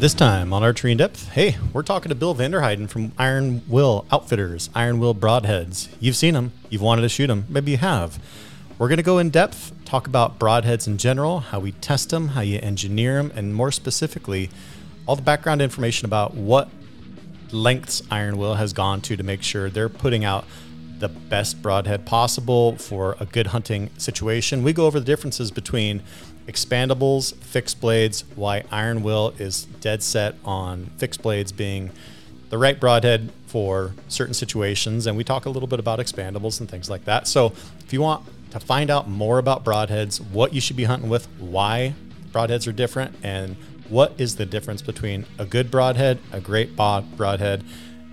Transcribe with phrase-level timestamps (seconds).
[0.00, 4.06] This time on Archery in Depth, hey, we're talking to Bill Vanderheyden from Iron Will
[4.10, 5.90] Outfitters, Iron Will Broadheads.
[6.00, 8.18] You've seen them, you've wanted to shoot them, maybe you have.
[8.78, 12.28] We're going to go in depth, talk about broadheads in general, how we test them,
[12.28, 14.48] how you engineer them, and more specifically,
[15.04, 16.70] all the background information about what
[17.52, 20.46] lengths Iron Will has gone to to make sure they're putting out
[20.98, 24.62] the best broadhead possible for a good hunting situation.
[24.62, 26.02] We go over the differences between
[26.46, 31.90] expandables, fixed blades, why Iron Will is dead set on fixed blades being
[32.50, 35.06] the right broadhead for certain situations.
[35.06, 37.26] And we talk a little bit about expandables and things like that.
[37.28, 41.08] So if you want to find out more about broadheads, what you should be hunting
[41.08, 41.94] with, why
[42.32, 43.56] broadheads are different, and
[43.88, 47.64] what is the difference between a good broadhead, a great broadhead,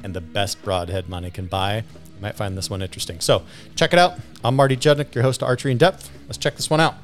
[0.03, 1.77] and the best broadhead money can buy.
[1.77, 3.19] You might find this one interesting.
[3.19, 3.43] So
[3.75, 4.19] check it out.
[4.43, 6.11] I'm Marty Judnick, your host of Archery in Depth.
[6.27, 6.95] Let's check this one out.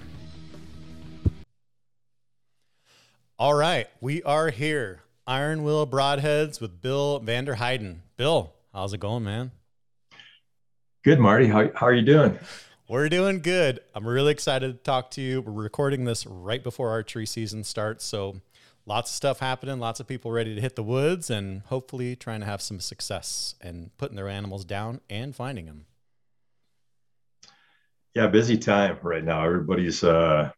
[3.40, 5.02] All right, we are here.
[5.26, 8.02] Iron Will Broadheads with Bill Vanderheyden.
[8.16, 9.50] Bill, how's it going, man?
[11.04, 11.48] Good, Marty.
[11.48, 12.38] How, how are you doing?
[12.88, 13.80] We're doing good.
[13.96, 15.42] I'm really excited to talk to you.
[15.42, 18.06] We're recording this right before archery season starts.
[18.06, 18.40] So
[18.86, 22.42] lots of stuff happening, lots of people ready to hit the woods, and hopefully trying
[22.42, 25.88] to have some success and putting their animals down and finding them.
[28.14, 29.44] Yeah, busy time right now.
[29.44, 30.52] Everybody's uh,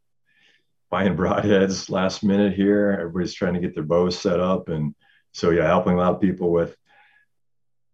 [0.89, 2.97] buying broadheads last minute here.
[2.99, 4.95] Everybody's trying to get their bows set up, and
[5.33, 6.75] so yeah, helping a lot of people with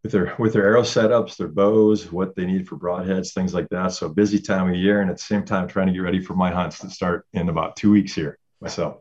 [0.03, 3.69] with their with their arrow setups, their bows, what they need for broadheads, things like
[3.69, 3.93] that.
[3.93, 6.33] So busy time of year, and at the same time trying to get ready for
[6.33, 8.97] my hunts that start in about two weeks here myself.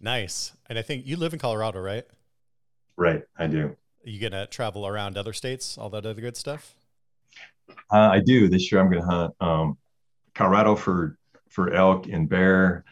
[0.00, 2.04] Nice, and I think you live in Colorado, right?
[2.96, 3.76] Right, I do.
[4.06, 6.74] Are you gonna travel around other states, all that other good stuff?
[7.90, 8.48] Uh, I do.
[8.48, 9.78] This year, I'm gonna hunt um,
[10.34, 11.16] Colorado for
[11.48, 12.84] for elk and bear,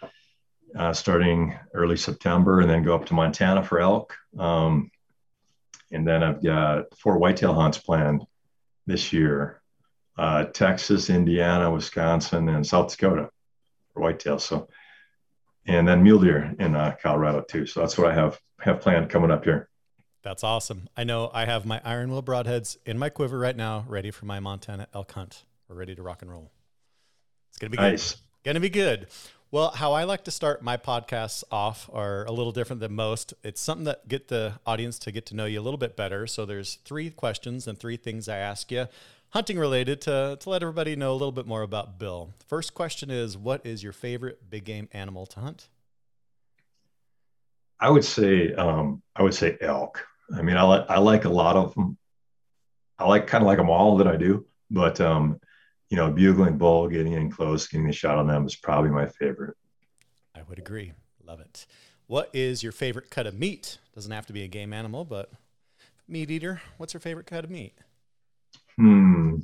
[0.77, 4.17] uh, starting early September, and then go up to Montana for elk.
[4.39, 4.91] Um,
[5.91, 8.24] and then I've got four whitetail hunts planned
[8.86, 9.61] this year:
[10.17, 13.30] uh, Texas, Indiana, Wisconsin, and South Dakota
[13.92, 14.39] for whitetail.
[14.39, 14.69] So,
[15.67, 17.67] and then mule deer in uh, Colorado too.
[17.67, 19.68] So that's what I have have planned coming up here.
[20.23, 20.89] That's awesome.
[20.97, 24.24] I know I have my Iron Will broadheads in my quiver right now, ready for
[24.24, 25.45] my Montana elk hunt.
[25.68, 26.52] We're ready to rock and roll.
[27.51, 28.13] It's gonna be nice.
[28.13, 28.20] Good.
[28.45, 29.08] Gonna be good.
[29.52, 33.35] Well, how I like to start my podcasts off are a little different than most.
[33.45, 36.27] It's something that get the audience to get to know you a little bit better.
[36.27, 38.86] So there's three questions and three things I ask you,
[39.29, 42.33] hunting related, to to let everybody know a little bit more about Bill.
[42.48, 45.68] First question is, what is your favorite big game animal to hunt?
[47.79, 50.02] I would say um, I would say elk.
[50.35, 51.98] I mean, I like I like a lot of them.
[52.98, 55.39] I like kind of like them all that I do, but um,
[55.92, 59.07] you know, bugling bull, getting in close, getting a shot on them is probably my
[59.07, 59.55] favorite.
[60.35, 60.95] I would agree.
[61.23, 61.67] Love it.
[62.07, 63.77] What is your favorite cut of meat?
[63.95, 65.30] Doesn't have to be a game animal, but
[66.08, 66.63] meat eater.
[66.79, 67.75] What's your favorite cut of meat?
[68.79, 69.41] Hmm.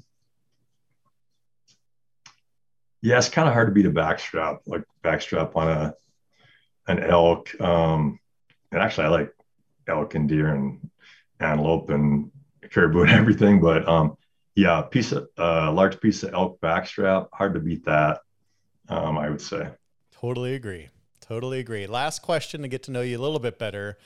[3.03, 5.95] Yeah, it's kind of hard to beat a backstrap, like backstrap on a
[6.91, 7.61] an elk.
[7.61, 8.19] Um,
[8.73, 9.35] and actually, I like
[9.87, 10.89] elk and deer and
[11.41, 12.31] antelope and
[12.71, 14.17] caribou and everything, but um,
[14.59, 18.23] yeah, piece of uh, large piece of elk backstrap, hard to beat that.
[18.89, 19.69] Um, I would say.
[20.11, 20.89] Totally agree.
[21.21, 21.87] Totally agree.
[21.87, 23.99] Last question to get to know you a little bit better.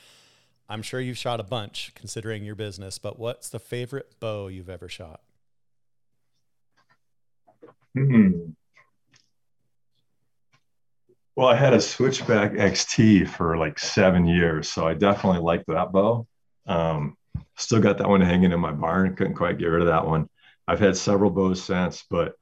[0.69, 4.69] I'm sure you've shot a bunch considering your business, but what's the favorite bow you've
[4.69, 5.21] ever shot?
[7.95, 8.51] Hmm.
[11.35, 15.91] Well, I had a Switchback XT for like seven years, so I definitely liked that
[15.91, 16.27] bow.
[16.67, 17.17] Um,
[17.57, 19.15] still got that one hanging in my barn.
[19.15, 20.29] Couldn't quite get rid of that one.
[20.67, 22.33] I've had several bows since, but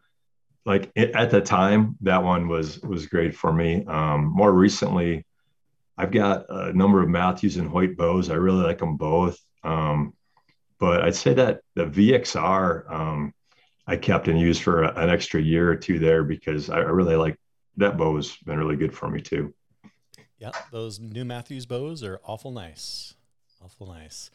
[0.66, 3.84] like it, at the time, that one was was great for me.
[3.86, 5.26] Um, more recently,
[5.98, 8.30] I've got a number of Mathews and Hoyt bows.
[8.30, 9.40] I really like them both.
[9.64, 10.14] Um,
[10.80, 13.34] but I'd say that the VXR um,
[13.88, 16.90] I kept and used for a, an extra year or two there because I, I
[16.90, 17.38] really like
[17.78, 19.54] that bow has been really good for me too.
[20.38, 23.14] Yeah, those new Mathews bows are awful nice.
[23.64, 24.32] Awful nice.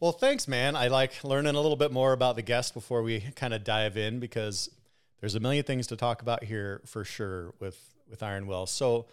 [0.00, 0.76] Well, thanks, man.
[0.76, 3.96] I like learning a little bit more about the guest before we kind of dive
[3.96, 4.70] in because
[5.18, 7.76] there's a million things to talk about here for sure with
[8.08, 8.66] with Iron Will.
[8.66, 9.06] So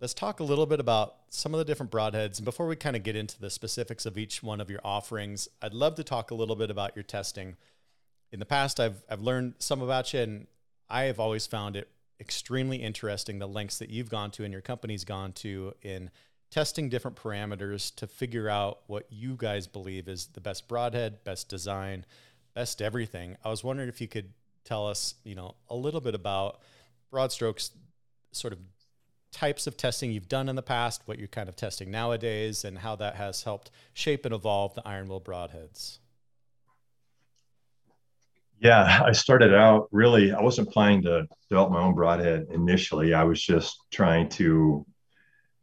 [0.00, 2.36] let's talk a little bit about some of the different broadheads.
[2.38, 5.48] And before we kind of get into the specifics of each one of your offerings,
[5.60, 7.56] I'd love to talk a little bit about your testing.
[8.30, 10.46] In the past, I've I've learned some about you, and
[10.88, 11.88] I have always found it
[12.20, 16.10] extremely interesting the lengths that you've gone to and your company's gone to in
[16.50, 21.48] testing different parameters to figure out what you guys believe is the best broadhead, best
[21.48, 22.04] design,
[22.54, 23.36] best everything.
[23.44, 24.32] I was wondering if you could
[24.64, 26.60] tell us, you know, a little bit about
[27.10, 27.70] broad strokes,
[28.32, 28.58] sort of
[29.32, 32.78] types of testing you've done in the past, what you're kind of testing nowadays, and
[32.78, 35.98] how that has helped shape and evolve the iron will broadheads.
[38.58, 43.14] Yeah, I started out really, I wasn't planning to develop my own broadhead initially.
[43.14, 44.84] I was just trying to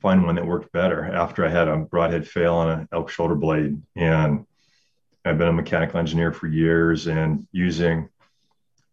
[0.07, 3.35] find one that worked better after I had a broadhead fail on an elk shoulder
[3.35, 3.81] blade.
[3.97, 4.45] And
[5.25, 8.07] I've been a mechanical engineer for years and using,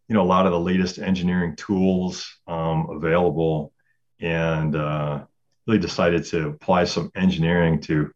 [0.09, 3.73] you know, a lot of the latest engineering tools um, available
[4.19, 5.25] and uh,
[5.69, 8.11] really decided to apply some engineering to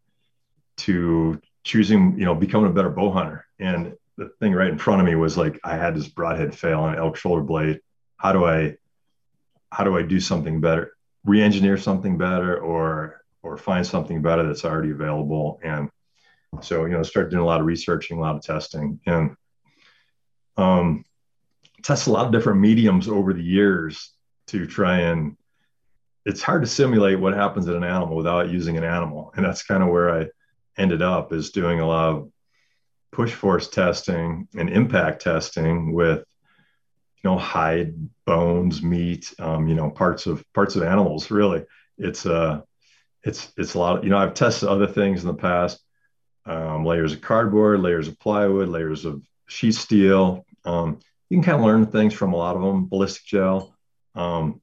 [0.79, 3.47] to choosing, you know, becoming a better bow hunter.
[3.61, 6.81] And the thing right in front of me was like I had this broadhead fail
[6.81, 7.79] on an elk shoulder blade.
[8.17, 8.77] How do I
[9.71, 10.98] how do I do something better?
[11.25, 15.61] Re-engineer something better or or find something better that's already available.
[15.62, 15.91] And
[16.61, 19.37] so, you know, start doing a lot of researching, a lot of testing, and
[20.56, 21.05] um,
[21.82, 24.12] test a lot of different mediums over the years
[24.49, 25.37] to try and
[26.25, 29.32] it's hard to simulate what happens in an animal without using an animal.
[29.35, 30.26] And that's kind of where I
[30.76, 32.32] ended up is doing a lot of
[33.12, 36.25] push force testing and impact testing with
[37.23, 37.94] you know hide
[38.25, 41.65] bones meat um, you know parts of parts of animals really.
[41.97, 42.61] It's uh
[43.25, 45.81] it's it's a lot of, you know i've tested other things in the past
[46.47, 50.47] um, layers of cardboard layers of plywood layers of sheet steel.
[50.65, 53.75] Um, you can kind of learn things from a lot of them ballistic gel.
[54.14, 54.62] Um,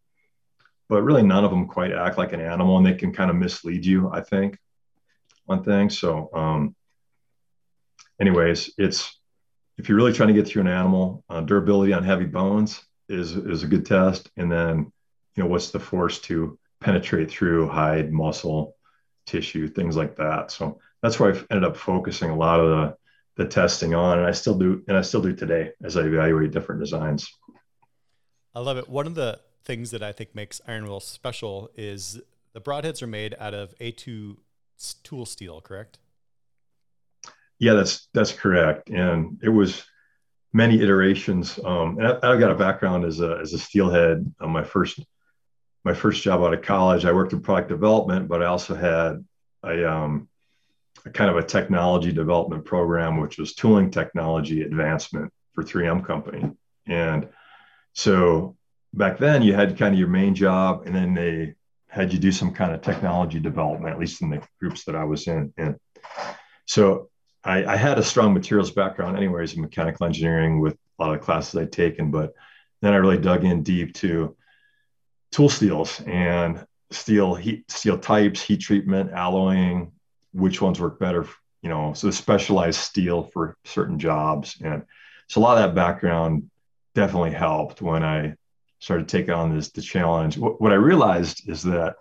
[0.87, 3.35] but really none of them quite act like an animal and they can kind of
[3.35, 4.57] mislead you i think
[5.47, 5.97] on things.
[5.97, 6.75] So um,
[8.19, 9.19] anyways, it's
[9.77, 13.35] if you're really trying to get through an animal, uh, durability on heavy bones is
[13.35, 14.91] is a good test, and then
[15.35, 18.75] you know what's the force to penetrate through hide, muscle,
[19.25, 20.51] tissue, things like that.
[20.51, 22.97] So that's where I've ended up focusing a lot of the
[23.43, 26.51] the testing on, and I still do, and I still do today as I evaluate
[26.51, 27.29] different designs.
[28.53, 28.87] I love it.
[28.87, 32.21] One of the things that I think makes Iron Will special is
[32.53, 34.37] the broadheads are made out of A2
[35.03, 35.99] tool steel, correct?
[37.59, 38.89] Yeah, that's that's correct.
[38.89, 39.83] And it was
[40.53, 41.59] many iterations.
[41.63, 44.33] Um, and I, have got a background as a as a steelhead.
[44.39, 44.99] Uh, my first
[45.83, 49.23] my first job out of college, I worked in product development, but I also had
[49.63, 50.27] a, um,
[51.05, 56.51] a kind of a technology development program, which was tooling technology advancement for 3M company.
[56.87, 57.29] And
[57.93, 58.57] so
[58.93, 61.53] back then, you had kind of your main job, and then they
[61.87, 65.03] had you do some kind of technology development, at least in the groups that I
[65.03, 65.53] was in.
[65.55, 65.75] And
[66.65, 67.09] so
[67.45, 71.21] I, I, had a strong materials background, anyways, in mechanical engineering with a lot of
[71.21, 72.33] classes I'd taken, but
[72.81, 74.35] then I really dug in deep to
[75.31, 79.91] tool steels and steel heat, steel types, heat treatment, alloying,
[80.33, 81.27] which ones work better,
[81.61, 84.57] you know, so specialized steel for certain jobs.
[84.63, 84.83] And
[85.27, 86.49] so a lot of that background
[86.95, 88.35] definitely helped when I
[88.79, 90.37] started taking on this the challenge.
[90.37, 91.95] What, what I realized is that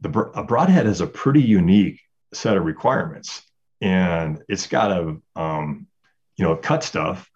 [0.00, 2.00] the a broadhead has a pretty unique
[2.32, 3.42] set of requirements
[3.80, 5.86] and it's got to um,
[6.36, 7.30] you know cut stuff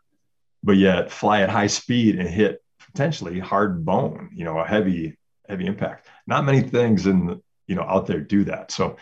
[0.62, 5.16] but yet fly at high speed and hit potentially hard bone you know a heavy
[5.48, 6.08] heavy impact.
[6.26, 8.70] Not many things in you know out there do that.
[8.70, 8.96] So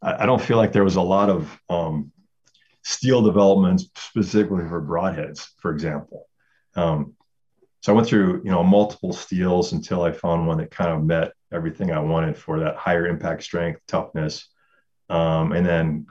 [0.00, 2.12] I, I don't feel like there was a lot of um,
[2.82, 6.28] steel developments specifically for broadheads for example.
[6.74, 7.14] Um,
[7.82, 11.02] so i went through you know multiple steels until i found one that kind of
[11.02, 14.48] met everything i wanted for that higher impact strength toughness
[15.10, 16.06] um, and then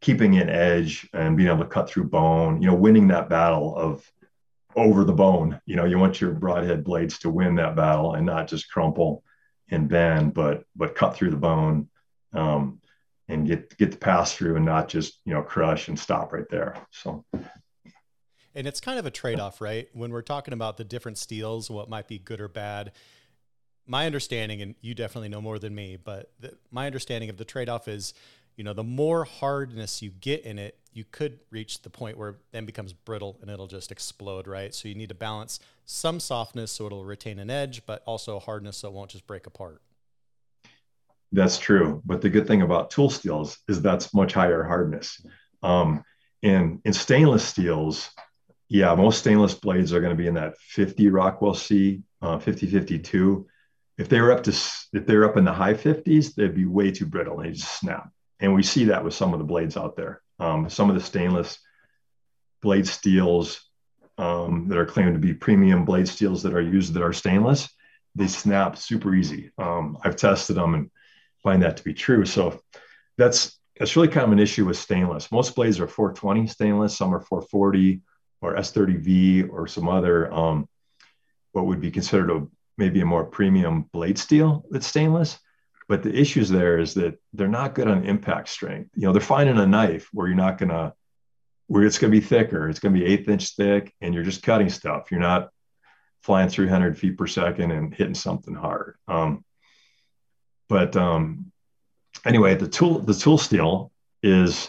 [0.00, 3.76] keeping an edge and being able to cut through bone, you know, winning that battle
[3.76, 4.10] of
[4.76, 5.60] over the bone.
[5.66, 9.22] You know, you want your broadhead blades to win that battle and not just crumple
[9.70, 11.88] and bend, but but cut through the bone
[12.32, 12.80] um,
[13.28, 16.48] and get get the pass through and not just you know crush and stop right
[16.50, 16.76] there.
[16.90, 17.24] So.
[18.54, 19.88] And it's kind of a trade off, right?
[19.92, 22.92] When we're talking about the different steels, what might be good or bad.
[23.86, 27.44] My understanding, and you definitely know more than me, but the, my understanding of the
[27.44, 28.14] trade off is
[28.58, 32.30] you know, the more hardness you get in it, you could reach the point where
[32.30, 34.74] it then becomes brittle and it'll just explode, right?
[34.74, 38.78] So you need to balance some softness so it'll retain an edge, but also hardness
[38.78, 39.80] so it won't just break apart.
[41.30, 42.02] That's true.
[42.04, 45.24] But the good thing about tool steels is that's much higher hardness.
[45.62, 46.02] Um,
[46.42, 48.10] in, in stainless steels,
[48.68, 52.66] yeah, most stainless blades are going to be in that 50 Rockwell C, uh, 50,
[52.66, 53.46] 52.
[53.98, 56.64] If they were up to, if they were up in the high 50s, they'd be
[56.64, 57.36] way too brittle.
[57.36, 58.10] They just snap
[58.40, 60.22] and we see that with some of the blades out there.
[60.38, 61.58] Um, some of the stainless
[62.62, 63.64] blade steels
[64.16, 67.68] um, that are claimed to be premium blade steels that are used that are stainless,
[68.14, 69.50] they snap super easy.
[69.58, 70.90] Um, I've tested them and
[71.42, 72.24] find that to be true.
[72.24, 72.60] So
[73.16, 75.30] that's that's really kind of an issue with stainless.
[75.30, 78.00] Most blades are 420 stainless, some are 440
[78.40, 80.68] or S30V or some other um,
[81.52, 85.38] what would be considered a maybe a more premium blade steel that's stainless.
[85.88, 88.90] But the issues there is that they're not good on impact strength.
[88.94, 90.94] You know, they're finding a knife where you're not gonna,
[91.66, 92.68] where it's gonna be thicker.
[92.68, 95.10] It's gonna be eighth inch thick, and you're just cutting stuff.
[95.10, 95.50] You're not
[96.22, 98.96] flying 300 feet per second and hitting something hard.
[99.06, 99.44] Um,
[100.68, 101.50] but um,
[102.24, 103.90] anyway, the tool the tool steel
[104.22, 104.68] is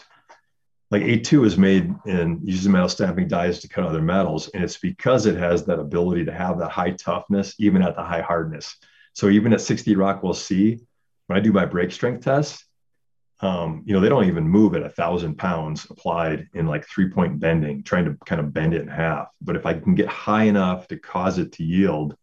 [0.92, 4.78] like A2 is made in using metal stamping dies to cut other metals, and it's
[4.78, 8.76] because it has that ability to have that high toughness even at the high hardness.
[9.14, 10.80] So even at 60 Rockwell C,
[11.30, 12.66] when I do my break strength tests,
[13.42, 17.08] um, you know, they don't even move at a thousand pounds applied in like three
[17.12, 19.28] point bending, trying to kind of bend it in half.
[19.40, 22.18] But if I can get high enough to cause it to yield,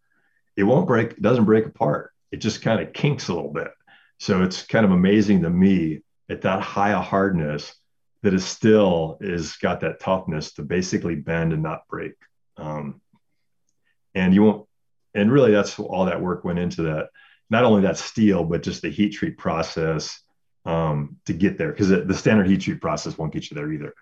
[0.57, 2.11] it won't break, it doesn't break apart.
[2.33, 3.71] It just kind of kinks a little bit.
[4.19, 7.77] So it's kind of amazing to me at that high a hardness
[8.25, 12.15] that is still is got that toughness to basically bend and not break.
[12.57, 13.01] Um,
[14.17, 14.69] and you won't,
[15.15, 17.11] and really that's all that work went into that.
[17.51, 20.21] Not only that steel, but just the heat treat process
[20.65, 23.95] um, to get there because the standard heat treat process won't get you there either.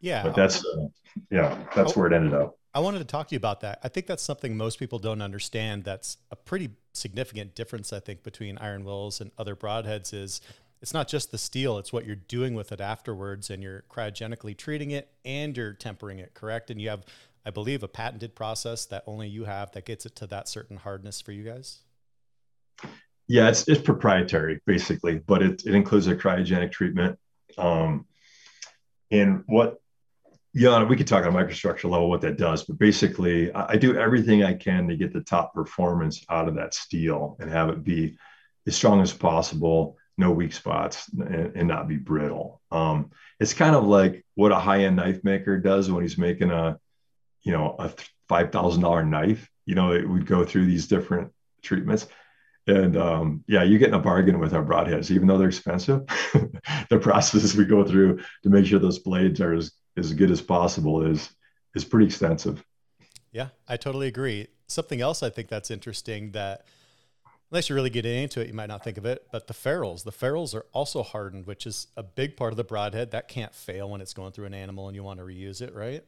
[0.00, 0.22] Yeah.
[0.22, 0.86] But that's, uh,
[1.30, 2.58] yeah, that's oh, where it ended up.
[2.74, 3.80] I wanted to talk to you about that.
[3.82, 5.84] I think that's something most people don't understand.
[5.84, 10.40] That's a pretty significant difference, I think, between iron wills and other broadheads is
[10.80, 14.56] it's not just the steel, it's what you're doing with it afterwards and you're cryogenically
[14.56, 16.70] treating it and you're tempering it, correct?
[16.70, 17.04] And you have,
[17.44, 20.76] I believe, a patented process that only you have that gets it to that certain
[20.76, 21.80] hardness for you guys.
[23.26, 27.18] Yeah, it's, it's proprietary basically, but it, it includes a cryogenic treatment.
[27.56, 28.06] Um,
[29.10, 29.80] and what,
[30.54, 33.76] yeah, we could talk on a microstructure level what that does, but basically, I, I
[33.76, 37.68] do everything I can to get the top performance out of that steel and have
[37.68, 38.18] it be
[38.66, 42.60] as strong as possible no weak spots and, and not be brittle.
[42.70, 46.50] Um, it's kind of like what a high end knife maker does when he's making
[46.50, 46.78] a,
[47.42, 47.92] you know, a
[48.28, 49.48] five thousand dollar knife.
[49.64, 51.32] You know, it would go through these different
[51.62, 52.08] treatments.
[52.68, 56.04] And um, yeah, you're getting a bargain with our broadheads, even though they're expensive.
[56.90, 60.40] the processes we go through to make sure those blades are as, as good as
[60.42, 61.30] possible is
[61.74, 62.62] is pretty extensive.
[63.32, 64.48] Yeah, I totally agree.
[64.66, 66.66] Something else I think that's interesting that
[67.50, 69.26] unless you really get into it, you might not think of it.
[69.32, 72.64] But the ferrules, the ferrules are also hardened, which is a big part of the
[72.64, 73.12] broadhead.
[73.12, 75.74] That can't fail when it's going through an animal and you want to reuse it,
[75.74, 76.04] right?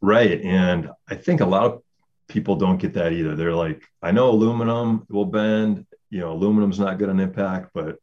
[0.00, 0.40] Right.
[0.42, 1.82] And I think a lot of
[2.28, 3.34] people don't get that either.
[3.34, 7.96] They're like, I know aluminum will bend, you know, aluminum's not good on impact, but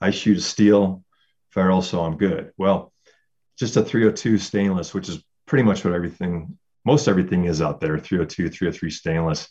[0.00, 1.04] I shoot a steel
[1.50, 2.52] ferrule, so I'm good.
[2.56, 2.92] Well,
[3.58, 7.98] just a 302 stainless, which is pretty much what everything, most everything is out there
[7.98, 9.48] 302, 303 stainless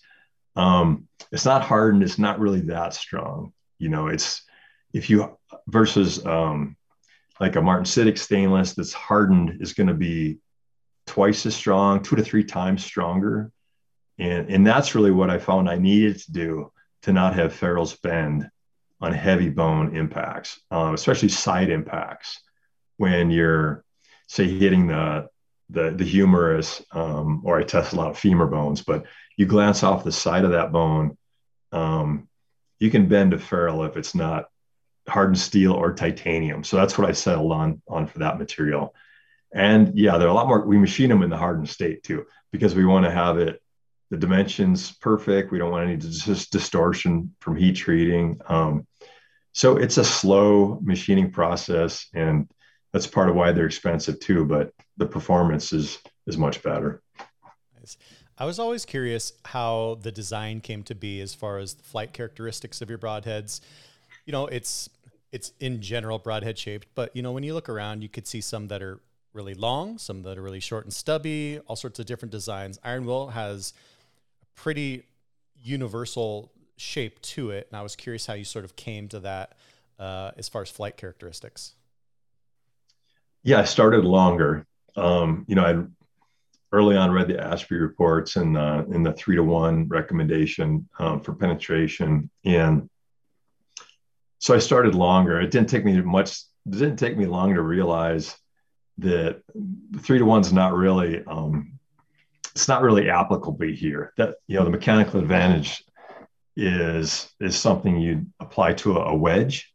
[0.57, 2.03] um, it's not hardened.
[2.03, 3.53] It's not really that strong.
[3.77, 4.43] You know, it's
[4.91, 6.75] if you versus um,
[7.39, 10.39] like a martensitic stainless that's hardened is going to be
[11.05, 13.51] twice as strong, two to three times stronger.
[14.19, 16.71] And, and that's really what I found I needed to do
[17.03, 18.49] to not have ferrules bend
[18.99, 22.41] on heavy bone impacts, um, especially side impacts
[22.97, 23.83] when you're,
[24.27, 25.29] say, hitting the
[25.69, 29.05] the, the humerus, um, or I test a lot of femur bones, but
[29.35, 31.17] you glance off the side of that bone,
[31.73, 32.29] um,
[32.79, 34.45] you can bend a ferrule if it's not
[35.09, 36.63] hardened steel or titanium.
[36.63, 38.93] So that's what I settled on on for that material.
[39.53, 40.65] And yeah, they're a lot more.
[40.65, 43.61] We machine them in the hardened state too, because we want to have it
[44.09, 45.51] the dimensions perfect.
[45.51, 48.39] We don't want any just distortion from heat treating.
[48.47, 48.87] Um,
[49.53, 52.49] so it's a slow machining process, and
[52.93, 54.45] that's part of why they're expensive too.
[54.45, 57.01] But the performance is is much better.
[57.77, 57.97] Nice.
[58.37, 62.13] I was always curious how the design came to be as far as the flight
[62.13, 63.61] characteristics of your broadheads.
[64.25, 64.89] You know, it's
[65.31, 68.41] it's in general broadhead shaped, but you know, when you look around, you could see
[68.41, 68.99] some that are
[69.33, 72.79] really long, some that are really short and stubby, all sorts of different designs.
[72.83, 73.73] Iron Will has
[74.57, 75.03] pretty
[75.63, 79.53] universal shape to it, and I was curious how you sort of came to that
[79.97, 81.75] uh, as far as flight characteristics.
[83.43, 84.65] Yeah, I started longer.
[84.97, 85.83] Um, you know, I
[86.73, 91.21] early on read the Ashby reports and uh, in the three to one recommendation um,
[91.21, 92.29] for penetration.
[92.43, 92.89] And
[94.39, 95.39] so I started longer.
[95.39, 98.35] It didn't take me much, it didn't take me long to realize
[98.97, 99.41] that
[99.99, 101.76] three to one's not really, um,
[102.57, 104.13] it's not really applicable here.
[104.17, 105.83] That, you know, the mechanical advantage
[106.55, 109.71] is, is something you'd apply to a, a wedge.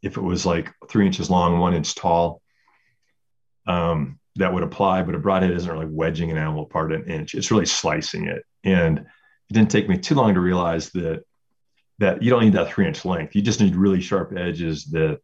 [0.00, 2.40] If it was like three inches long, one inch tall,
[3.66, 7.34] um, that would apply, but a broadhead isn't really wedging an animal apart an inch.
[7.34, 8.44] It's really slicing it.
[8.62, 11.24] And it didn't take me too long to realize that
[11.98, 13.34] that you don't need that three inch length.
[13.34, 15.18] You just need really sharp edges that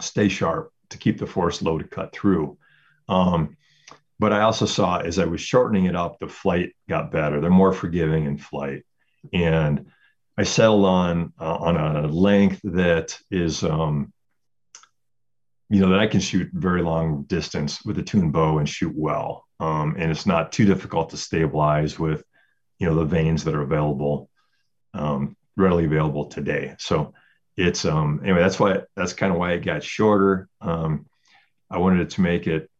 [0.00, 2.56] stay sharp to keep the force low to cut through.
[3.06, 3.58] Um,
[4.18, 7.40] but I also saw as I was shortening it up, the flight got better.
[7.40, 8.84] They're more forgiving in flight.
[9.32, 9.86] and
[10.38, 14.12] I settled on uh, on a length that is, um,
[15.70, 18.92] you know, that I can shoot very long distance with a tuned bow and shoot
[18.94, 22.22] well, um, and it's not too difficult to stabilize with,
[22.78, 24.28] you know, the vanes that are available,
[24.92, 26.74] um, readily available today.
[26.78, 27.14] So
[27.56, 28.40] it's um, anyway.
[28.40, 30.48] That's why that's kind of why it got shorter.
[30.60, 31.06] Um,
[31.70, 32.70] I wanted to make it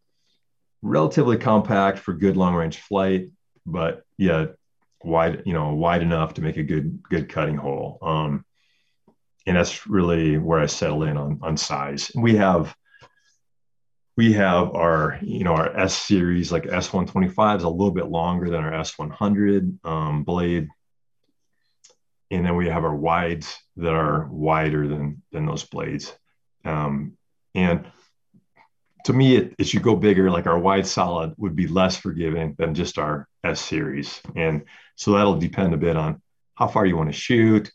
[0.83, 3.31] relatively compact for good long range flight,
[3.65, 4.47] but yeah,
[5.03, 7.99] wide, you know, wide enough to make a good, good cutting hole.
[8.03, 8.45] Um,
[9.47, 12.11] and that's really where I settle in on, on size.
[12.15, 12.75] We have,
[14.17, 18.51] we have our, you know, our S series, like S125 is a little bit longer
[18.51, 20.69] than our S100 um, blade.
[22.31, 26.13] And then we have our wides that are wider than, than those blades.
[26.65, 27.17] Um,
[27.55, 27.87] and
[29.07, 32.57] to me, it, as you go bigger, like our wide solid would be less forgiving
[32.59, 34.21] than just our S series.
[34.35, 34.65] And
[34.97, 36.21] so that'll depend a bit on
[36.57, 37.71] how far you want to shoot,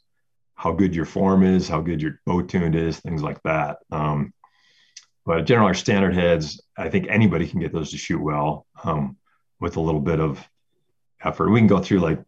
[0.56, 3.78] how good your form is, how good your bow tuned is, things like that.
[3.92, 4.34] Um,
[5.26, 9.16] but generally, our standard heads, I think anybody can get those to shoot well um,
[9.62, 10.46] with a little bit of
[11.24, 11.50] effort.
[11.50, 12.22] We can go through like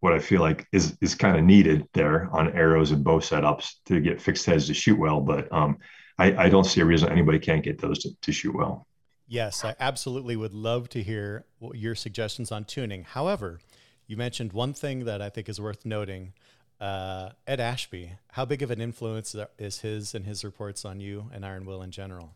[0.00, 3.72] what I feel like is is kind of needed there on arrows and bow setups
[3.86, 5.20] to get fixed heads to shoot well.
[5.20, 5.78] But um,
[6.18, 8.86] I, I don't see a reason anybody can't get those to, to shoot well.
[9.26, 11.44] Yes, I absolutely would love to hear
[11.74, 13.04] your suggestions on tuning.
[13.04, 13.60] However,
[14.06, 16.32] you mentioned one thing that I think is worth noting.
[16.80, 21.30] Uh, Ed Ashby, how big of an influence is his and his reports on you
[21.32, 22.34] and Iron Will in general?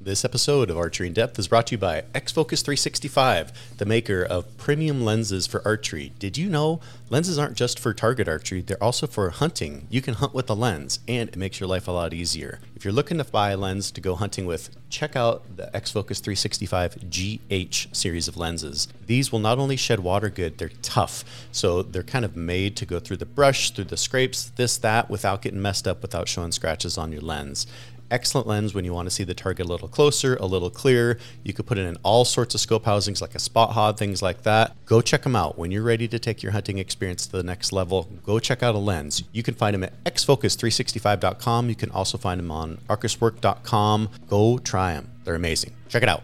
[0.00, 4.22] This episode of Archery in Depth is brought to you by X-Focus 365, the maker
[4.22, 6.12] of premium lenses for archery.
[6.18, 9.86] Did you know lenses aren't just for target archery, they're also for hunting.
[9.88, 12.60] You can hunt with a lens, and it makes your life a lot easier.
[12.76, 16.20] If you're looking to buy a lens to go hunting with, check out the X-Focus
[16.20, 18.88] 365 GH series of lenses.
[19.06, 21.24] These will not only shed water good, they're tough.
[21.50, 25.08] So they're kind of made to go through the brush, through the scrapes, this, that,
[25.08, 27.66] without getting messed up, without showing scratches on your lens
[28.14, 31.18] excellent lens when you want to see the target a little closer, a little clearer.
[31.42, 34.22] You could put it in all sorts of scope housings like a Spot Hogg, things
[34.22, 34.76] like that.
[34.86, 35.58] Go check them out.
[35.58, 38.76] When you're ready to take your hunting experience to the next level, go check out
[38.76, 39.24] a lens.
[39.32, 41.68] You can find them at xfocus365.com.
[41.68, 44.08] You can also find them on arcuswork.com.
[44.28, 45.10] Go try them.
[45.24, 45.72] They're amazing.
[45.88, 46.22] Check it out.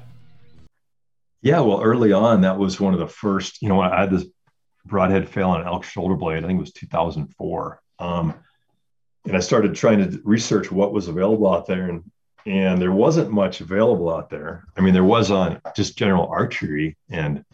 [1.43, 4.27] Yeah, well, early on, that was one of the first, you know, I had this
[4.87, 6.45] broadhead fail on an elk shoulder blade.
[6.45, 7.81] I think it was 2004.
[7.99, 8.35] Um,
[9.27, 12.11] and I started trying to research what was available out there, and
[12.47, 14.65] and there wasn't much available out there.
[14.77, 17.45] I mean, there was on just general archery and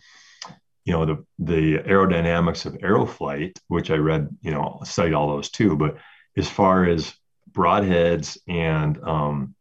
[0.84, 5.28] you know the the aerodynamics of arrow flight, which I read, you know, studied all
[5.28, 5.76] those too.
[5.76, 5.96] But
[6.36, 7.12] as far as
[7.50, 9.54] broadheads and um,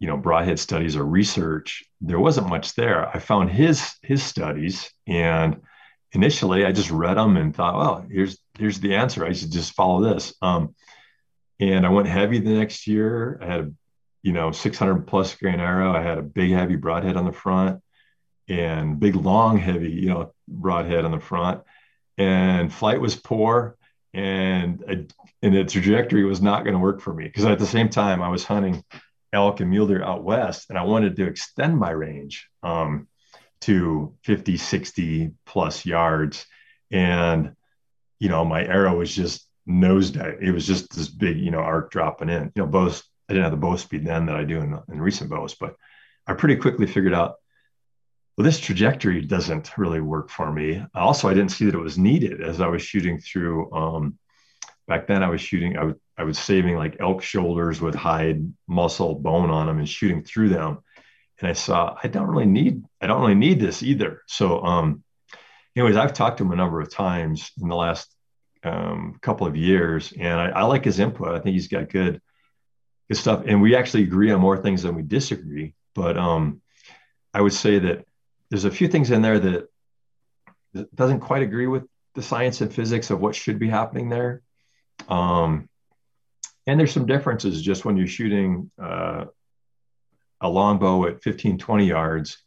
[0.00, 3.08] you know broadhead studies or research, there wasn't much there.
[3.08, 5.60] I found his his studies and
[6.12, 9.24] initially I just read them and thought, well, here's here's the answer.
[9.24, 10.34] I should just follow this.
[10.42, 10.74] Um,
[11.60, 13.38] and I went heavy the next year.
[13.42, 13.72] I had a
[14.22, 15.92] you know 600 plus grain arrow.
[15.92, 17.80] I had a big heavy broadhead on the front
[18.48, 21.62] and big long heavy you know broadhead on the front.
[22.16, 23.76] And flight was poor,
[24.12, 25.06] and I,
[25.42, 28.22] and the trajectory was not going to work for me because at the same time
[28.22, 28.84] I was hunting
[29.32, 32.48] elk and mule deer out west, and I wanted to extend my range.
[32.62, 33.08] Um,
[33.64, 36.46] to 50, 60 plus yards.
[36.90, 37.56] And,
[38.24, 40.42] you know, my arrow was just nosedive.
[40.42, 42.52] It was just this big, you know, arc dropping in.
[42.54, 45.00] You know, bows, I didn't have the bow speed then that I do in, in
[45.00, 45.76] recent bows, but
[46.26, 47.34] I pretty quickly figured out,
[48.36, 50.84] well, this trajectory doesn't really work for me.
[50.94, 53.72] Also, I didn't see that it was needed as I was shooting through.
[53.72, 54.18] Um,
[54.88, 58.52] back then, I was shooting, I was, I was saving like elk shoulders with hide,
[58.66, 60.78] muscle, bone on them and shooting through them
[61.40, 64.22] and I saw I don't really need I don't really need this either.
[64.26, 65.02] So, um,
[65.76, 68.13] anyways, I've talked to him a number of times in the last
[68.64, 71.28] um, couple of years, and I, I, like his input.
[71.28, 72.20] I think he's got good
[73.08, 75.74] good stuff, and we actually agree on more things than we disagree.
[75.94, 76.60] But um,
[77.32, 78.06] I would say that
[78.50, 79.68] there's a few things in there that
[80.94, 84.42] doesn't quite agree with the science and physics of what should be happening there.
[85.08, 85.68] Um,
[86.66, 89.26] and there's some differences just when you're shooting uh,
[90.40, 92.38] a longbow at 15, 20 yards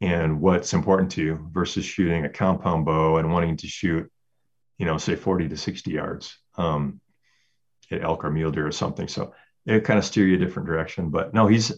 [0.00, 4.10] and what's important to you versus shooting a compound bow and wanting to shoot,
[4.80, 7.02] you know, say 40 to 60 yards um,
[7.90, 9.08] at elk or mule deer or something.
[9.08, 9.34] So
[9.66, 11.10] it kind of steer you a different direction.
[11.10, 11.70] But no, he's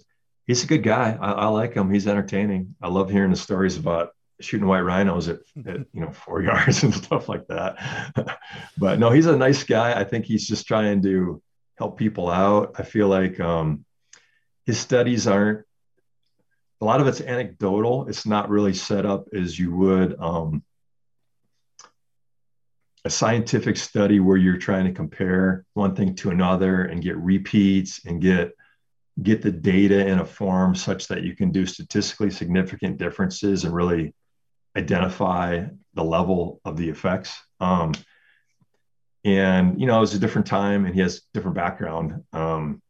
[0.47, 1.19] he's a good guy.
[1.21, 1.93] I, I like him.
[1.93, 2.77] He's entertaining.
[2.81, 4.11] I love hearing the stories about
[4.41, 8.39] shooting white rhinos at, at you know four yards and stuff like that.
[8.79, 9.99] but no, he's a nice guy.
[9.99, 11.43] I think he's just trying to
[11.79, 12.77] help people out.
[12.79, 13.85] I feel like um,
[14.65, 15.67] his studies aren't
[16.81, 18.07] a lot of it's anecdotal.
[18.09, 20.63] It's not really set up as you would um,
[23.05, 28.05] a scientific study where you're trying to compare one thing to another and get repeats
[28.05, 28.53] and get
[29.23, 33.75] get the data in a form such that you can do statistically significant differences and
[33.75, 34.15] really
[34.77, 37.37] identify the level of the effects.
[37.61, 37.93] Um,
[39.25, 42.83] and you know, it was a different time, and he has different background um,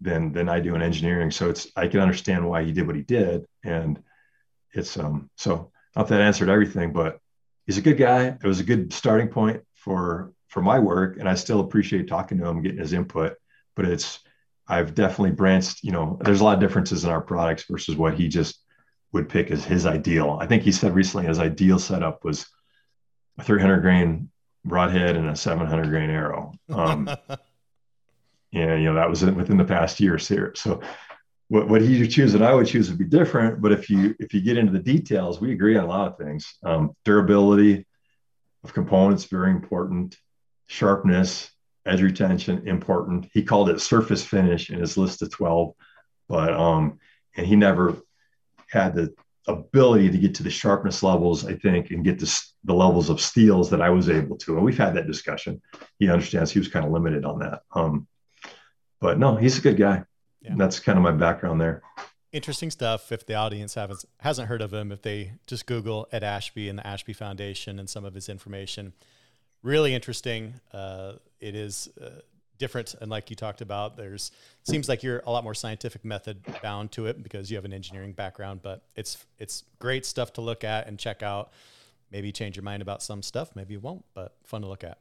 [0.00, 2.96] than than I do in engineering, so it's I can understand why he did what
[2.96, 4.02] he did, and
[4.72, 7.20] it's um so not that answered everything, but
[7.66, 8.26] he's a good guy.
[8.26, 12.38] It was a good starting point for for my work, and I still appreciate talking
[12.38, 13.36] to him, getting his input.
[13.74, 14.20] But it's
[14.68, 15.82] I've definitely branched.
[15.82, 18.62] You know, there's a lot of differences in our products versus what he just
[19.12, 20.38] would pick as his ideal.
[20.40, 22.46] I think he said recently his ideal setup was
[23.38, 24.30] a 300 grain
[24.64, 26.52] broadhead and a 700 grain arrow.
[26.70, 27.08] Um,
[28.52, 30.18] and you know that was within the past year.
[30.18, 30.80] So
[31.52, 33.60] what, what he would choose and I would choose would be different.
[33.60, 36.16] But if you if you get into the details, we agree on a lot of
[36.16, 36.54] things.
[36.64, 37.84] Um, durability
[38.64, 40.16] of components very important.
[40.66, 41.50] Sharpness,
[41.84, 43.28] edge retention important.
[43.34, 45.74] He called it surface finish in his list of twelve,
[46.26, 46.98] but um,
[47.36, 47.98] and he never
[48.70, 49.12] had the
[49.46, 53.20] ability to get to the sharpness levels, I think, and get to the levels of
[53.20, 54.56] steels that I was able to.
[54.56, 55.60] And we've had that discussion.
[55.98, 57.60] He understands he was kind of limited on that.
[57.74, 58.08] Um,
[59.02, 60.04] but no, he's a good guy.
[60.42, 60.54] Yeah.
[60.56, 61.82] That's kind of my background there.
[62.32, 63.12] Interesting stuff.
[63.12, 66.78] If the audience haven't hasn't heard of him, if they just Google Ed Ashby and
[66.78, 68.94] the Ashby Foundation and some of his information,
[69.62, 70.54] really interesting.
[70.72, 72.20] Uh, it is uh,
[72.58, 74.30] different, and like you talked about, there's
[74.62, 77.72] seems like you're a lot more scientific method bound to it because you have an
[77.72, 78.60] engineering background.
[78.62, 81.52] But it's it's great stuff to look at and check out.
[82.10, 83.50] Maybe change your mind about some stuff.
[83.54, 84.98] Maybe you won't, but fun to look at.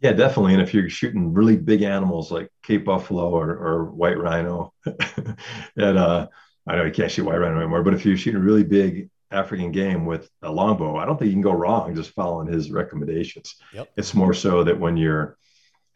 [0.00, 0.54] Yeah, definitely.
[0.54, 4.72] And if you're shooting really big animals like Cape Buffalo or, or white rhino,
[5.76, 6.28] and uh,
[6.66, 9.72] I know you can't shoot white rhino anymore, but if you're shooting really big African
[9.72, 13.56] game with a longbow, I don't think you can go wrong just following his recommendations.
[13.72, 13.92] Yep.
[13.96, 15.36] It's more so that when you're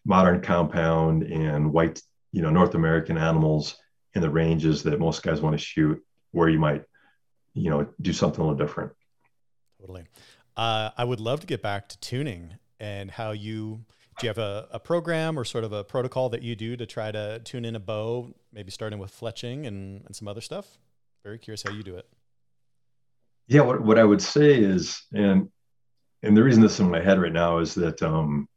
[0.05, 2.01] modern compound and white,
[2.33, 3.77] you know, North American animals
[4.15, 6.85] in the ranges that most guys want to shoot, where you might,
[7.55, 8.93] you know, do something a little different.
[9.81, 10.07] Totally.
[10.57, 13.85] Uh, I would love to get back to tuning and how you
[14.19, 16.87] do you have a, a program or sort of a protocol that you do to
[16.87, 20.67] try to tune in a bow, maybe starting with fletching and, and some other stuff?
[21.23, 22.07] Very curious how you do it.
[23.47, 25.49] Yeah, what, what I would say is, and
[26.23, 28.49] and the reason this is in my head right now is that um,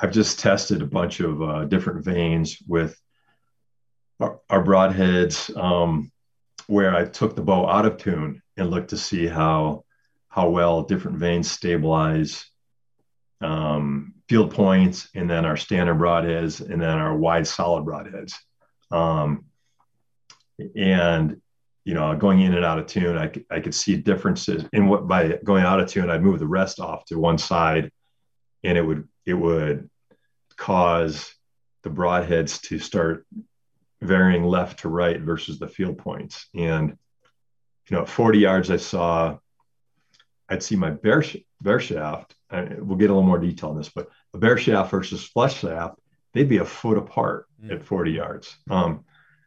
[0.00, 2.98] I've just tested a bunch of uh, different vanes with
[4.20, 6.10] our, our broadheads, um,
[6.66, 9.84] where I took the bow out of tune and looked to see how
[10.28, 12.46] how well different vanes stabilize
[13.40, 18.34] um, field points, and then our standard broadheads, and then our wide solid broadheads.
[18.90, 19.46] Um,
[20.76, 21.40] and
[21.84, 25.06] you know, going in and out of tune, I, I could see differences in what
[25.06, 27.90] by going out of tune, I'd move the rest off to one side,
[28.62, 29.90] and it would it would
[30.56, 31.34] cause
[31.82, 33.26] the broadheads to start
[34.00, 36.46] varying left to right versus the field points.
[36.54, 36.96] And
[37.88, 39.38] you know, at 40 yards, I saw
[40.48, 42.34] I'd see my bare sh- bare shaft
[42.78, 45.98] we'll get a little more detail on this, but a bare shaft versus flush shaft,
[46.32, 47.72] they'd be a foot apart mm.
[47.72, 48.56] at 40 yards.
[48.70, 49.04] Um,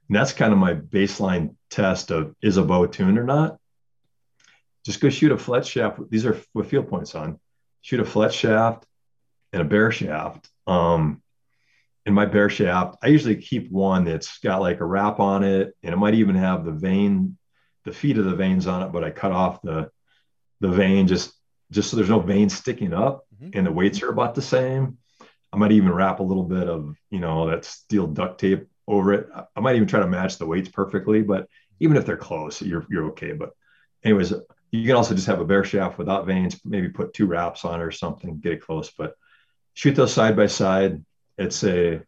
[0.08, 3.58] and that's kind of my baseline test of is a bow tuned or not.
[4.86, 6.00] Just go shoot a fletch shaft.
[6.10, 7.40] These are with field points on.
[7.82, 8.86] Shoot a fletch shaft
[9.52, 10.50] and a bare shaft.
[10.66, 11.22] Um,
[12.06, 15.76] in my bare shaft, I usually keep one that's got like a wrap on it,
[15.84, 17.38] and it might even have the vane,
[17.84, 19.92] the feet of the vanes on it, but I cut off the
[20.60, 21.34] the vane just
[21.72, 23.58] just so there's no vanes sticking up mm-hmm.
[23.58, 24.98] and the weights are about the same.
[25.52, 29.14] I might even wrap a little bit of, you know, that steel duct tape over
[29.14, 29.30] it.
[29.56, 31.48] I might even try to match the weights perfectly, but
[31.80, 33.34] even if they're close, you're, you're okay.
[33.34, 33.52] But
[34.04, 34.34] anyways,
[34.72, 37.80] you can also just have a bare shaft without vanes, maybe put two wraps on
[37.80, 39.16] it or something, get it close, but
[39.74, 41.04] shoot those side by side.
[41.38, 42.02] It's a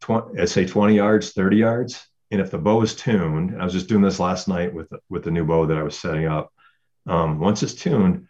[0.00, 2.06] 20, I'd say 20 yards, 30 yards.
[2.30, 5.24] And if the bow is tuned, I was just doing this last night with, with
[5.24, 6.52] the new bow that I was setting up.
[7.06, 8.26] Um, once it's tuned,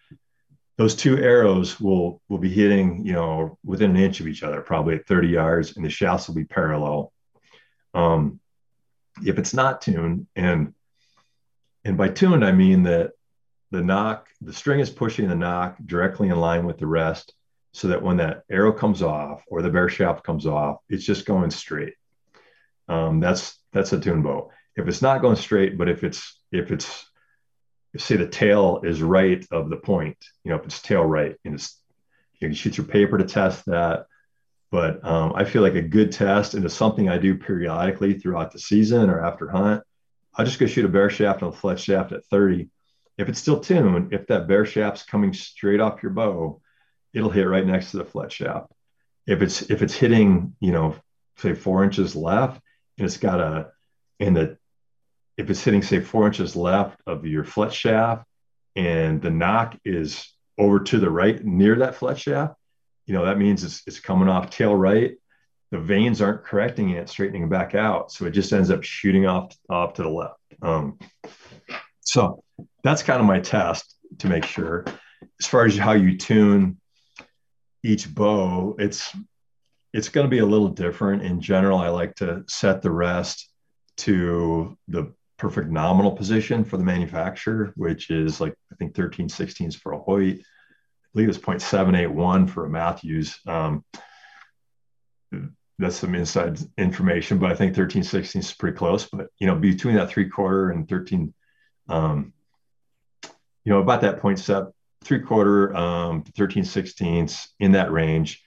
[0.76, 4.60] those two arrows will will be hitting, you know, within an inch of each other,
[4.60, 7.12] probably at 30 yards, and the shafts will be parallel.
[7.92, 8.40] Um,
[9.24, 10.74] if it's not tuned, and
[11.84, 13.12] and by tuned I mean that
[13.70, 17.32] the nock, the string is pushing the nock directly in line with the rest,
[17.72, 21.26] so that when that arrow comes off or the bare shaft comes off, it's just
[21.26, 21.94] going straight.
[22.88, 24.50] Um, that's that's a tune bow.
[24.76, 27.04] If it's not going straight, but if it's if it's
[27.98, 31.54] say the tail is right of the point, you know, if it's tail right, and
[31.54, 31.80] it's
[32.34, 34.06] you can shoot your paper to test that.
[34.70, 38.50] But um, I feel like a good test, and it's something I do periodically throughout
[38.52, 39.82] the season or after hunt.
[40.36, 42.68] I just go shoot a bare shaft and a fletch shaft at 30
[43.16, 46.60] if it's still tuned, if that bare shaft's coming straight off your bow,
[47.12, 48.72] it'll hit right next to the flet shaft.
[49.26, 50.96] If it's if it's hitting, you know,
[51.38, 52.60] say four inches left,
[52.98, 53.70] and it's got a
[54.18, 54.58] in the
[55.36, 58.24] if it's hitting say four inches left of your flet shaft,
[58.76, 62.54] and the nock is over to the right near that flet shaft,
[63.06, 65.16] you know that means it's it's coming off tail right.
[65.70, 69.54] The vanes aren't correcting it, straightening back out, so it just ends up shooting off
[69.68, 70.38] off to the left.
[70.62, 70.98] Um,
[72.00, 72.42] so
[72.82, 74.84] that's kind of my test to make sure.
[75.40, 76.78] As far as how you tune
[77.82, 79.14] each bow, it's
[79.92, 81.22] it's going to be a little different.
[81.22, 83.48] In general, I like to set the rest
[83.98, 89.76] to the perfect nominal position for the manufacturer, which is like I think 13 16s
[89.76, 90.40] for a Hoyt.
[90.40, 90.42] I
[91.12, 93.38] believe it's 0.781 for a Mathews.
[93.46, 93.84] Um,
[95.78, 99.08] that's some inside information, but I think 13 16 is pretty close.
[99.10, 101.34] But you know, between that three quarter and 13,
[101.88, 102.32] um,
[103.24, 108.42] you know, about that point seven, three quarter, um, 13 16ths in that range.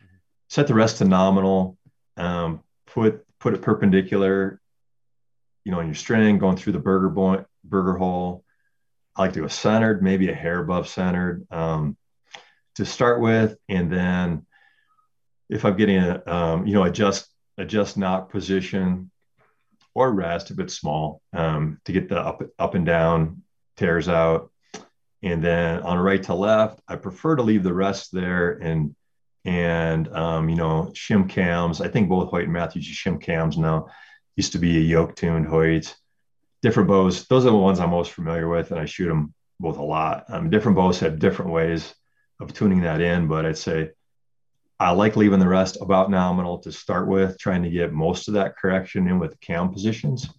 [0.49, 1.77] Set the rest to nominal.
[2.15, 4.59] Um, put put it perpendicular,
[5.67, 8.45] you know, on your string going through the Berger point, Berger hole.
[9.17, 11.97] I like to go centered, maybe a hair above centered um,
[12.75, 14.45] to start with, and then
[15.49, 17.27] if I'm getting a, um, you know, adjust
[17.57, 19.11] adjust nock position
[19.93, 23.43] or rest if it's small um, to get the up up and down
[23.75, 24.49] tears out.
[25.21, 28.95] And then on right to left, I prefer to leave the rest there and
[29.43, 31.81] and um, you know shim cams.
[31.81, 33.87] I think both Hoyt and Mathews use shim cams now.
[34.37, 35.93] Used to be a yoke tuned Hoyt.
[36.61, 37.25] Different bows.
[37.27, 40.25] Those are the ones I'm most familiar with, and I shoot them both a lot.
[40.29, 41.93] Um, different bows have different ways
[42.39, 43.89] of tuning that in, but I'd say
[44.79, 48.35] I like leaving the rest about nominal to start with, trying to get most of
[48.35, 50.29] that correction in with cam positions,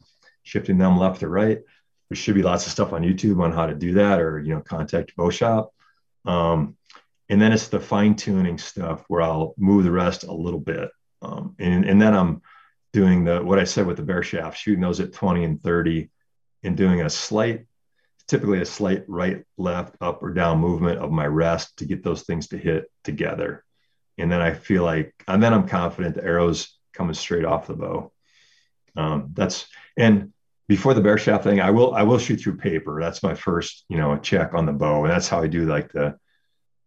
[0.45, 1.59] shifting them left to right.
[2.09, 4.55] There should be lots of stuff on YouTube on how to do that, or you
[4.55, 5.75] know, contact bow shop.
[6.25, 6.77] Um,
[7.29, 10.89] and then it's the fine tuning stuff where I'll move the rest a little bit,
[11.21, 12.43] um, and and then I'm
[12.93, 16.11] doing the what I said with the bare shaft, shooting those at 20 and 30,
[16.63, 17.67] and doing a slight,
[18.27, 22.23] typically a slight right, left, up or down movement of my rest to get those
[22.23, 23.65] things to hit together
[24.19, 27.75] and then I feel like, and then I'm confident the arrows coming straight off the
[27.75, 28.13] bow.
[28.97, 30.33] Um, that's and
[30.67, 33.01] before the bare shaft thing, I will I will shoot through paper.
[33.01, 35.93] That's my first you know check on the bow, and that's how I do like
[35.93, 36.19] the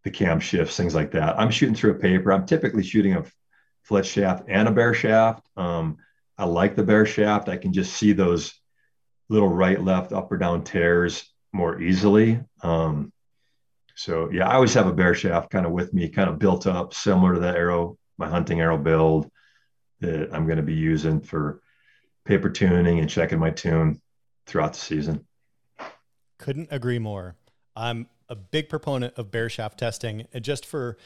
[0.04, 1.40] the cam shifts, things like that.
[1.40, 2.34] I'm shooting through a paper.
[2.34, 3.24] I'm typically shooting a
[3.84, 5.46] flet shaft and a bare shaft.
[5.58, 5.98] Um,
[6.38, 7.50] I like the bare shaft.
[7.50, 8.54] I can just see those
[9.30, 12.40] little right, left, up or down tears more easily.
[12.62, 13.12] Um,
[13.96, 16.68] so yeah, I always have a bare shaft kind of with me, kind of built
[16.68, 19.30] up, similar to the arrow, my hunting arrow build
[20.00, 21.62] that I'm going to be using for
[22.26, 24.02] paper tuning and checking my tune
[24.48, 25.26] throughout the season.
[26.38, 27.36] Couldn't agree more.
[27.76, 30.98] I'm a big proponent of bare shaft testing, and just for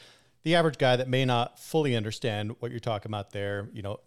[0.46, 3.98] the average guy that may not fully understand what you're talking about there, you know,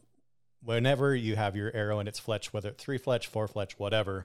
[0.64, 4.24] whenever you have your arrow and it's fletched, whether it's three fletch, four fletch, whatever,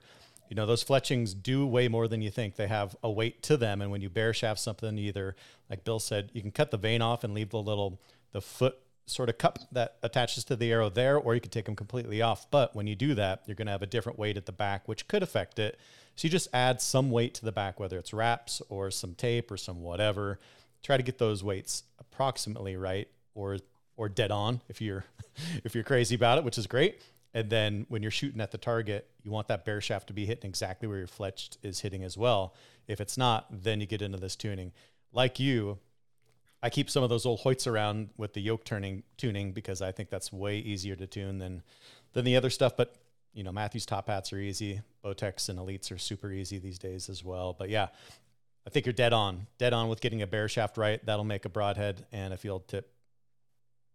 [0.48, 2.54] you know those fletchings do weigh more than you think.
[2.54, 3.82] They have a weight to them.
[3.82, 5.34] And when you bare shaft something either
[5.68, 8.00] like bill said you can cut the vane off and leave the little
[8.30, 11.64] the foot sort of cup that attaches to the arrow there or you could take
[11.64, 12.48] them completely off.
[12.48, 14.86] But when you do that you're going to have a different weight at the back
[14.86, 15.80] which could affect it.
[16.14, 19.50] So you just add some weight to the back whether it's wraps or some tape
[19.50, 20.38] or some whatever.
[20.84, 21.82] Try to get those weights
[22.14, 23.58] approximately right or
[23.96, 25.04] or dead on if you're
[25.64, 27.00] if you're crazy about it which is great
[27.34, 30.24] and then when you're shooting at the target, you want that bare shaft to be
[30.24, 32.54] hitting exactly where your fletched is hitting as well.
[32.86, 34.72] If it's not, then you get into this tuning.
[35.12, 35.78] Like you,
[36.62, 39.90] I keep some of those old Hoyts around with the yoke turning tuning because I
[39.90, 41.62] think that's way easier to tune than
[42.12, 42.76] than the other stuff.
[42.76, 42.94] But
[43.32, 44.80] you know, Mathews top hats are easy.
[45.04, 47.52] Bowtechs and elites are super easy these days as well.
[47.52, 47.88] But yeah,
[48.66, 51.04] I think you're dead on, dead on with getting a bare shaft right.
[51.04, 52.90] That'll make a broadhead and a field tip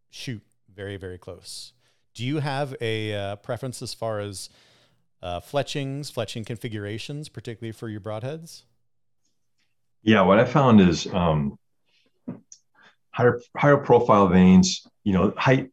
[0.10, 1.74] shoot very, very close.
[2.14, 4.50] Do you have a uh, preference as far as
[5.22, 8.64] uh, fletchings, fletching configurations, particularly for your broadheads?
[10.04, 11.58] Yeah, what I found is um,
[13.12, 14.88] higher higher profile vanes.
[15.04, 15.72] You know, height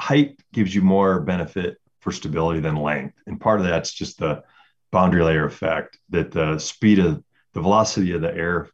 [0.00, 4.42] height gives you more benefit for stability than length, and part of that's just the
[4.90, 7.22] boundary layer effect that the speed of
[7.54, 8.68] the velocity of the air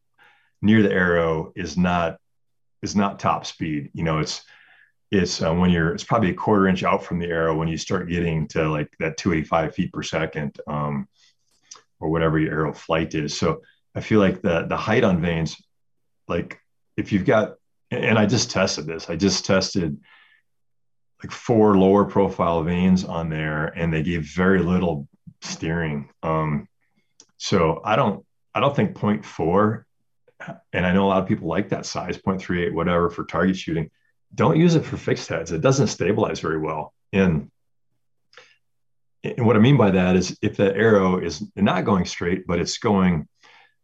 [0.63, 2.19] near the arrow is not
[2.83, 3.91] is not top speed.
[3.93, 4.43] You know, it's
[5.11, 7.77] it's uh, when you're it's probably a quarter inch out from the arrow when you
[7.77, 11.09] start getting to like that 285 feet per second um,
[11.99, 13.37] or whatever your arrow flight is.
[13.37, 13.63] So
[13.95, 15.61] i feel like the the height on vanes
[16.29, 16.61] like
[16.97, 17.55] if you've got
[17.91, 19.11] and i just tested this.
[19.11, 19.99] I just tested
[21.23, 25.07] like four lower profile vanes on there and they gave very little
[25.43, 26.09] steering.
[26.23, 26.67] Um,
[27.37, 29.85] so i don't I don't think 0.4,
[30.73, 33.91] and I know a lot of people like that size, 0.38, whatever, for target shooting.
[34.35, 35.53] Don't use it for fixed heads.
[35.53, 36.95] It doesn't stabilize very well.
[37.13, 37.51] And,
[39.23, 42.59] and what I mean by that is if the arrow is not going straight, but
[42.59, 43.29] it's going,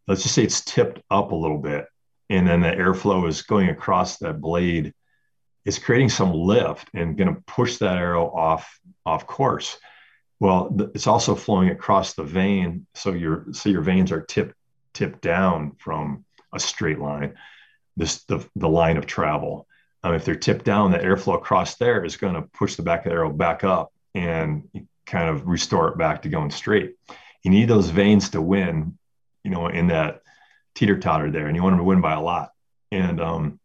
[0.07, 1.87] let's just say it's tipped up a little bit,
[2.31, 4.92] and then the airflow is going across that blade,
[5.64, 9.79] it's creating some lift and going to push that arrow off off course.
[10.38, 14.55] Well, it's also flowing across the vane, so your so your vanes are tipped
[14.92, 17.35] tipped down from a straight line,
[17.96, 19.66] this the the line of travel.
[20.03, 23.07] Um, if they're tipped down, the airflow across there is going to push the back
[23.07, 24.68] of the arrow back up and
[25.07, 26.94] kind of restore it back to going straight.
[27.42, 28.99] You need those vanes to win,
[29.42, 30.22] you know, in that
[30.75, 32.51] teeter totter there, and you want them to win by a lot.
[32.92, 33.61] And um,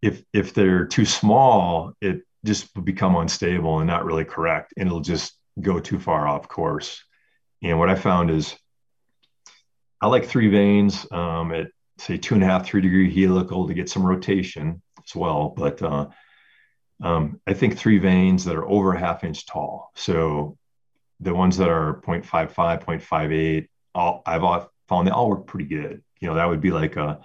[0.00, 4.86] if if they're too small, it just will become unstable and not really correct, and
[4.86, 7.02] it'll just go too far off course.
[7.62, 8.56] And what I found is
[10.00, 13.74] I like three vanes um, at say two and a half, three degree helical to
[13.74, 15.54] get some rotation as well.
[15.56, 16.08] But uh,
[17.02, 19.90] um, I think three vanes that are over a half inch tall.
[19.94, 20.58] So
[21.20, 26.02] the ones that are 0.55, 0.58, all, I've found they all work pretty good.
[26.20, 27.20] You know, that would be like a,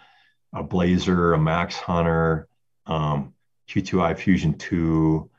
[0.53, 2.47] a Blazer, a Max Hunter,
[2.85, 3.33] um,
[3.69, 5.29] Q2i Fusion 2,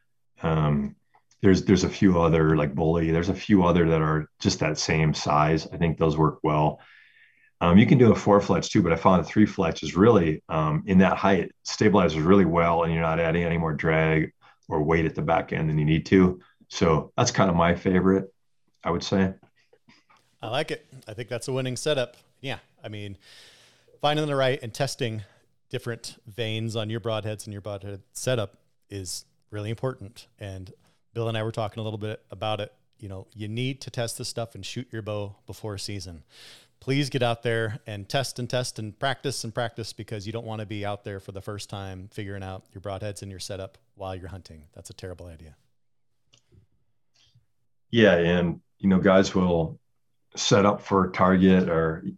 [0.43, 0.97] um,
[1.43, 4.79] there's there's a few other like bully there's a few other that are just that
[4.79, 5.67] same size.
[5.73, 6.81] I think those work well.
[7.61, 9.95] Um, you can do a four fletch too but i found a three fletch is
[9.95, 14.33] really um, in that height stabilizes really well and you're not adding any more drag
[14.69, 16.41] or weight at the back end than you need to.
[16.69, 18.33] So that's kind of my favorite
[18.85, 19.33] i would say.
[20.41, 20.85] I like it.
[21.07, 22.17] I think that's a winning setup.
[22.41, 23.17] Yeah i mean
[24.01, 25.23] finding the right and testing
[25.71, 28.59] different vanes on your broadheads and your broadhead setup
[28.91, 30.27] is really important.
[30.39, 30.73] And
[31.15, 32.73] Bill and I were talking a little bit about it.
[32.99, 36.23] You know, you need to test this stuff and shoot your bow before season.
[36.81, 40.47] Please get out there and test and test and practice and practice because you don't
[40.47, 43.41] want to be out there for the first time figuring out your broadheads and your
[43.41, 44.65] setup while you're hunting.
[44.75, 45.57] That's a terrible idea.
[47.91, 49.79] Yeah, and you know, guys will
[50.35, 52.17] set up for target or you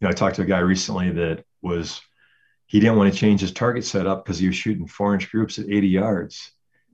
[0.00, 2.00] know, I talked to a guy recently that was
[2.66, 5.58] he didn't want to change his target setup because he was shooting four inch groups
[5.58, 6.52] at 80 yards.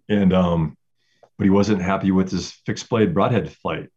[0.08, 0.76] And um,
[1.38, 3.90] but he wasn't happy with his fixed blade broadhead flight.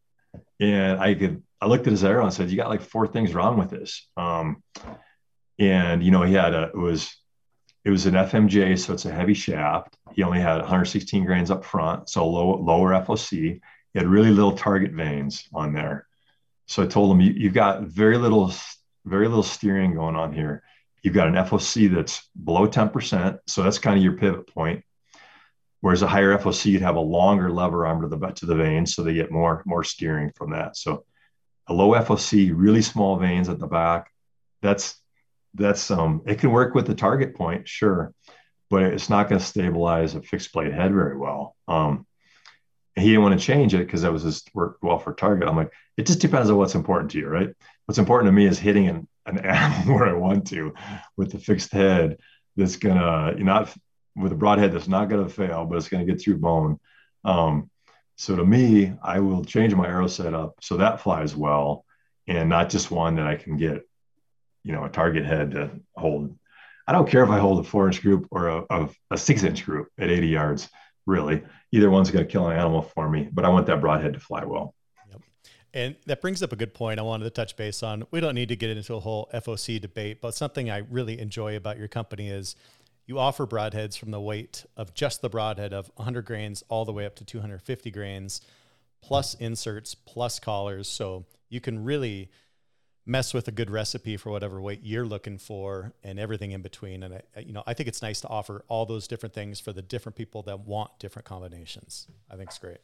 [0.59, 3.33] And I could, I looked at his arrow and said, "You got like four things
[3.33, 4.63] wrong with this." Um,
[5.59, 7.15] and you know, he had a it was
[7.83, 9.97] it was an FMJ, so it's a heavy shaft.
[10.13, 13.29] He only had 116 grains up front, so low lower FOC.
[13.31, 16.07] He had really little target vanes on there.
[16.67, 18.51] So I told him, you, you've got very little,
[19.05, 20.63] very little steering going on here.
[21.03, 23.39] You've got an FOC that's below 10%.
[23.47, 24.83] So that's kind of your pivot point.
[25.85, 28.95] Whereas a higher FOC, you'd have a longer lever arm to the to the vanes,
[28.95, 30.75] so they get more more steering from that.
[30.75, 31.05] So
[31.67, 34.11] a low FOC, really small vanes at the back.
[34.63, 34.99] That's
[35.53, 38.15] that's um it can work with the target point, sure,
[38.71, 41.55] but it's not going to stabilize a fixed blade head very well.
[41.67, 42.07] Um,
[42.95, 45.47] he didn't want to change it because that was just worked well for target.
[45.47, 47.49] I'm like, it just depends on what's important to you, right?
[47.85, 50.73] What's important to me is hitting an, an animal where I want to
[51.15, 52.17] with the fixed head
[52.55, 53.71] that's gonna you not
[54.15, 56.79] with a broadhead that's not going to fail, but it's going to get through bone.
[57.23, 57.69] Um,
[58.15, 61.85] so to me, I will change my arrow setup so that flies well,
[62.27, 63.87] and not just one that I can get,
[64.63, 66.37] you know, a target head to hold.
[66.87, 69.43] I don't care if I hold a four inch group or a, a, a six
[69.43, 70.69] inch group at 80 yards.
[71.05, 73.29] Really, either one's going to kill an animal for me.
[73.31, 74.73] But I want that broadhead to fly well.
[75.11, 75.21] Yep.
[75.73, 78.05] And that brings up a good point I wanted to touch base on.
[78.09, 81.55] We don't need to get into a whole FOC debate, but something I really enjoy
[81.55, 82.55] about your company is
[83.05, 86.93] you offer broadheads from the weight of just the broadhead of 100 grains all the
[86.93, 88.41] way up to 250 grains,
[89.01, 90.87] plus inserts, plus collars.
[90.87, 92.31] So you can really
[93.05, 97.03] mess with a good recipe for whatever weight you're looking for and everything in between.
[97.03, 99.71] And I, you know, I think it's nice to offer all those different things for
[99.71, 102.07] the different people that want different combinations.
[102.31, 102.79] I think it's great.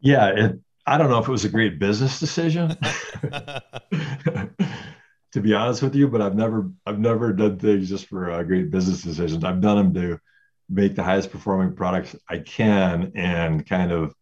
[0.00, 2.76] Yeah, it, I don't know if it was a great business decision.
[5.32, 8.42] to be honest with you, but I've never I've never done things just for uh,
[8.42, 9.44] great business decisions.
[9.44, 10.20] I've done them to
[10.68, 14.14] make the highest performing products I can and kind of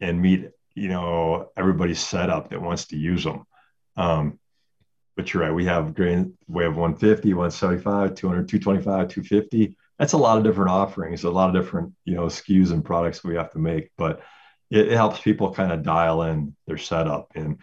[0.00, 3.44] and meet you know everybody's setup that wants to use them.
[3.96, 4.38] Um,
[5.16, 9.76] but you're right, we have grain we have 150, 175, 200, 225, 250.
[9.98, 13.24] That's a lot of different offerings, a lot of different you know SKUs and products
[13.24, 14.20] we have to make, but
[14.70, 17.58] it, it helps people kind of dial in their setup and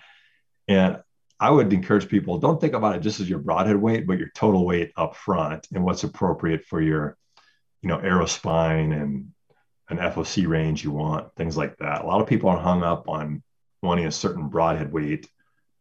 [0.67, 0.97] and
[1.39, 4.29] I would encourage people don't think about it just as your broadhead weight, but your
[4.35, 7.17] total weight up front and what's appropriate for your,
[7.81, 9.31] you know, arrow spine and
[9.89, 12.03] an FOC range you want, things like that.
[12.03, 13.43] A lot of people are hung up on
[13.81, 15.29] wanting a certain broadhead weight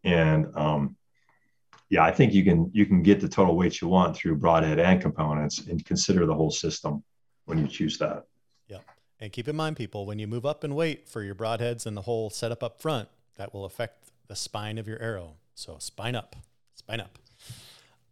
[0.04, 0.96] And um,
[1.88, 4.78] yeah, I think you can you can get the total weight you want through broadhead
[4.78, 7.02] and components, and consider the whole system
[7.44, 8.24] when you choose that.
[8.68, 8.80] Yeah,
[9.20, 11.96] and keep in mind, people, when you move up in weight for your broadheads and
[11.96, 15.34] the whole setup up front, that will affect the spine of your arrow.
[15.56, 16.36] So spine up,
[16.74, 17.18] spine up.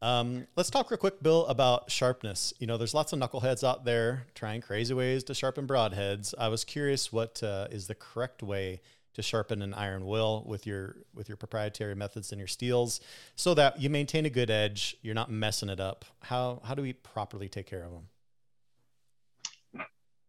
[0.00, 2.54] Um, let's talk real quick, Bill, about sharpness.
[2.58, 6.34] You know, there's lots of knuckleheads out there trying crazy ways to sharpen broadheads.
[6.38, 8.80] I was curious what uh, is the correct way
[9.12, 13.00] to sharpen an iron will with your with your proprietary methods and your steels,
[13.36, 14.96] so that you maintain a good edge.
[15.02, 16.04] You're not messing it up.
[16.20, 19.86] How how do we properly take care of them?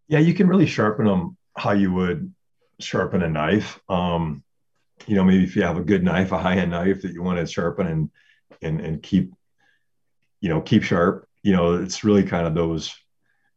[0.07, 2.33] Yeah, you can really sharpen them how you would
[2.79, 3.79] sharpen a knife.
[3.89, 4.43] Um,
[5.07, 7.21] you know, maybe if you have a good knife, a high end knife that you
[7.21, 8.09] want to sharpen and
[8.61, 9.33] and and keep
[10.39, 12.95] you know keep sharp you know it's really kind of those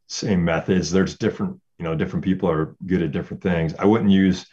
[0.09, 0.91] same methods.
[0.91, 3.75] There's different you know different people are good at different things.
[3.79, 4.47] I wouldn't use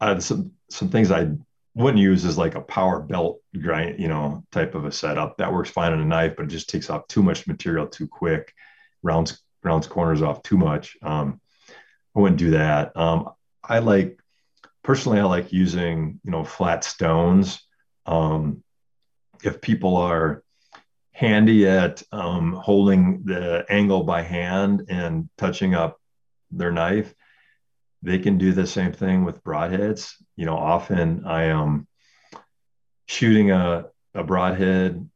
[0.00, 1.28] uh, some some things i
[1.74, 5.38] wouldn't use is like a power belt grind you know type of a setup.
[5.38, 8.06] That works fine on a knife but it just takes off too much material too
[8.06, 8.52] quick
[9.02, 10.96] rounds rounds corners off too much.
[11.02, 11.40] Um,
[12.16, 12.96] i wouldn't do that.
[12.96, 13.30] Um,
[13.62, 14.20] i like
[14.82, 17.60] personally i like using you know flat stones
[18.06, 18.62] um,
[19.44, 20.42] if people are
[21.18, 26.00] handy at um, holding the angle by hand and touching up
[26.52, 27.12] their knife.
[28.02, 30.12] They can do the same thing with broadheads.
[30.36, 31.88] You know, often I am
[33.06, 35.10] shooting a, a broadhead,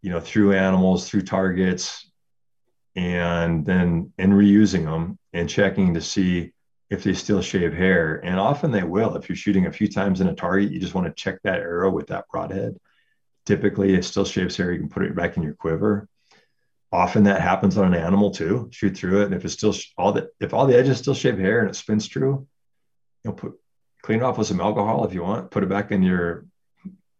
[0.00, 2.10] you know, through animals, through targets,
[2.94, 6.52] and then and reusing them and checking to see
[6.88, 8.20] if they still shave hair.
[8.24, 9.16] And often they will.
[9.16, 11.60] If you're shooting a few times in a target, you just want to check that
[11.60, 12.78] arrow with that broadhead
[13.46, 14.72] Typically, it still shaves hair.
[14.72, 16.08] You can put it back in your quiver.
[16.92, 18.68] Often that happens on an animal too.
[18.72, 21.38] Shoot through it, and if it's still all the if all the edges still shave
[21.38, 22.46] hair and it spins true,
[23.24, 23.52] you know, put
[24.02, 25.52] clean it off with some alcohol if you want.
[25.52, 26.46] Put it back in your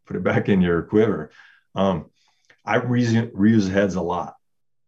[0.07, 1.31] put it back in your quiver.
[1.77, 2.11] Um,
[2.65, 4.35] I reuse, reuse heads a lot,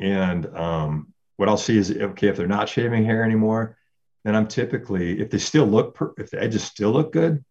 [0.01, 3.76] and um, what I'll see is okay if they're not shaving hair anymore,
[4.25, 7.45] then I'm typically if they still look per, if the edges still look good,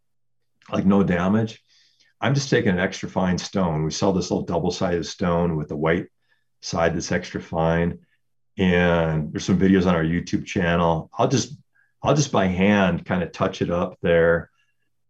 [0.71, 1.63] like no damage,
[2.19, 3.83] I'm just taking an extra fine stone.
[3.83, 6.07] We sell this little double sided stone with the white
[6.61, 7.99] side that's extra fine.
[8.57, 11.09] And there's some videos on our YouTube channel.
[11.17, 11.55] I'll just
[12.01, 14.49] I'll just by hand kind of touch it up there.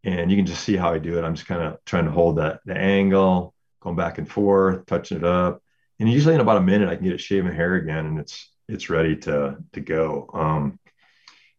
[0.04, 1.24] And you can just see how I do it.
[1.24, 5.18] I'm just kind of trying to hold that the angle, going back and forth, touching
[5.18, 5.62] it up.
[6.00, 8.52] And usually in about a minute I can get it shaving hair again and it's
[8.68, 10.30] it's ready to to go.
[10.34, 10.80] Um,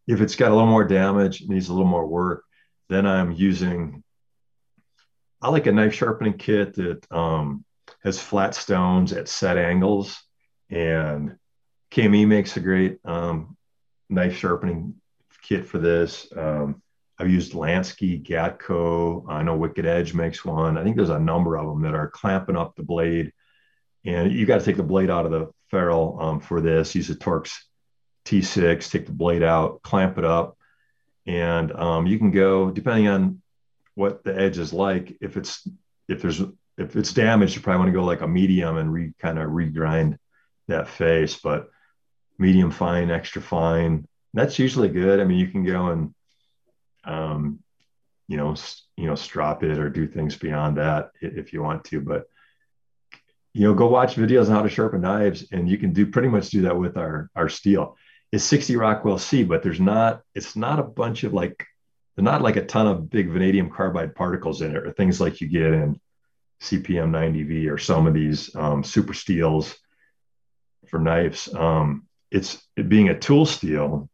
[0.09, 2.43] if it's got a little more damage, needs a little more work,
[2.89, 4.03] then I'm using
[5.39, 7.63] I like a knife sharpening kit that um,
[8.03, 10.21] has flat stones at set angles,
[10.69, 11.37] and
[11.91, 13.55] KME makes a great um,
[14.09, 14.95] knife sharpening
[15.43, 16.27] kit for this.
[16.35, 16.81] Um,
[17.19, 19.25] I've used Lansky, Gatco.
[19.29, 20.77] I know Wicked Edge makes one.
[20.77, 23.31] I think there's a number of them that are clamping up the blade,
[24.05, 26.95] and you got to take the blade out of the ferrule um, for this.
[26.95, 27.51] Use a Torx
[28.29, 30.57] T6, take the blade out, clamp it up,
[31.25, 33.41] and um, you can go depending on
[33.95, 35.17] what the edge is like.
[35.19, 35.67] If it's
[36.07, 36.41] if there's
[36.77, 39.49] if it's damaged, you probably want to go like a medium and re kind of
[39.49, 40.17] regrind
[40.67, 41.37] that face.
[41.37, 41.69] But
[42.37, 45.19] medium fine, extra fine, that's usually good.
[45.19, 46.13] I mean, you can go and
[47.03, 47.59] um,
[48.27, 48.55] you know,
[48.95, 51.99] you know, strop it or do things beyond that if you want to.
[51.99, 52.25] But
[53.53, 56.27] you know, go watch videos on how to sharpen knives, and you can do pretty
[56.27, 57.97] much do that with our our steel.
[58.31, 60.21] It's 60 Rockwell C, but there's not.
[60.35, 61.65] It's not a bunch of like
[62.17, 65.47] not like a ton of big vanadium carbide particles in it or things like you
[65.47, 65.99] get in
[66.61, 69.77] CPM 90V or some of these um, super steels
[70.87, 71.53] for knives.
[71.53, 74.09] Um, it's it being a tool steel,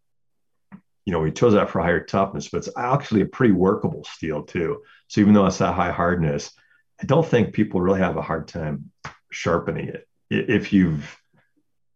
[1.05, 4.43] you know, we chose that for higher toughness, but it's actually a pretty workable steel
[4.43, 4.81] too.
[5.07, 6.51] So even though it's that high hardness,
[7.01, 8.91] I don't think people really have a hard time
[9.31, 10.07] sharpening it.
[10.29, 11.17] If you've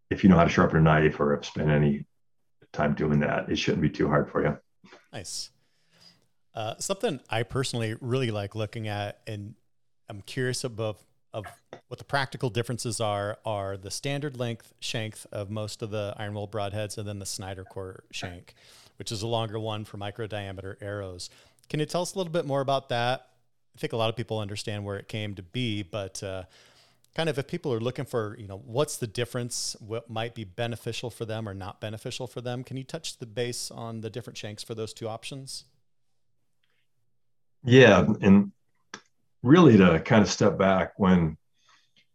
[0.09, 2.05] if you know how to sharpen a knife or have spent any
[2.73, 4.57] time doing that, it shouldn't be too hard for you.
[5.11, 5.49] Nice.
[6.53, 9.55] Uh, something I personally really like looking at, and
[10.09, 10.99] I'm curious about
[11.33, 11.45] of
[11.87, 16.33] what the practical differences are, are the standard length shank of most of the iron
[16.33, 18.55] will broadheads, and then the Snyder core shank,
[18.97, 21.29] which is a longer one for micro diameter arrows.
[21.69, 23.27] Can you tell us a little bit more about that?
[23.75, 26.43] I think a lot of people understand where it came to be, but uh,
[27.19, 30.45] kind of if people are looking for, you know, what's the difference, what might be
[30.45, 34.09] beneficial for them or not beneficial for them, can you touch the base on the
[34.09, 35.65] different shanks for those two options?
[37.65, 38.53] Yeah, and
[39.43, 41.35] really to kind of step back when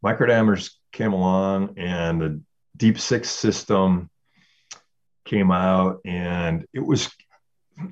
[0.01, 2.41] micro diameters came along and the
[2.75, 4.09] deep six system
[5.27, 7.11] came out and it was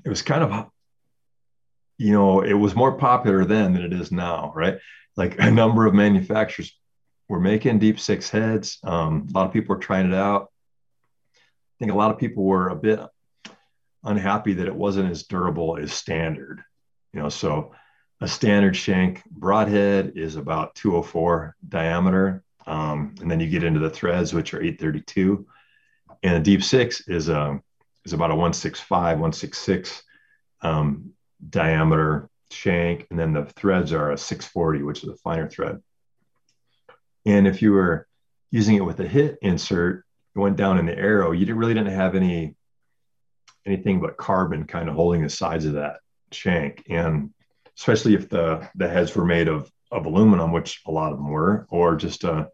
[0.03, 0.71] it was kind of
[1.99, 4.79] you know, it was more popular then than it is now, right?
[5.15, 6.75] Like a number of manufacturers
[7.33, 8.79] were making deep six heads.
[8.85, 10.53] Um, a lot of people are trying it out.
[11.35, 13.01] I think a lot of people were a bit
[14.05, 16.63] unhappy that it wasn't as durable as standard.
[17.15, 17.73] You know, so
[18.21, 22.45] a standard shank broadhead is about 204 diameter.
[22.67, 25.47] Um, and then you get into the threads, which are 832.
[26.23, 27.63] And a deep six is a um,
[28.05, 30.03] is about a 165, 166
[30.61, 31.13] um,
[31.49, 33.07] diameter shank.
[33.09, 35.81] And then the threads are a 640, which is a finer thread.
[37.25, 38.07] And if you were
[38.51, 40.05] using it with a hit insert,
[40.35, 42.55] it went down in the arrow, you didn't, really didn't have any
[43.65, 46.01] anything but carbon kind of holding the sides of that
[46.33, 46.85] shank.
[46.89, 47.33] And
[47.79, 51.29] especially if the the heads were made of of aluminum, which a lot of them
[51.29, 52.49] were, or just a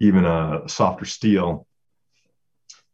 [0.00, 1.66] even a softer steel,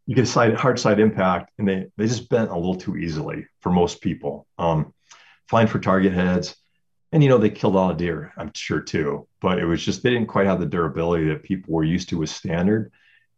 [0.07, 2.97] you get a side hard side impact, and they they just bent a little too
[2.97, 4.47] easily for most people.
[4.59, 4.93] Um,
[5.49, 6.57] fine for target heads,
[7.13, 9.27] and you know they killed all the deer, I'm sure too.
[9.41, 12.19] But it was just they didn't quite have the durability that people were used to
[12.19, 12.93] with standard,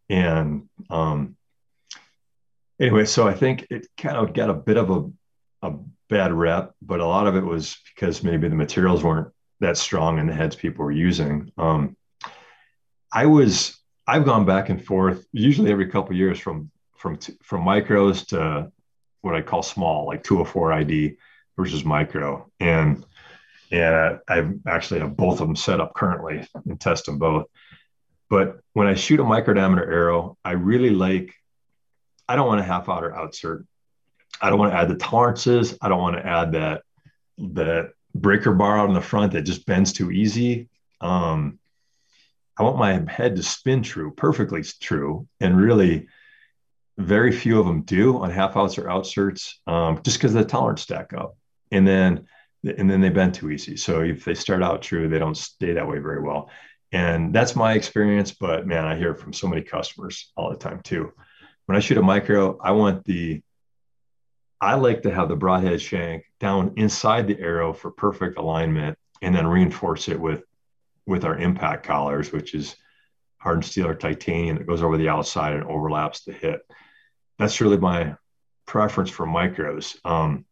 [0.09, 1.37] and um,
[2.81, 5.75] anyway, so I think it kind of got a bit of a a
[6.09, 9.29] bad rep, but a lot of it was because maybe the materials weren't
[9.61, 11.53] that strong in the heads people were using.
[11.59, 11.97] Um,
[13.13, 18.27] I was I've gone back and forth usually every couple years from from from micros
[18.29, 18.73] to
[19.23, 21.17] what I call small, like 204 ID
[21.57, 23.05] versus micro, and
[23.71, 27.47] and I've actually have both of them set up currently and test them both.
[28.29, 31.35] But when I shoot a micro diameter arrow, I really like.
[32.29, 33.67] I don't want a half outer outsert.
[34.41, 35.77] I don't want to add the tolerances.
[35.83, 36.83] I don't want to add that
[37.39, 40.69] that breaker bar out in the front that just bends too easy.
[41.01, 41.59] Um,
[42.57, 46.09] I want my head to spin true, perfectly true, and really
[46.99, 50.83] very few of them do on half outs or outserts, um, just because the tolerance
[50.83, 51.37] stack up,
[51.73, 52.27] and then
[52.65, 53.77] and then they bend too easy.
[53.77, 56.51] So if they start out true, they don't stay that way very well.
[56.93, 58.33] And that's my experience.
[58.33, 61.13] But man, I hear from so many customers all the time too.
[61.67, 63.43] When I shoot a micro, I want the
[64.61, 69.35] I like to have the broadhead shank down inside the arrow for perfect alignment and
[69.35, 70.43] then reinforce it with
[71.07, 72.77] with our impact collars, which is
[73.39, 76.61] hardened steel or titanium that goes over the outside and overlaps the hit.
[77.39, 78.17] That's really my
[78.67, 79.97] preference for micros.
[80.05, 80.45] Um,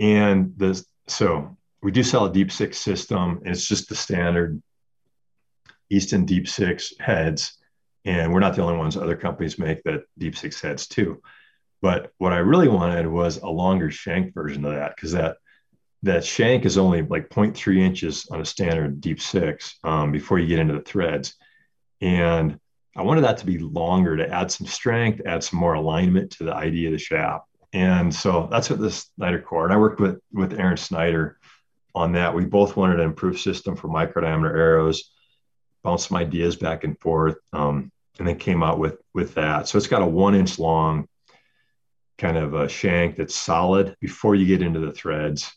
[0.00, 4.62] and the so we do sell a deep six system, and it's just the standard
[5.90, 7.58] Easton deep six heads.
[8.06, 8.96] And we're not the only ones.
[8.96, 11.22] Other companies make that deep six heads too.
[11.80, 15.36] But what I really wanted was a longer shank version of that because that
[16.02, 20.46] that shank is only like 0.3 inches on a standard deep six um, before you
[20.46, 21.34] get into the threads.
[22.00, 22.58] And
[22.96, 26.44] I wanted that to be longer to add some strength, add some more alignment to
[26.44, 27.46] the ID of the shaft.
[27.74, 29.64] And so that's what this Snyder core.
[29.64, 31.38] And I worked with with Aaron Snyder
[31.92, 32.34] on that.
[32.34, 35.10] We both wanted an improved system for micro diameter arrows,
[35.82, 39.66] bounced some ideas back and forth, um, and then came out with with that.
[39.68, 41.08] So it's got a one inch long
[42.16, 45.52] kind of a shank that's solid before you get into the threads.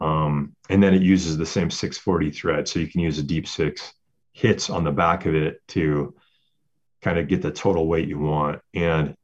[0.00, 2.68] Um, and then it uses the same 640 thread.
[2.68, 3.92] So you can use a deep six
[4.32, 6.14] hits on the back of it to
[7.02, 8.60] kind of get the total weight you want.
[8.74, 9.16] And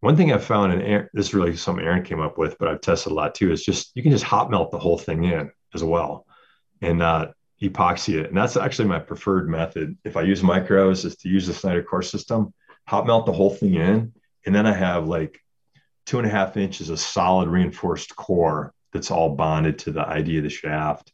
[0.00, 2.80] one thing I've found, and this is really something Aaron came up with, but I've
[2.80, 5.50] tested a lot too, is just you can just hot melt the whole thing in
[5.74, 6.26] as well
[6.80, 8.28] and not epoxy it.
[8.28, 9.96] And that's actually my preferred method.
[10.04, 12.54] If I use micros, is to use the Snyder core system,
[12.86, 14.12] hot melt the whole thing in.
[14.46, 15.40] And then I have like
[16.06, 20.38] two and a half inches of solid reinforced core that's all bonded to the ID
[20.38, 21.12] of the shaft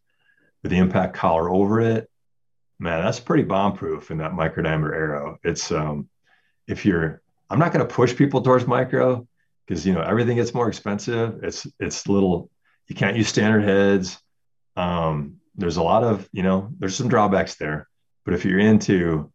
[0.63, 2.09] with the impact collar over it.
[2.79, 5.39] Man, that's pretty bomb proof in that micro diameter arrow.
[5.43, 6.09] It's um,
[6.67, 9.27] if you're, I'm not going to push people towards micro
[9.67, 11.43] because you know everything gets more expensive.
[11.43, 12.51] It's it's little,
[12.89, 14.19] you can't use standard heads.
[14.77, 17.89] Um, there's a lot of you know there's some drawbacks there,
[18.25, 19.31] but if you're into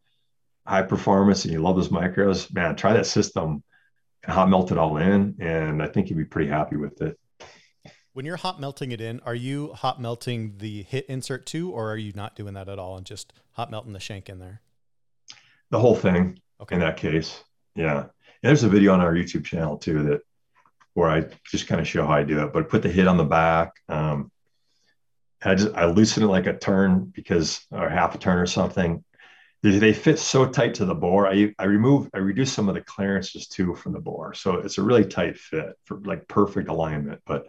[0.66, 3.64] high performance and you love those micros, man, try that system
[4.26, 7.18] hot melt it all in, and I think you'd be pretty happy with it.
[8.14, 11.92] When you're hot melting it in, are you hot melting the hit insert too, or
[11.92, 14.62] are you not doing that at all and just hot melting the shank in there?
[15.70, 16.40] The whole thing.
[16.62, 16.76] Okay.
[16.76, 17.44] In that case,
[17.76, 18.06] yeah.
[18.42, 20.22] There's a video on our YouTube channel too that
[20.94, 22.54] where I just kind of show how I do it.
[22.54, 23.74] But I put the hit on the back.
[23.88, 24.32] Um,
[25.44, 29.04] I just I loosen it like a turn because or half a turn or something,
[29.62, 31.28] they fit so tight to the bore.
[31.28, 34.34] I, I remove, I reduce some of the clearances too from the bore.
[34.34, 37.22] So it's a really tight fit for like perfect alignment.
[37.26, 37.48] But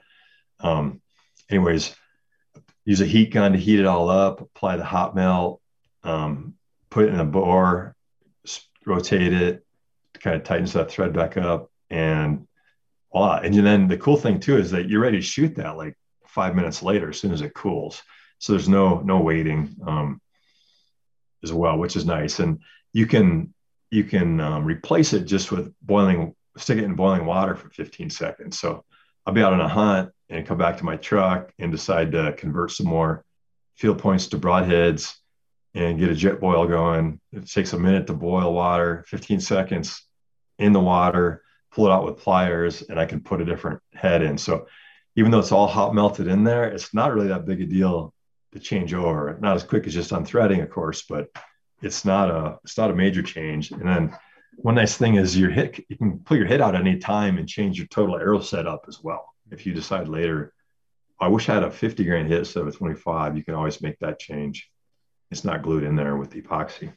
[0.58, 1.00] um,
[1.48, 1.94] anyways,
[2.84, 5.60] use a heat gun to heat it all up, apply the hot melt,
[6.02, 6.54] um,
[6.90, 7.94] put it in the bore,
[8.84, 9.64] rotate it,
[10.20, 12.46] kind of tightens that thread back up and
[13.12, 13.40] voila.
[13.42, 15.96] And then the cool thing too is that you're ready to shoot that like
[16.26, 18.02] five minutes later as soon as it cools.
[18.38, 20.20] So there's no no waiting um,
[21.42, 22.38] as well, which is nice.
[22.38, 22.60] And
[22.92, 23.52] you can
[23.90, 28.08] you can um, replace it just with boiling, stick it in boiling water for 15
[28.10, 28.58] seconds.
[28.58, 28.84] So
[29.26, 32.32] I'll be out on a hunt and come back to my truck and decide to
[32.34, 33.24] convert some more
[33.76, 35.16] field points to broadheads
[35.74, 37.20] and get a Jetboil going.
[37.32, 40.04] It takes a minute to boil water, 15 seconds
[40.61, 41.42] in the water,
[41.72, 44.38] pull it out with pliers, and I can put a different head in.
[44.38, 44.66] So
[45.16, 48.14] even though it's all hot melted in there, it's not really that big a deal
[48.52, 49.36] to change over.
[49.40, 51.28] Not as quick as just unthreading, of course, but
[51.82, 53.70] it's not a it's not a major change.
[53.70, 54.16] And then
[54.56, 57.48] one nice thing is your hit you can pull your hit out any time and
[57.48, 59.32] change your total arrow setup as well.
[59.50, 60.52] If you decide later,
[61.18, 63.82] I wish I had a 50 grain hit instead of a 25, you can always
[63.82, 64.70] make that change.
[65.30, 66.92] It's not glued in there with the epoxy.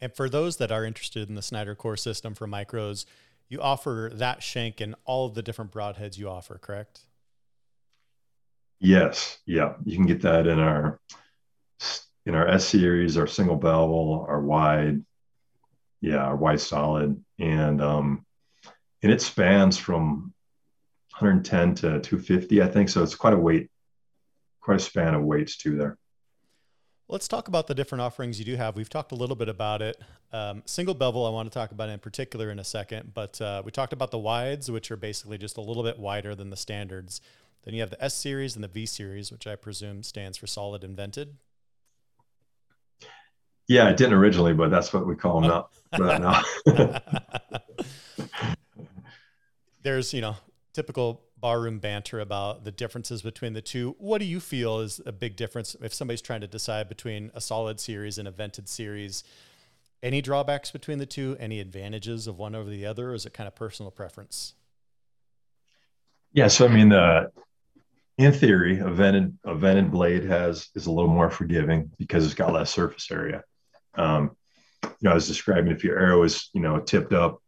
[0.00, 3.04] And for those that are interested in the Snyder Core system for micros,
[3.48, 7.00] you offer that shank and all of the different broadheads you offer, correct?
[8.78, 9.38] Yes.
[9.46, 9.74] Yeah.
[9.84, 11.00] You can get that in our
[12.26, 15.02] in our S series, our single bevel, our wide,
[16.00, 18.26] yeah, our wide solid, and um,
[19.02, 20.34] and it spans from
[21.18, 22.90] 110 to 250, I think.
[22.90, 23.70] So it's quite a weight,
[24.60, 25.96] quite a span of weights too there.
[27.10, 28.76] Let's talk about the different offerings you do have.
[28.76, 29.98] We've talked a little bit about it.
[30.30, 33.62] Um, single bevel, I want to talk about in particular in a second, but uh,
[33.64, 36.56] we talked about the wides, which are basically just a little bit wider than the
[36.56, 37.22] standards.
[37.64, 40.46] Then you have the S series and the V series, which I presume stands for
[40.46, 41.36] solid invented.
[43.68, 45.66] Yeah, it didn't originally, but that's what we call them
[45.98, 46.42] now.
[46.66, 47.62] now.
[49.82, 50.36] There's, you know,
[50.74, 53.94] typical barroom banter about the differences between the two.
[53.98, 57.40] What do you feel is a big difference if somebody's trying to decide between a
[57.40, 59.24] solid series and a vented series?
[60.02, 61.36] Any drawbacks between the two?
[61.40, 63.10] Any advantages of one over the other?
[63.10, 64.54] Or is it kind of personal preference?
[66.32, 67.28] Yeah, so I mean, uh,
[68.18, 72.34] in theory, a vented a vented blade has is a little more forgiving because it's
[72.34, 73.42] got less surface area.
[73.94, 74.36] Um,
[74.82, 77.42] you know, I was describing if your arrow is you know tipped up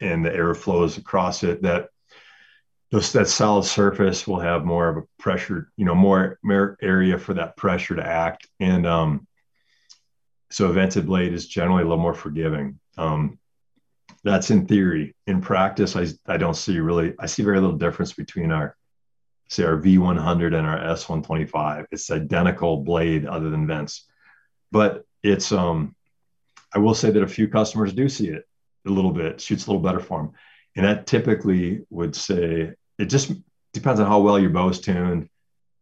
[0.00, 1.88] and the air flows across it, that
[2.90, 7.18] those, that solid surface will have more of a pressure, you know, more, more area
[7.18, 8.48] for that pressure to act.
[8.60, 9.26] And um,
[10.50, 12.78] so a vented blade is generally a little more forgiving.
[12.96, 13.38] Um,
[14.22, 15.14] that's in theory.
[15.26, 18.76] In practice, I, I don't see really, I see very little difference between our,
[19.48, 21.86] say, our V100 and our S125.
[21.90, 24.06] It's identical blade other than vents.
[24.70, 25.94] But it's, um,
[26.74, 28.44] I will say that a few customers do see it
[28.86, 30.32] a little bit, shoots a little better for them.
[30.76, 33.32] And that typically would say it just
[33.72, 35.28] depends on how well your bow is tuned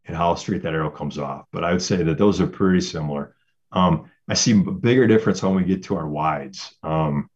[0.07, 1.47] and how straight that arrow comes off.
[1.53, 3.35] But I would say that those are pretty similar.
[3.71, 6.75] Um, I see a bigger difference when we get to our wides.
[6.83, 7.31] Um,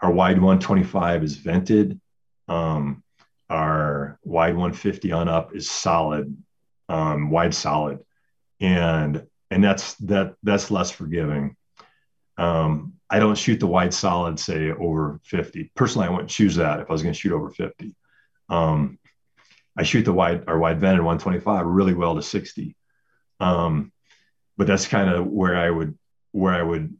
[0.00, 2.00] our wide 125 is vented.
[2.48, 3.02] Um,
[3.50, 6.36] our wide 150 on up is solid,
[6.88, 8.00] um, wide solid,
[8.60, 11.56] and and that's that that's less forgiving.
[12.36, 15.72] Um, I don't shoot the wide solid, say over 50.
[15.74, 17.94] Personally, I wouldn't choose that if I was going to shoot over 50.
[18.48, 18.98] Um,
[19.76, 22.76] I shoot the wide or wide vented 125 really well to 60.
[23.40, 23.92] Um,
[24.56, 25.98] but that's kind of where I would
[26.32, 26.96] where I would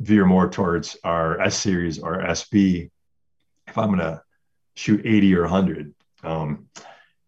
[0.00, 2.90] veer more towards our S series or SB
[3.66, 4.22] if I'm gonna
[4.74, 5.94] shoot 80 or 100.
[6.22, 6.68] Um,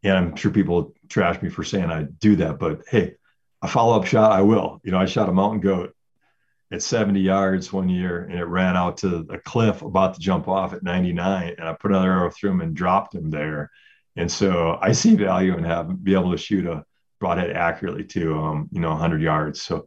[0.02, 3.14] and I'm sure people trash me for saying I do that, but hey,
[3.62, 4.80] a follow up shot I will.
[4.84, 5.95] You know, I shot a mountain goat
[6.72, 10.48] at 70 yards one year and it ran out to a cliff about to jump
[10.48, 13.70] off at 99 and I put another arrow through him and dropped him there
[14.16, 16.84] and so I see value in having be able to shoot a
[17.20, 19.62] broadhead accurately to um, you know 100 yards.
[19.62, 19.86] So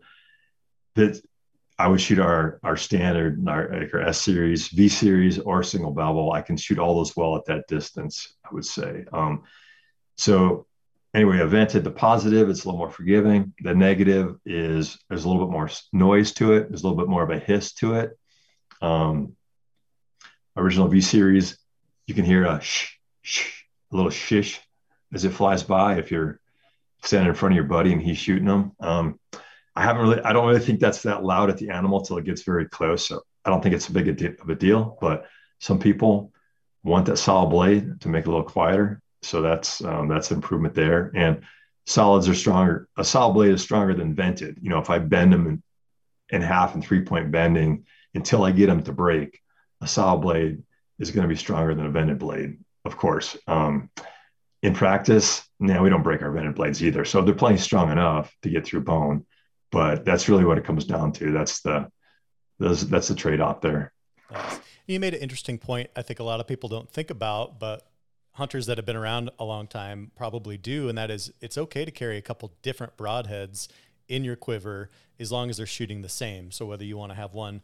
[0.96, 1.20] that
[1.78, 6.32] I would shoot our our standard our, our S series, V series, or single bevel.
[6.32, 8.36] I can shoot all those well at that distance.
[8.46, 9.06] I would say.
[9.12, 9.44] Um,
[10.18, 10.68] so
[11.14, 13.54] anyway, vented the positive, it's a little more forgiving.
[13.62, 16.70] The negative is there's a little bit more noise to it.
[16.70, 18.18] There's a little bit more of a hiss to it.
[18.82, 19.36] Um,
[20.56, 21.58] original V series,
[22.08, 24.60] you can hear a shh, shh a little shish
[25.14, 26.40] as it flies by if you're
[27.04, 28.74] standing in front of your buddy and he's shooting them.
[28.80, 29.20] Um,
[29.76, 32.26] I haven't really, I don't really think that's that loud at the animal till it
[32.26, 33.08] gets very close.
[33.08, 34.08] So I don't think it's a big
[34.42, 35.26] of a deal, but
[35.60, 36.34] some people
[36.84, 39.02] want that saw blade to make it a little quieter.
[39.22, 41.12] So that's, um, that's improvement there.
[41.16, 41.42] And
[41.86, 42.88] solids are stronger.
[42.98, 44.58] A solid blade is stronger than vented.
[44.62, 45.64] You know, if I bend them in,
[46.30, 49.40] in half and three point bending until I get them to break,
[49.82, 50.64] a solid blade
[51.00, 53.38] is going to be stronger than a vented blade of course.
[53.48, 53.90] Um,
[54.62, 57.06] in practice, now we don't break our vented blades either.
[57.06, 59.26] So they're playing strong enough to get through bone,
[59.72, 61.32] but that's really what it comes down to.
[61.32, 61.90] That's the
[62.60, 63.94] that's the trade off there.
[64.30, 64.60] Nice.
[64.86, 65.90] You made an interesting point.
[65.96, 67.88] I think a lot of people don't think about, but
[68.40, 71.86] hunters that have been around a long time probably do, and that is it's okay
[71.86, 73.68] to carry a couple different broadheads
[74.08, 76.52] in your quiver as long as they're shooting the same.
[76.52, 77.62] So whether you want to have one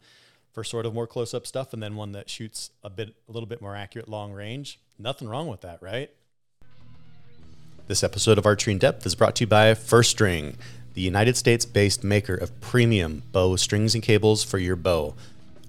[0.52, 3.32] for sort of more close up stuff and then one that shoots a bit a
[3.32, 6.10] little bit more accurate long range, nothing wrong with that, right?
[7.88, 10.56] This episode of Archery in Depth is brought to you by First String,
[10.94, 15.14] the United States based maker of premium bow strings and cables for your bow.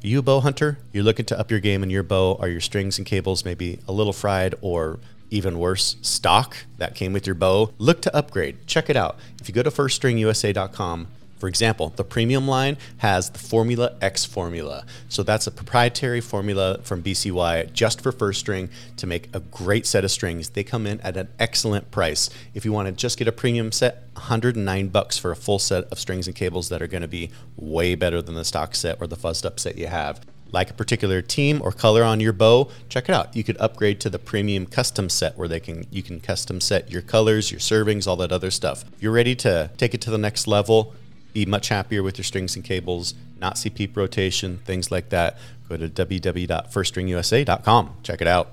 [0.02, 0.78] You bow hunter?
[0.94, 2.38] You're looking to up your game in your bow?
[2.40, 7.14] Are your strings and cables maybe a little fried or even worse, stock that came
[7.14, 7.74] with your bow?
[7.80, 8.68] Look to upgrade.
[8.68, 9.18] Check it out.
[9.42, 11.08] If you go to firststringusa.com
[11.40, 14.86] for example, the premium line has the Formula X formula.
[15.10, 19.86] So that's a proprietary formula from BCY just for first string to make a great
[19.86, 20.50] set of strings.
[20.50, 22.30] They come in at an excellent price.
[22.54, 25.86] If you want to just get a premium set, 109 bucks for a full set
[25.86, 29.00] of strings and cables that are going to be way better than the stock set
[29.00, 30.22] or the fuzzed up set you have.
[30.52, 33.36] Like a particular team or color on your bow, check it out.
[33.36, 36.90] You could upgrade to the premium custom set where they can you can custom set
[36.90, 38.86] your colors, your servings, all that other stuff.
[38.96, 40.96] If you're ready to take it to the next level,
[41.34, 45.38] be much happier with your strings and cables, not see peep rotation, things like that,
[45.70, 47.96] go to www.firststringusa.com.
[48.04, 48.52] Check it out.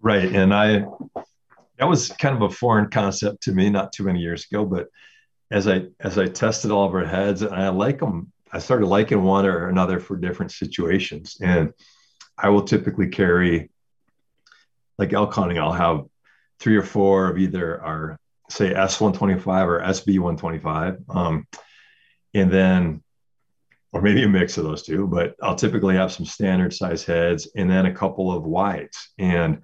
[0.00, 0.34] Right.
[0.34, 0.86] And I,
[1.78, 4.88] that was kind of a foreign concept to me not too many years ago, but
[5.50, 8.86] as I, as I tested all of our heads and I like them, I started
[8.86, 11.38] liking one or another for different situations.
[11.40, 11.72] And
[12.38, 13.70] I will typically carry
[14.98, 15.58] like elk hunting.
[15.58, 16.04] I'll have
[16.60, 18.18] three or four of either our
[18.48, 21.16] say S125 or SB125.
[21.16, 21.46] Um,
[22.34, 23.02] and then,
[23.92, 27.48] or maybe a mix of those two, but I'll typically have some standard size heads
[27.54, 29.62] and then a couple of wides and,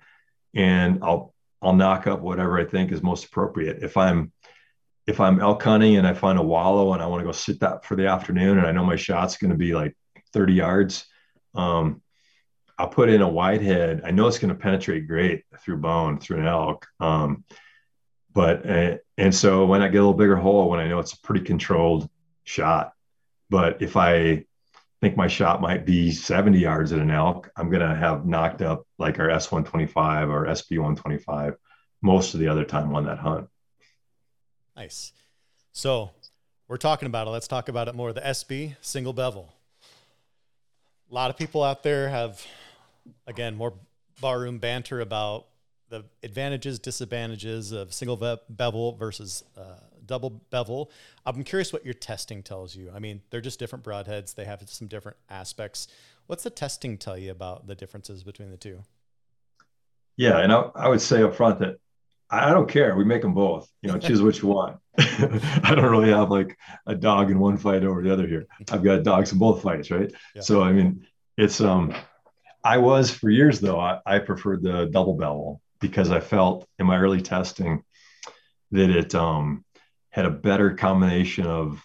[0.54, 3.82] and I'll, I'll nock up whatever I think is most appropriate.
[3.82, 4.32] If I'm,
[5.06, 7.60] if I'm elk hunting and I find a wallow and I want to go sit
[7.60, 9.96] that for the afternoon and I know my shot's going to be like
[10.32, 11.06] 30 yards,
[11.54, 12.00] um,
[12.78, 14.02] I'll put in a wide head.
[14.06, 16.86] I know it's going to penetrate great through bone, through an elk.
[16.98, 17.44] Um,
[18.32, 21.12] but uh, and so when I get a little bigger hole, when I know it's
[21.12, 22.08] a pretty controlled
[22.44, 22.92] shot,
[23.48, 24.44] but if I
[25.00, 28.86] think my shot might be 70 yards at an elk, I'm to have nocked up
[28.98, 31.56] like our S125 or SB125
[32.02, 33.48] most of the other time on that hunt.
[34.76, 35.12] Nice.
[35.72, 36.10] So
[36.68, 37.30] we're talking about it.
[37.30, 38.12] Let's talk about it more.
[38.12, 39.52] The SB single bevel.
[41.10, 42.46] A lot of people out there have,
[43.26, 43.74] again, more
[44.20, 45.46] barroom banter about
[45.90, 48.16] the advantages, disadvantages of single
[48.48, 50.90] bevel versus uh, double bevel.
[51.26, 52.90] I'm curious what your testing tells you.
[52.94, 54.34] I mean, they're just different broadheads.
[54.34, 55.88] They have some different aspects.
[56.26, 58.80] What's the testing tell you about the differences between the two?
[60.16, 61.76] Yeah, and I, I would say up front that
[62.30, 62.94] I don't care.
[62.94, 63.68] We make them both.
[63.82, 64.78] You know, choose what you want.
[64.98, 68.46] I don't really have like a dog in one fight over the other here.
[68.70, 70.12] I've got dogs in both fights, right?
[70.34, 70.42] Yeah.
[70.42, 71.94] So I mean, it's um.
[72.62, 73.80] I was for years though.
[73.80, 77.82] I, I preferred the double bevel because I felt in my early testing
[78.70, 79.64] that it um,
[80.10, 81.82] had a better combination of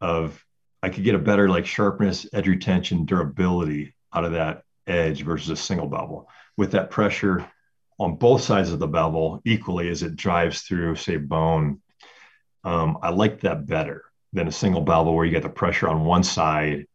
[0.00, 0.44] of
[0.82, 5.50] I could get a better like sharpness, edge retention, durability out of that edge versus
[5.50, 7.46] a single bevel with that pressure
[7.98, 11.82] on both sides of the bevel equally as it drives through, say, bone.
[12.64, 16.04] Um, I like that better than a single bevel where you get the pressure on
[16.04, 16.86] one side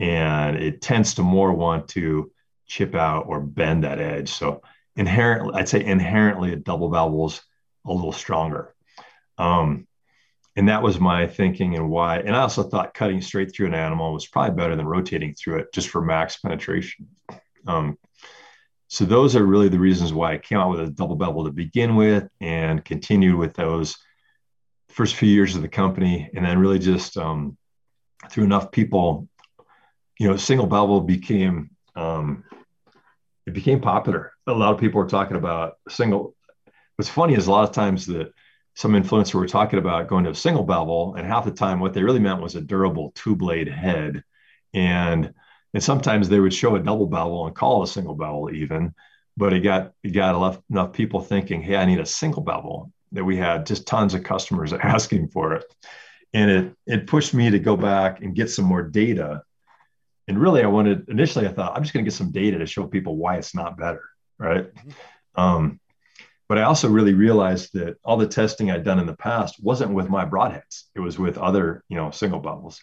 [0.00, 2.30] and it tends to more want to
[2.66, 4.30] chip out or bend that edge.
[4.30, 4.62] So
[4.96, 7.40] inherently, I'd say inherently a double bevel's
[7.86, 8.74] a little stronger.
[9.38, 9.86] Um,
[10.56, 12.18] and that was my thinking and why.
[12.18, 15.60] And I also thought cutting straight through an animal was probably better than rotating through
[15.60, 17.08] it just for max penetration.
[17.66, 17.98] Um,
[18.88, 21.52] so those are really the reasons why I came out with a double bevel to
[21.52, 23.96] begin with and continued with those
[24.88, 26.28] first few years of the company.
[26.34, 27.56] And then really just um,
[28.28, 29.28] through enough people,
[30.18, 32.44] you know, single bevel became um,
[33.50, 34.32] it became popular.
[34.46, 36.36] A lot of people were talking about single.
[36.94, 38.32] What's funny is a lot of times that
[38.74, 41.92] some influencer were talking about going to a single bevel, and half the time what
[41.92, 44.22] they really meant was a durable two blade head,
[44.72, 45.34] and
[45.74, 48.94] and sometimes they would show a double bevel and call it a single bevel even,
[49.36, 52.92] but it got it got enough, enough people thinking, hey, I need a single bevel.
[53.12, 55.64] That we had just tons of customers asking for it,
[56.32, 59.42] and it it pushed me to go back and get some more data
[60.30, 62.64] and really, I wanted initially, I thought I'm just going to get some data to
[62.64, 64.04] show people why it's not better,
[64.38, 64.72] right?
[64.72, 65.40] Mm-hmm.
[65.40, 65.80] Um,
[66.48, 69.92] but I also really realized that all the testing I'd done in the past wasn't
[69.92, 72.78] with my broadheads; it was with other, you know, single bevels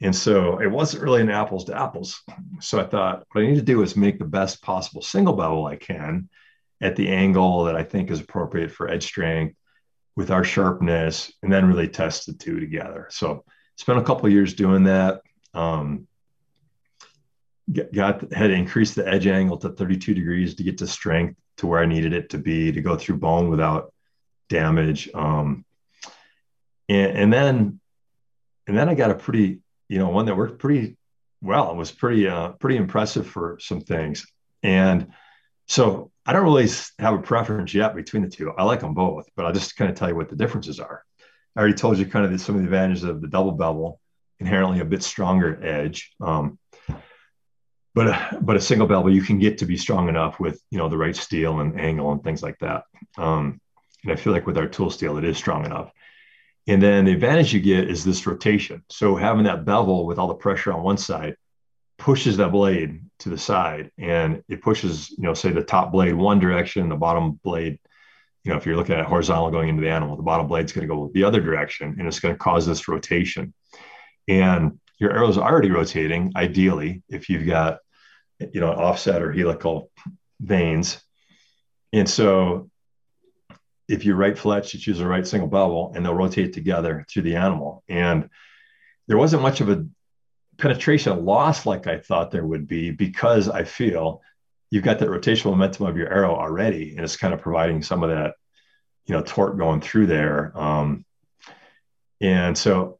[0.00, 2.22] And so it wasn't really an apples to apples.
[2.60, 5.66] So I thought what I need to do is make the best possible single bevel
[5.66, 6.30] I can
[6.80, 9.56] at the angle that I think is appropriate for edge strength
[10.16, 13.08] with our sharpness, and then really test the two together.
[13.10, 13.44] So
[13.76, 15.20] spent a couple years doing that.
[15.54, 16.08] Um,
[17.72, 21.80] got had increased the edge angle to 32 degrees to get to strength to where
[21.80, 23.92] I needed it to be to go through bone without
[24.48, 25.10] damage.
[25.14, 25.64] Um,
[26.88, 27.80] and, and then
[28.66, 30.96] and then I got a pretty you know one that worked pretty
[31.40, 31.70] well.
[31.70, 34.26] It was pretty uh, pretty impressive for some things.
[34.62, 35.12] And
[35.66, 38.52] so I don't really have a preference yet between the two.
[38.52, 41.04] I like them both, but I'll just kind of tell you what the differences are.
[41.56, 44.00] I already told you kind of the, some of the advantages of the double bevel,
[44.38, 46.14] inherently a bit stronger edge.
[46.20, 46.58] Um,
[47.98, 50.78] but a, but a single bevel you can get to be strong enough with you
[50.78, 52.84] know the right steel and angle and things like that.
[53.16, 53.60] Um,
[54.04, 55.90] and I feel like with our tool steel, it is strong enough.
[56.68, 58.84] And then the advantage you get is this rotation.
[58.88, 61.34] So having that bevel with all the pressure on one side
[61.96, 66.14] pushes that blade to the side and it pushes, you know, say the top blade
[66.14, 67.80] one direction, the bottom blade,
[68.44, 70.86] you know, if you're looking at horizontal going into the animal, the bottom blade's going
[70.86, 73.52] to go the other direction and it's going to cause this rotation.
[74.28, 77.78] And your arrow's already rotating, ideally, if you've got,
[78.40, 79.90] you know, offset or helical
[80.40, 81.02] vanes.
[81.92, 82.70] And so
[83.88, 87.22] if you right fletch, you choose the right single bevel and they'll rotate together through
[87.22, 87.82] the animal.
[87.88, 88.28] And
[89.06, 89.86] there wasn't much of a
[90.58, 94.20] penetration loss like I thought there would be because I feel
[94.70, 98.02] you've got that rotational momentum of your arrow already, and it's kind of providing some
[98.02, 98.34] of that,
[99.06, 100.52] you know, torque going through there.
[100.58, 101.06] Um,
[102.20, 102.97] and so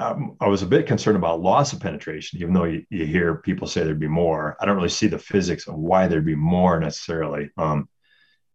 [0.00, 3.36] um, I was a bit concerned about loss of penetration, even though you, you, hear
[3.36, 4.56] people say there'd be more.
[4.60, 7.50] I don't really see the physics of why there'd be more necessarily.
[7.56, 7.88] Um,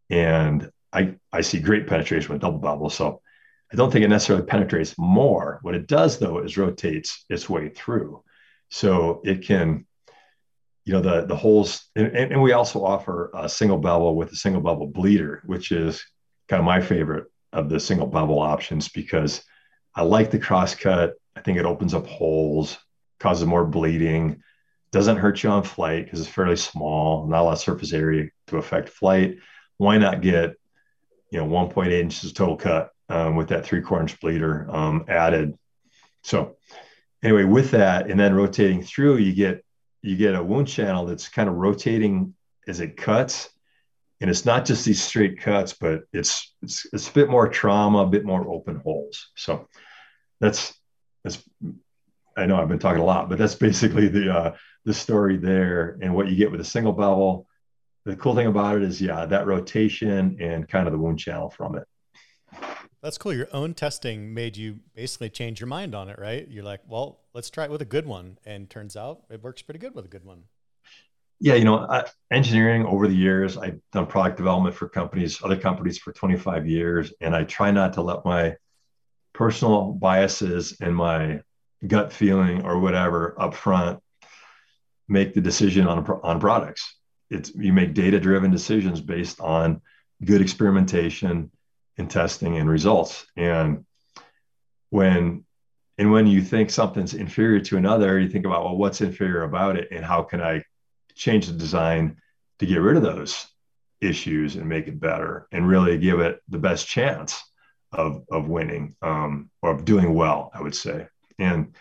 [0.09, 2.89] and I, I see great penetration with double bevel.
[2.89, 3.21] So
[3.71, 5.59] I don't think it necessarily penetrates more.
[5.61, 8.23] What it does though is rotates its way through.
[8.69, 9.85] So it can,
[10.83, 14.35] you know, the the holes, and, and we also offer a single bevel with a
[14.35, 16.03] single bevel bleeder, which is
[16.47, 19.43] kind of my favorite of the single bevel options because
[19.95, 21.13] I like the cross cut.
[21.35, 22.77] I think it opens up holes,
[23.19, 24.41] causes more bleeding,
[24.91, 28.29] doesn't hurt you on flight because it's fairly small, not a lot of surface area
[28.47, 29.37] to affect flight.
[29.77, 30.55] Why not get
[31.31, 35.57] you know 1.8 inches total cut um, with that three quarter inch bleeder um, added.
[36.23, 36.55] So
[37.23, 39.63] anyway, with that and then rotating through, you get
[40.01, 42.35] you get a wound channel that's kind of rotating
[42.67, 43.49] as it cuts.
[44.21, 47.99] And it's not just these straight cuts, but it's it's it's a bit more trauma,
[47.99, 49.31] a bit more open holes.
[49.35, 49.67] So
[50.39, 50.73] that's
[51.25, 51.43] that's
[52.37, 54.55] I know I've been talking a lot, but that's basically the uh,
[54.85, 57.47] the story there and what you get with a single bevel
[58.05, 61.49] the cool thing about it is, yeah, that rotation and kind of the wound channel
[61.49, 61.87] from it.
[63.01, 63.33] That's cool.
[63.33, 66.47] Your own testing made you basically change your mind on it, right?
[66.47, 68.37] You're like, well, let's try it with a good one.
[68.45, 70.43] And turns out it works pretty good with a good one.
[71.39, 75.57] Yeah, you know, I, engineering over the years, I've done product development for companies, other
[75.57, 78.55] companies for 25 years, and I try not to let my
[79.35, 81.41] personal biases and my
[81.85, 83.99] gut feeling or whatever up front
[85.07, 86.95] make the decision on on products.
[87.29, 89.81] It's you make data driven decisions based on
[90.23, 91.51] good experimentation
[91.97, 93.25] and testing and results.
[93.35, 93.85] And
[94.89, 95.43] when
[95.97, 99.77] and when you think something's inferior to another you think about well what's inferior about
[99.77, 100.61] it and how can i
[101.15, 102.17] change the design
[102.59, 103.47] to get rid of those
[104.01, 107.41] issues and make it better and really give it the best chance
[107.95, 111.07] of of winning um, or of doing well i would say.
[111.39, 111.75] And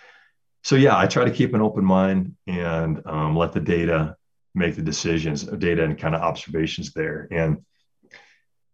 [0.63, 4.17] so yeah i try to keep an open mind and um, let the data
[4.55, 7.29] make the decisions data and kind of observations there.
[7.31, 7.65] And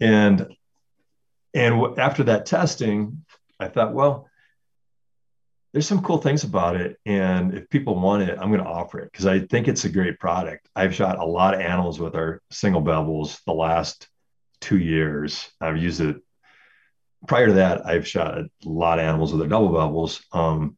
[0.01, 0.55] and
[1.55, 3.25] and after that testing
[3.59, 4.29] i thought well
[5.73, 8.99] there's some cool things about it and if people want it i'm going to offer
[9.01, 10.69] it because i think it's a great product.
[10.75, 14.09] I've shot a lot of animals with our single bevels the last
[14.61, 15.51] two years.
[15.61, 16.17] I've used it
[17.27, 20.77] prior to that i've shot a lot of animals with our double bevels um,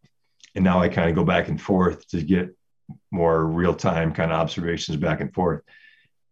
[0.55, 2.55] and now i kind of go back and forth to get
[3.11, 5.62] more real time kind of observations back and forth.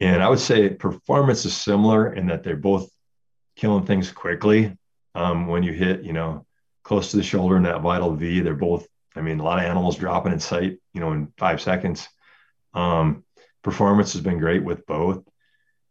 [0.01, 2.91] And I would say performance is similar in that they're both
[3.57, 4.77] killing things quickly.
[5.15, 6.47] Um, when you hit, you know,
[6.83, 9.65] close to the shoulder in that vital V, they're both, I mean, a lot of
[9.65, 12.09] animals dropping in sight, you know, in five seconds.
[12.73, 13.25] Um,
[13.63, 15.23] performance has been great with both,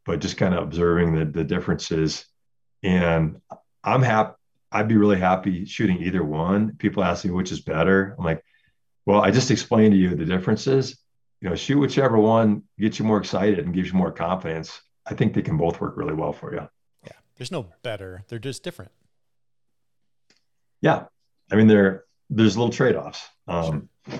[0.05, 2.25] but just kind of observing the, the differences.
[2.81, 3.41] And
[3.83, 4.35] I'm happy,
[4.71, 6.75] I'd be really happy shooting either one.
[6.77, 8.15] People ask me which is better.
[8.17, 8.43] I'm like,
[9.05, 10.97] well, I just explained to you the differences.
[11.41, 14.81] You know, shoot whichever one gets you more excited and gives you more confidence.
[15.05, 16.67] I think they can both work really well for you.
[17.05, 17.13] Yeah.
[17.37, 18.23] There's no better.
[18.27, 18.91] They're just different.
[20.81, 21.05] Yeah.
[21.51, 24.19] I mean, there there's little trade-offs um, sure.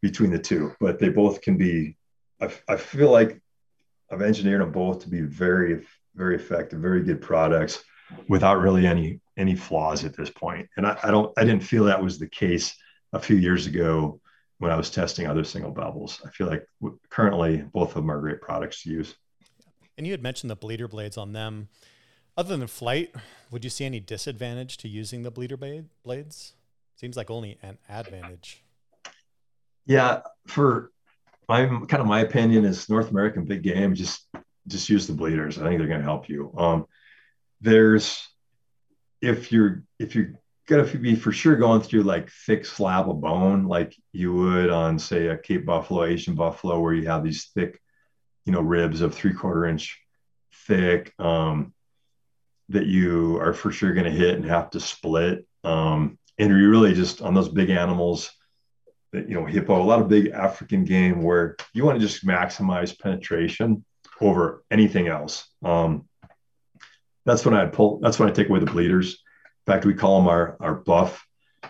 [0.00, 1.98] between the two, but they both can be.
[2.40, 3.42] I, I feel like
[4.10, 5.84] I've engineered them both to be very,
[6.14, 7.84] very effective, very good products
[8.28, 10.68] without really any any flaws at this point.
[10.76, 12.74] And I, I don't I didn't feel that was the case
[13.12, 14.20] a few years ago
[14.58, 16.24] when I was testing other single bevels.
[16.26, 16.66] I feel like
[17.10, 19.14] currently both of them are great products to use.
[19.98, 21.68] And you had mentioned the bleeder blades on them.
[22.36, 23.14] Other than flight,
[23.50, 26.54] would you see any disadvantage to using the bleeder blade blades?
[26.96, 28.62] Seems like only an advantage.
[29.84, 30.92] Yeah, for
[31.48, 33.94] my kind of my opinion is North American big game.
[33.94, 34.26] Just
[34.68, 35.58] just use the bleeders.
[35.58, 36.54] I think they're going to help you.
[36.56, 36.86] Um,
[37.62, 38.28] there's
[39.22, 40.34] if you're if you're
[40.68, 44.98] gonna be for sure going through like thick slab of bone, like you would on
[44.98, 47.80] say a Cape Buffalo, Asian Buffalo, where you have these thick,
[48.44, 49.98] you know, ribs of three quarter inch
[50.66, 51.72] thick um,
[52.68, 55.46] that you are for sure going to hit and have to split.
[55.64, 58.30] Um, and you really just on those big animals
[59.12, 62.26] that you know hippo a lot of big african game where you want to just
[62.26, 63.84] maximize penetration
[64.20, 66.08] over anything else um,
[67.24, 69.22] that's when i pull that's when i take away the bleeders.
[69.66, 71.26] In fact we call them our our buff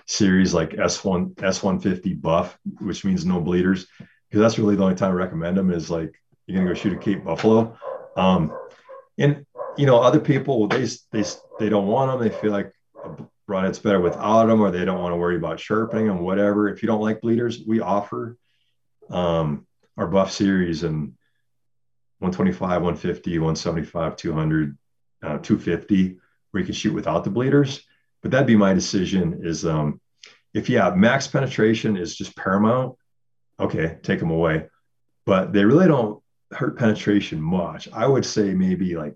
[0.06, 5.10] series like s1 s150 buff which means no bleeders because that's really the only time
[5.10, 6.14] i recommend them is like
[6.46, 7.76] you're gonna go shoot a cape buffalo.
[8.16, 8.56] Um,
[9.18, 9.46] and
[9.76, 11.24] you know other people they they
[11.58, 12.72] they don't want them they feel like
[13.02, 13.10] a
[13.46, 16.68] broadhead's better without them or they don't want to worry about sharpening them whatever.
[16.68, 18.36] If you don't like bleeders we offer
[19.10, 21.14] um, our buff series and
[22.18, 24.78] 125 150 175 200
[25.22, 26.16] uh, 250
[26.50, 27.82] where you can shoot without the bleeders
[28.20, 30.00] but that'd be my decision is um,
[30.54, 32.96] if yeah max penetration is just paramount
[33.60, 34.66] okay take them away
[35.24, 39.14] but they really don't hurt penetration much i would say maybe like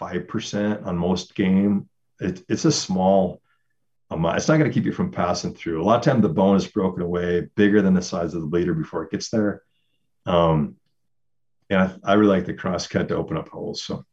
[0.00, 1.88] 5% on most game
[2.20, 3.40] it, it's a small
[4.10, 4.36] amount.
[4.36, 5.82] It's not going to keep you from passing through.
[5.82, 8.46] A lot of time the bone is broken away bigger than the size of the
[8.46, 9.62] bleeder before it gets there.
[10.26, 10.76] Um,
[11.70, 13.82] and I, I really like the cross cut to open up holes.
[13.82, 14.04] So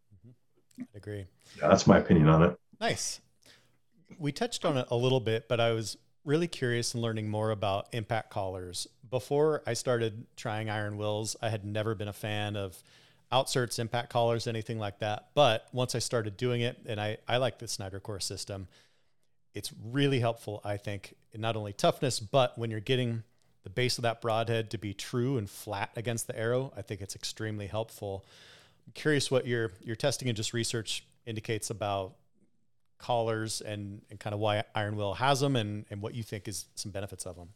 [0.93, 1.25] I agree.
[1.59, 2.57] Yeah, that's my opinion on it.
[2.79, 3.21] Nice.
[4.17, 7.51] We touched on it a little bit, but I was really curious in learning more
[7.51, 8.87] about impact collars.
[9.09, 12.81] Before I started trying iron wills, I had never been a fan of
[13.31, 15.29] outserts, impact collars, anything like that.
[15.33, 18.67] But once I started doing it, and I, I like the Snyder Core system,
[19.53, 23.23] it's really helpful, I think, in not only toughness, but when you're getting
[23.63, 27.01] the base of that broadhead to be true and flat against the arrow, I think
[27.01, 28.25] it's extremely helpful.
[28.93, 32.15] Curious what your your testing and just research indicates about
[32.97, 36.47] collars and, and kind of why Iron Will has them and, and what you think
[36.47, 37.49] is some benefits of them.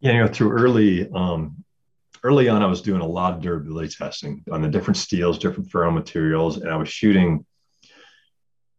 [0.00, 1.64] Yeah, you know, through early um,
[2.22, 5.70] early on, I was doing a lot of durability testing on the different steels, different
[5.70, 7.46] ferrule materials, and I was shooting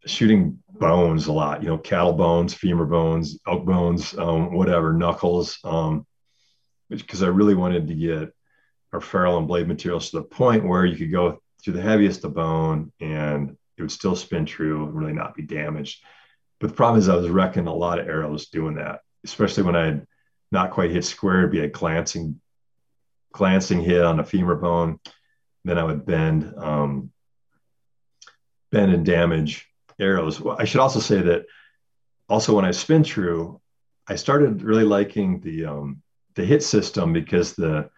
[0.05, 1.63] shooting bones a lot.
[1.63, 6.05] You know, cattle bones, femur bones, elk bones, um, whatever, knuckles, um,
[6.89, 8.34] because I really wanted to get
[8.95, 12.23] our ferrule and blade materials to the point where you could go through the heaviest
[12.23, 16.01] of bone and it would still spin true and really not be damaged.
[16.59, 19.75] But the problem is I was wrecking a lot of arrows doing that, especially when
[19.75, 20.07] I had
[20.49, 22.39] not quite hit square, it'd be a glancing
[23.33, 24.97] glancing hit on a femur bone.
[25.65, 27.11] Then I would bend, um,
[28.71, 29.67] bend and damage
[29.99, 30.39] arrows.
[30.39, 31.45] Well, I should also say that
[32.29, 33.59] also when I spin true,
[34.07, 36.01] I started really liking the um,
[36.35, 37.89] the hit system because the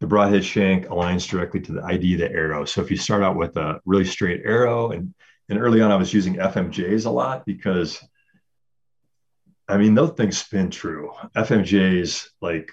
[0.00, 2.64] the broadhead shank aligns directly to the ID of the arrow.
[2.64, 5.14] So if you start out with a really straight arrow, and
[5.48, 8.02] and early on I was using FMJs a lot because
[9.68, 11.12] I mean those things spin true.
[11.36, 12.70] FMJs like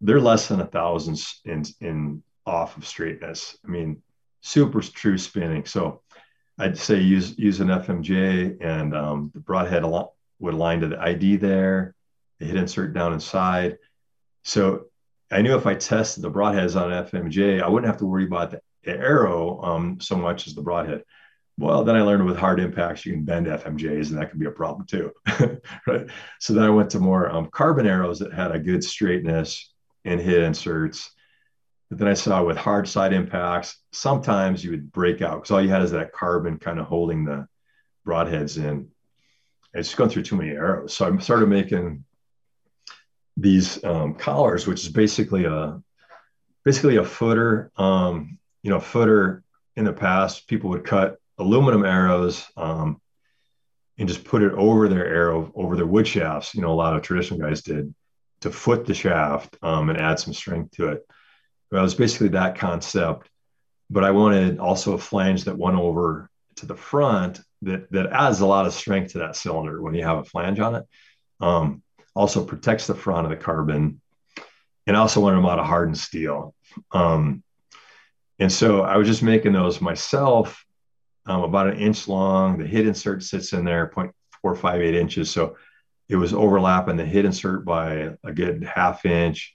[0.00, 3.58] they're less than a thousand in in off of straightness.
[3.64, 4.02] I mean,
[4.40, 5.66] super true spinning.
[5.66, 6.00] So
[6.58, 11.00] I'd say use use an FMJ and um, the broadhead al- would align to the
[11.00, 11.94] ID there.
[12.38, 13.78] The hit insert down inside.
[14.44, 14.86] So
[15.30, 18.50] I knew if I tested the broadheads on FMJ, I wouldn't have to worry about
[18.50, 21.04] the arrow um, so much as the broadhead.
[21.58, 24.46] Well, then I learned with hard impacts, you can bend FMJs, and that can be
[24.46, 25.12] a problem too.
[25.86, 26.06] right.
[26.38, 29.72] So then I went to more um, carbon arrows that had a good straightness
[30.04, 31.10] and hit inserts.
[31.88, 35.60] But then I saw with hard side impacts, sometimes you would break out because all
[35.60, 37.48] you had is that carbon kind of holding the
[38.06, 38.88] broadheads in.
[39.74, 40.94] It's going through too many arrows.
[40.94, 42.04] So I started making
[43.38, 45.80] these um, collars, which is basically a
[46.64, 47.70] basically a footer.
[47.76, 49.44] Um, you know, footer
[49.76, 53.00] in the past, people would cut aluminum arrows um,
[53.96, 56.54] and just put it over their arrow, over their wood shafts.
[56.54, 57.94] You know, a lot of traditional guys did
[58.40, 61.06] to foot the shaft um, and add some strength to it.
[61.70, 63.28] Well, it was basically that concept,
[63.88, 68.40] but I wanted also a flange that went over to the front that that adds
[68.40, 70.84] a lot of strength to that cylinder when you have a flange on it.
[71.40, 71.82] Um,
[72.18, 74.00] also protects the front of the carbon,
[74.88, 76.52] and also wanted them out of hardened steel.
[76.90, 77.44] Um,
[78.40, 80.64] and so I was just making those myself,
[81.26, 82.58] um, about an inch long.
[82.58, 85.30] The hit insert sits in there, 0.458 inches.
[85.30, 85.56] So
[86.08, 89.54] it was overlapping the hit insert by a good half inch.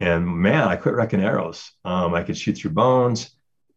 [0.00, 1.70] And man, I quit wrecking arrows.
[1.84, 3.30] Um, I could shoot through bones.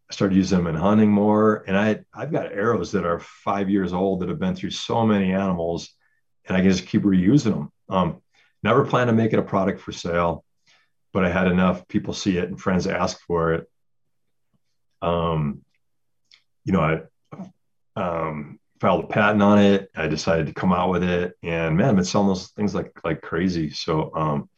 [0.09, 1.65] I started using them in hunting more.
[1.67, 5.05] And I, I've got arrows that are five years old that have been through so
[5.05, 5.89] many animals,
[6.45, 7.71] and I can just keep reusing them.
[7.93, 8.21] Um,
[8.63, 10.43] never planned to make it a product for sale,
[11.13, 13.69] but I had enough people see it and friends ask for it.
[15.01, 15.63] Um,
[16.65, 17.01] you know, I
[17.95, 19.89] um, filed a patent on it.
[19.95, 22.91] I decided to come out with it, and man, I've been selling those things like
[23.03, 23.69] like crazy.
[23.69, 24.49] So um,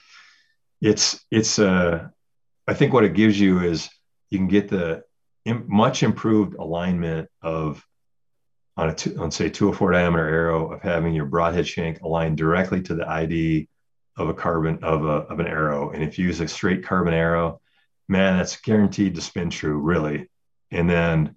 [0.82, 2.08] it's it's uh,
[2.68, 3.90] I think what it gives you is
[4.30, 5.04] you can get the
[5.46, 7.84] Im- much improved alignment of
[8.78, 12.82] on a two, on say 204 diameter arrow of having your broadhead shank aligned directly
[12.82, 13.70] to the ID
[14.18, 15.92] of a carbon of a of an arrow.
[15.92, 17.62] And if you use a straight carbon arrow,
[18.08, 20.30] man, that's guaranteed to spin true, really.
[20.72, 21.36] And then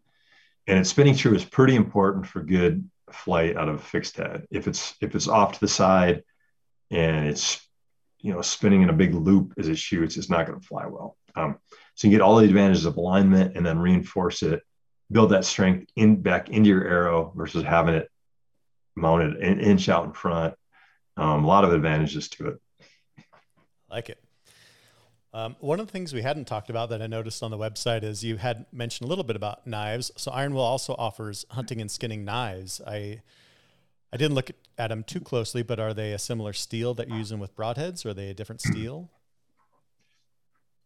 [0.66, 4.46] and it's spinning true is pretty important for good flight out of fixed head.
[4.50, 6.24] If it's if it's off to the side
[6.90, 7.66] and it's
[8.20, 10.86] you know spinning in a big loop as it shoots, it's not going to fly
[10.86, 11.16] well.
[11.34, 11.58] Um,
[11.94, 14.62] so you get all the advantages of alignment and then reinforce it,
[15.10, 18.10] build that strength in back into your arrow versus having it
[18.94, 20.54] mounted an inch out in front.
[21.16, 23.24] Um, a lot of advantages to it.
[23.90, 24.22] Like it.
[25.32, 28.02] Um, one of the things we hadn't talked about that I noticed on the website
[28.02, 30.10] is you had mentioned a little bit about knives.
[30.16, 32.80] So Iron Will also offers hunting and skinning knives.
[32.86, 33.22] I
[34.12, 37.18] I didn't look at them too closely, but are they a similar steel that you're
[37.18, 39.10] using with broadheads, or are they a different steel?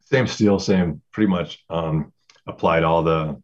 [0.04, 2.12] Same steel, same pretty much um,
[2.46, 3.40] applied all the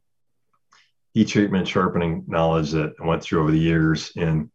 [1.19, 4.53] heat treatment sharpening knowledge that I went through over the years in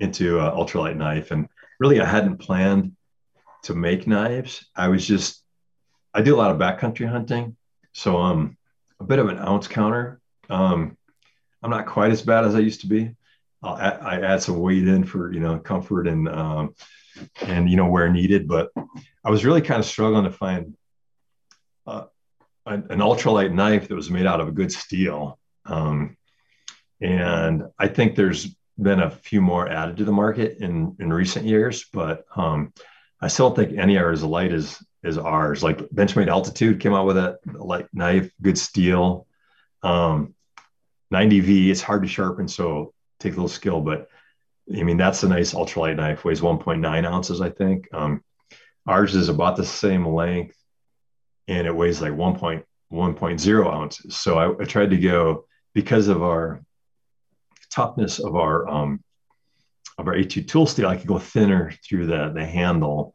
[0.00, 1.32] into ultralight knife.
[1.32, 2.96] And really, I hadn't planned
[3.64, 4.64] to make knives.
[4.74, 5.44] I was just
[6.14, 7.58] I do a lot of backcountry hunting,
[7.92, 8.56] so I'm
[9.00, 10.18] a bit of an ounce counter.
[10.48, 10.96] Um,
[11.62, 13.14] I'm not quite as bad as I used to be.
[13.62, 16.74] I'll add, I add some weight in for you know comfort and um,
[17.42, 18.70] and you know where needed, but
[19.22, 20.74] I was really kind of struggling to find
[21.86, 22.04] uh,
[22.64, 25.38] an, an ultralight knife that was made out of a good steel.
[25.64, 26.16] Um,
[27.00, 31.46] and I think there's been a few more added to the market in in recent
[31.46, 32.72] years, but um,
[33.20, 35.62] I still don't think any are as light as is ours.
[35.62, 39.26] Like Benchmade Altitude came out with a light knife, good steel.
[39.82, 40.34] Um,
[41.12, 44.08] 90V, it's hard to sharpen, so take a little skill, but
[44.72, 47.88] I mean, that's a nice ultralight knife, weighs 1.9 ounces, I think.
[47.92, 48.22] Um,
[48.86, 50.56] ours is about the same length
[51.48, 54.16] and it weighs like 1.1.0 ounces.
[54.16, 56.62] So I, I, tried to go because of our
[57.70, 59.02] toughness of our um,
[59.98, 63.14] of our A2 tool steel, I could go thinner through the the handle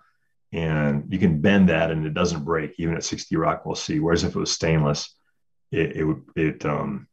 [0.53, 3.99] and you can bend that and it doesn't break even at 60 Rockwell C.
[3.99, 5.14] Whereas if it was stainless,
[5.72, 7.08] it, it would, it, um,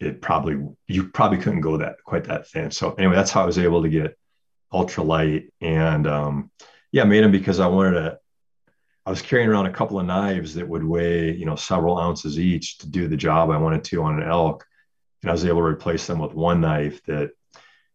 [0.00, 2.70] it probably, you probably couldn't go that quite that thin.
[2.70, 4.16] So anyway, that's how I was able to get
[4.72, 6.50] ultra light and, um,
[6.92, 8.18] yeah, made them because I wanted to,
[9.06, 12.40] I was carrying around a couple of knives that would weigh, you know, several ounces
[12.40, 14.66] each to do the job I wanted to on an elk.
[15.22, 17.30] And I was able to replace them with one knife that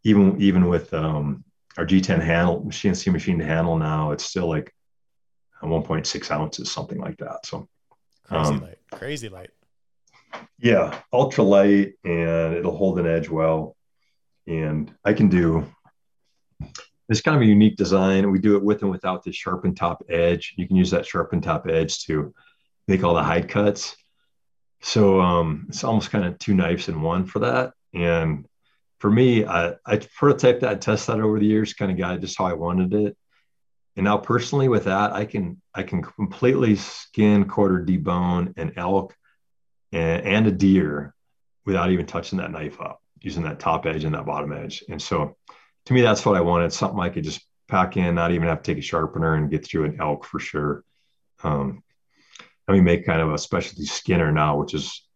[0.04, 1.44] even, even with, um,
[1.78, 4.74] our G10 handle, CNC machine to handle now, it's still like
[5.62, 7.46] 1.6 ounces, something like that.
[7.46, 7.68] So
[8.24, 9.52] crazy um, light, crazy light.
[10.60, 13.76] Yeah, ultra light, and it'll hold an edge well.
[14.48, 15.66] And I can do
[17.12, 18.32] it's kind of a unique design.
[18.32, 20.54] We do it with and without the sharpened top edge.
[20.56, 22.34] You can use that sharpened top edge to
[22.88, 23.98] make all the hide cuts.
[24.82, 27.74] So um, it's almost kind of two knives in one for that.
[27.94, 28.48] And
[29.00, 32.38] for me, I, I prototyped that, test that over the years, kind of got just
[32.38, 33.18] how I wanted it.
[33.98, 39.14] And now personally with that, I can I can completely skin, quarter, debone an elk
[39.92, 41.14] and, and a deer
[41.66, 44.84] without even touching that knife up, using that top edge and that bottom edge.
[44.88, 45.36] And so
[45.86, 46.74] to me, that's what I wanted.
[46.74, 49.66] Something I could just pack in, not even have to take a sharpener and get
[49.66, 50.84] through an elk for sure.
[51.44, 51.84] Um,
[52.68, 55.08] and we make kind of a specialty skinner now, which is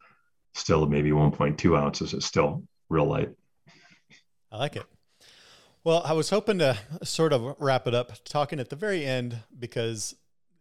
[0.53, 2.13] still maybe 1.2 ounces.
[2.13, 3.29] It's still real light.
[4.51, 4.85] I like it.
[5.83, 9.37] Well, I was hoping to sort of wrap it up talking at the very end
[9.57, 10.15] because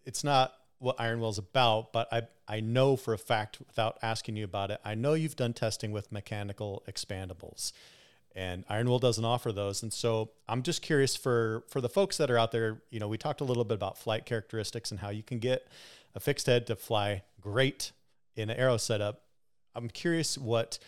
[0.04, 3.98] it's not what Iron Will is about, but I I know for a fact without
[4.02, 7.72] asking you about it, I know you've done testing with mechanical expandables.
[8.36, 9.82] And Iron Will doesn't offer those.
[9.82, 13.08] And so I'm just curious for for the folks that are out there, you know,
[13.08, 15.68] we talked a little bit about flight characteristics and how you can get
[16.14, 17.92] a fixed head to fly great
[18.34, 19.22] in an arrow setup.
[19.74, 20.78] I'm curious what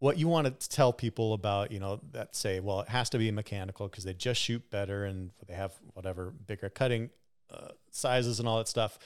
[0.00, 3.18] what you want to tell people about, you know, that say, well, it has to
[3.18, 7.10] be mechanical because they just shoot better and they have whatever bigger cutting
[7.50, 8.98] uh, sizes and all that stuff.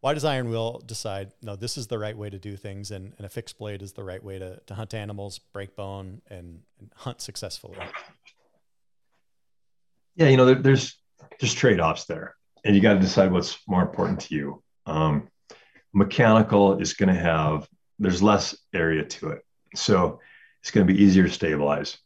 [0.00, 3.14] Why does Iron Will decide, no, this is the right way to do things and,
[3.16, 6.60] and a fixed blade is the right way to, to hunt animals, break bone, and,
[6.78, 7.78] and hunt successfully?
[10.18, 10.98] yeah, you know, there, there's
[11.40, 12.34] there's trade offs there,
[12.64, 14.62] and you got to decide what's more important to you.
[14.84, 15.28] Um,
[15.94, 17.68] mechanical is going to have
[18.00, 19.44] there's less area to it,
[19.76, 20.20] so
[20.60, 21.98] it's going to be easier to stabilize.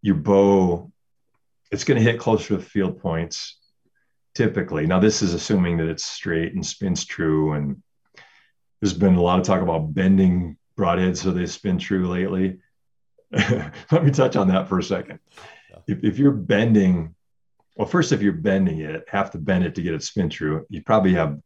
[0.00, 0.90] Your bow,
[1.70, 3.58] it's going to hit closer to the field points
[4.34, 4.86] typically.
[4.86, 7.52] Now, this is assuming that it's straight and spins true.
[7.52, 7.82] And
[8.80, 12.58] there's been a lot of talk about bending broadheads so they spin true lately.
[13.32, 15.20] Let me touch on that for a second.
[15.86, 17.14] If, if you're bending,
[17.76, 20.66] well, first, if you're bending it, have to bend it to get it spin true,
[20.68, 21.38] you probably have,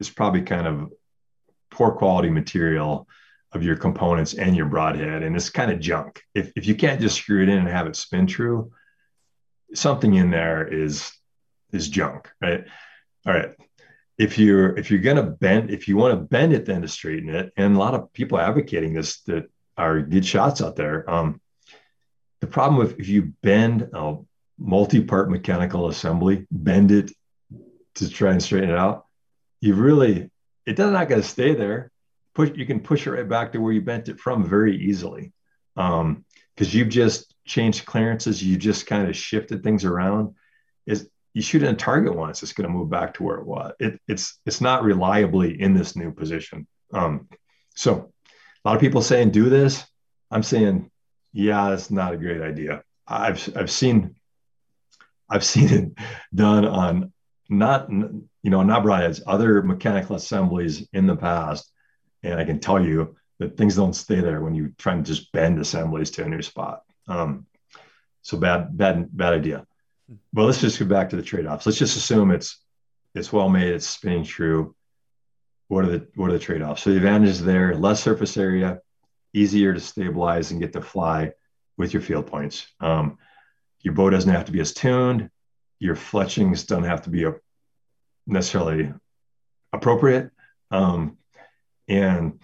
[0.00, 0.92] it's probably kind of
[1.70, 3.08] poor quality material
[3.52, 5.22] of your components and your broadhead.
[5.22, 6.22] And it's kind of junk.
[6.34, 8.72] If, if you can't just screw it in and have it spin true,
[9.74, 11.12] something in there is
[11.74, 12.64] is junk, right?
[13.26, 13.50] All right.
[14.16, 17.30] If you're if you're gonna bend, if you want to bend it, then to straighten
[17.30, 21.08] it, and a lot of people advocating this that are good shots out there.
[21.10, 21.40] Um,
[22.40, 24.16] the problem with if you bend a
[24.58, 27.10] multi-part mechanical assembly, bend it
[27.96, 29.06] to try and straighten it out,
[29.60, 30.30] you really
[30.66, 31.90] it does not going to stay there.
[32.34, 35.32] Push you can push it right back to where you bent it from very easily.
[35.76, 36.24] Um,
[36.54, 40.34] because you've just changed clearances, you just kind of shifted things around.
[40.86, 43.46] Is you shoot in a target once, it's going to move back to where it
[43.46, 43.72] was.
[43.80, 46.66] It, it's it's not reliably in this new position.
[46.92, 47.28] Um,
[47.74, 48.12] so
[48.64, 49.84] a lot of people saying do this.
[50.30, 50.90] I'm saying,
[51.32, 52.84] yeah, it's not a great idea.
[53.06, 54.14] I've I've seen
[55.28, 57.12] I've seen it done on
[57.48, 61.68] not you know not broadheads, other mechanical assemblies in the past,
[62.22, 65.32] and I can tell you that things don't stay there when you try and just
[65.32, 66.82] bend assemblies to a new spot.
[67.08, 67.46] Um,
[68.22, 69.66] so bad bad bad idea
[70.32, 71.66] well, let's just go back to the trade-offs.
[71.66, 72.60] Let's just assume it's
[73.14, 74.74] it's well made, it's spinning true.
[75.68, 76.82] What are the what are the trade-offs?
[76.82, 78.80] So the advantages there: less surface area,
[79.32, 81.32] easier to stabilize and get to fly
[81.76, 82.66] with your field points.
[82.80, 83.18] Um,
[83.80, 85.30] your bow doesn't have to be as tuned.
[85.78, 87.34] Your fletchings don't have to be a,
[88.26, 88.92] necessarily
[89.72, 90.30] appropriate,
[90.70, 91.18] um,
[91.88, 92.40] and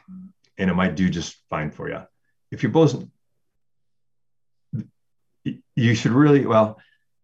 [0.59, 2.03] and it might do just fine for you.
[2.51, 2.97] If your bow's
[5.75, 6.79] you should really well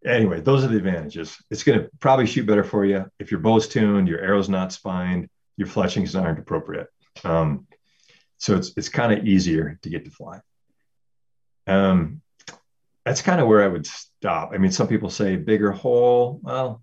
[0.07, 1.37] anyway, those are the advantages.
[1.51, 4.71] It's going to probably shoot better for you if your bow's tuned, your arrow's not
[4.71, 6.87] spined, your fletchings aren't appropriate.
[7.23, 7.67] Um,
[8.37, 10.39] so it's it's kind of easier to get to fly.
[11.65, 12.21] Um,
[13.05, 14.51] that's kind of where I would stop.
[14.53, 16.39] I mean, some people say bigger hole.
[16.43, 16.81] Well,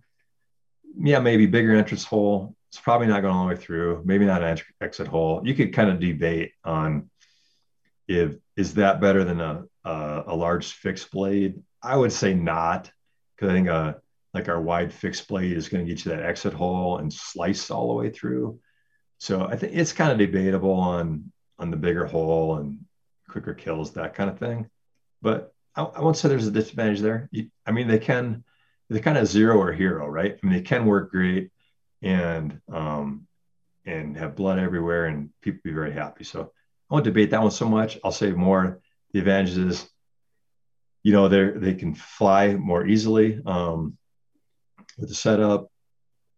[0.99, 2.57] yeah, maybe bigger entrance hole.
[2.71, 4.03] It's probably not going all the way through.
[4.05, 5.43] Maybe not an exit hole.
[5.45, 7.11] You could kind of debate on
[8.09, 11.63] if is that better than a a, a large fixed blade.
[11.83, 12.91] I would say not
[13.37, 13.95] because I think uh,
[14.33, 17.71] like our wide fixed blade is going to get you that exit hole and slice
[17.71, 18.61] all the way through.
[19.19, 22.81] So I think it's kind of debatable on on the bigger hole and
[23.29, 24.69] quicker kills, that kind of thing.
[25.23, 27.29] But I, I won't say there's a disadvantage there.
[27.31, 28.45] You, I mean, they can
[28.91, 30.39] they're kind of zero or hero, right?
[30.41, 31.51] I mean, they can work great
[32.03, 33.27] and um,
[33.87, 36.25] and have blood everywhere, and people be very happy.
[36.25, 36.53] So
[36.91, 37.99] I won't debate that one so much.
[38.05, 38.81] I'll say more.
[39.13, 39.89] The advantages
[41.05, 43.97] you know they they can fly more easily um,
[44.99, 45.69] with the setup.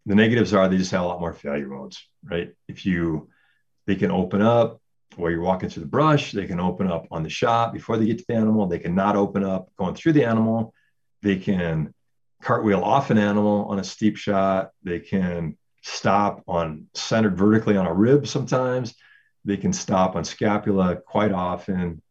[0.04, 2.52] The negatives are they just have a lot more failure modes, right?
[2.68, 3.30] If you
[3.86, 4.80] they can open up
[5.14, 8.06] while you're walking through the brush, they can open up on the shot before they
[8.06, 8.66] get to the animal.
[8.66, 10.74] They can not open up going through the animal.
[11.22, 11.94] They can
[12.42, 14.70] cartwheel off an animal on a steep shot.
[14.82, 18.94] They can stop on centered vertically on a rib sometimes.
[19.44, 22.02] They can stop on scapula quite often,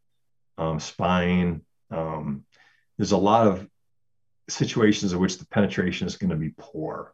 [0.57, 1.61] um, spine,
[1.95, 2.45] um,
[2.97, 3.67] there's a lot of
[4.49, 7.13] situations in which the penetration is going to be poor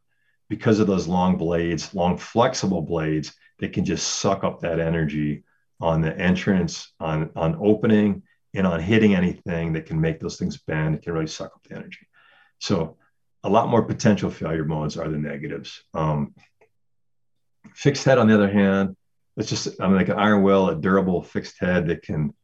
[0.50, 5.44] because of those long blades, long flexible blades that can just suck up that energy
[5.80, 10.58] on the entrance, on, on opening, and on hitting anything that can make those things
[10.58, 10.96] bend.
[10.96, 12.08] It can really suck up the energy.
[12.60, 12.98] So,
[13.44, 15.82] a lot more potential failure modes are the negatives.
[15.96, 16.36] Um,
[17.74, 18.96] fixed head, on the other hand,
[19.36, 22.36] it's just I'm like an iron will, a durable fixed head that can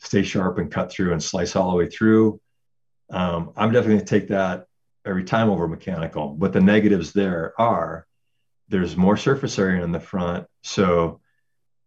[0.00, 2.40] stay sharp and cut through and slice all the way through.
[3.10, 4.66] Um, I'm definitely going to take that
[5.04, 6.28] every time over mechanical.
[6.28, 8.06] But the negatives there are
[8.68, 10.46] there's more surface area in the front.
[10.62, 11.20] So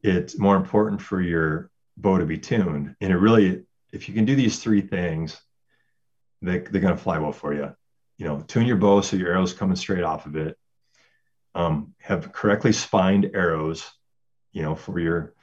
[0.03, 2.95] it's more important for your bow to be tuned.
[2.99, 3.63] And it really,
[3.93, 5.41] if you can do these three things,
[6.41, 7.73] they, they're going to fly well for you.
[8.17, 10.57] You know, tune your bow so your arrow's coming straight off of it.
[11.55, 13.89] Um, have correctly spined arrows,
[14.51, 15.33] you know, for your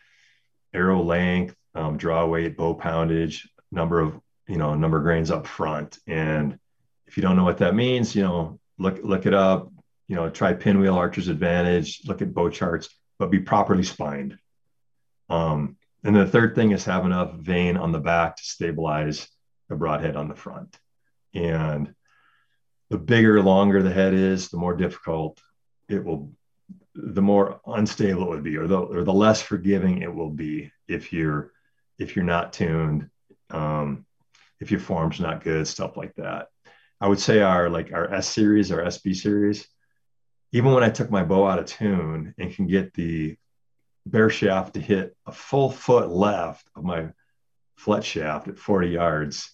[0.75, 5.47] arrow length, um, draw weight, bow poundage, number of you know number of grains up
[5.47, 5.99] front.
[6.07, 6.59] And
[7.07, 9.71] if you don't know what that means, you know look look it up.
[10.09, 12.03] You know try pinwheel archer's advantage.
[12.07, 12.89] Look at bow charts,
[13.19, 14.39] but be properly spined.
[15.29, 19.29] Um, and the third thing is have enough vane on the back to stabilize
[19.69, 20.77] the broadhead on the front.
[21.35, 21.95] And
[22.89, 25.41] the bigger, longer the head is, the more difficult
[25.89, 26.33] it will,
[26.95, 30.73] the more unstable it would be, or the or the less forgiving it will be
[30.89, 31.53] if you're
[32.01, 33.09] if you're not tuned,
[33.51, 34.07] um,
[34.59, 36.49] if your form's not good, stuff like that.
[37.01, 39.69] I would say our like our S series, our SB series,
[40.53, 43.37] even when I took my bow out of tune and can get the
[44.07, 47.11] bare shaft to hit a full foot left of my
[47.77, 49.53] flet shaft at 40 yards,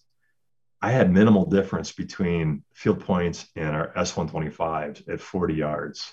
[0.80, 6.12] I had minimal difference between field points and our S125s at 40 yards.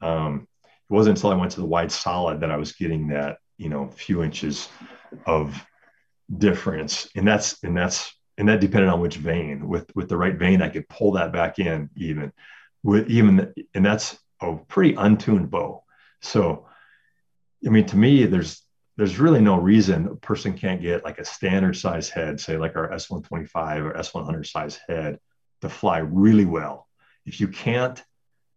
[0.00, 3.38] Um, it wasn't until I went to the wide solid that I was getting that,
[3.58, 4.68] you know, few inches
[5.26, 5.64] of
[6.36, 7.08] difference.
[7.14, 9.68] And that's, and that's, and that depended on which vane.
[9.68, 12.32] With with the right vane, I could pull that back in even
[12.82, 15.84] with even, and that's a pretty untuned bow.
[16.22, 16.66] So,
[17.64, 18.62] I mean, to me, there's
[18.96, 22.76] there's really no reason a person can't get like a standard size head, say like
[22.76, 25.18] our S125 or S100 size head,
[25.60, 26.88] to fly really well.
[27.24, 28.02] If you can't,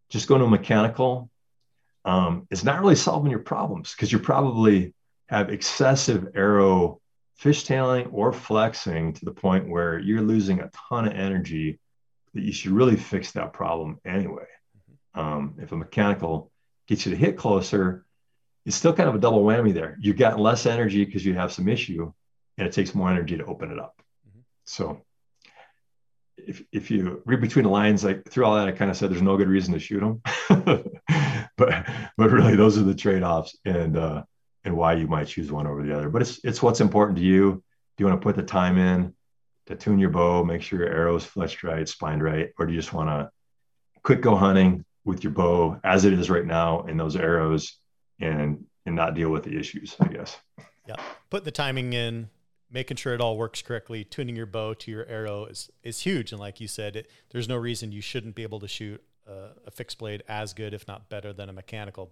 [0.10, 1.30] just go to a mechanical.
[2.04, 4.94] Um, it's not really solving your problems because you're probably
[5.28, 7.02] have excessive arrow
[7.42, 11.80] fishtailing or flexing to the point where you're losing a ton of energy
[12.34, 14.46] that you should really fix that problem anyway.
[15.16, 15.20] Mm-hmm.
[15.20, 16.52] Um, if a mechanical
[16.88, 18.06] gets you to hit closer,
[18.66, 19.98] it's still kind of a double whammy there.
[20.00, 22.12] You've got less energy because you have some issue,
[22.58, 24.02] and it takes more energy to open it up.
[24.28, 24.40] Mm-hmm.
[24.66, 25.02] So,
[26.38, 29.12] if if you read between the lines, like through all that, I kind of said
[29.12, 30.22] there's no good reason to shoot them,
[31.58, 31.86] but
[32.18, 34.24] but really those are the trade offs and uh,
[34.66, 36.10] and why you might choose one over the other.
[36.10, 37.64] But it's it's what's important to you.
[37.98, 39.14] Do you want to put the time in?
[39.68, 42.80] to tune your bow, make sure your arrows fletched right, spined right, or do you
[42.80, 43.30] just want to
[44.04, 47.80] quick go hunting with your bow as it is right now and those arrows
[48.20, 50.38] and and not deal with the issues, I guess.
[50.88, 50.96] Yeah.
[51.32, 52.30] Put the timing in,
[52.70, 56.32] making sure it all works correctly, tuning your bow to your arrow is is huge.
[56.32, 59.50] And like you said, it, there's no reason you shouldn't be able to shoot a,
[59.66, 62.12] a fixed blade as good, if not better, than a mechanical.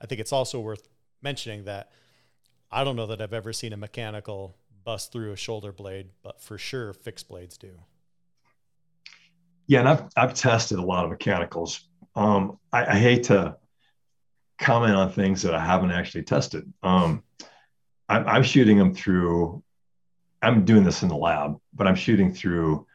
[0.00, 0.88] I think it's also worth
[1.24, 1.90] mentioning that
[2.70, 6.40] I don't know that I've ever seen a mechanical bust through a shoulder blade, but
[6.40, 7.80] for sure fixed blades do.
[9.66, 11.88] Yeah, and I've I've tested a lot of mechanicals.
[12.14, 13.56] Um, I, I, hate to
[14.60, 16.72] comment on things that I haven't actually tested.
[16.82, 17.24] Um,
[18.08, 19.64] I'm, I'm shooting them through.
[20.42, 22.86] I'm doing this in the lab, but I'm shooting through,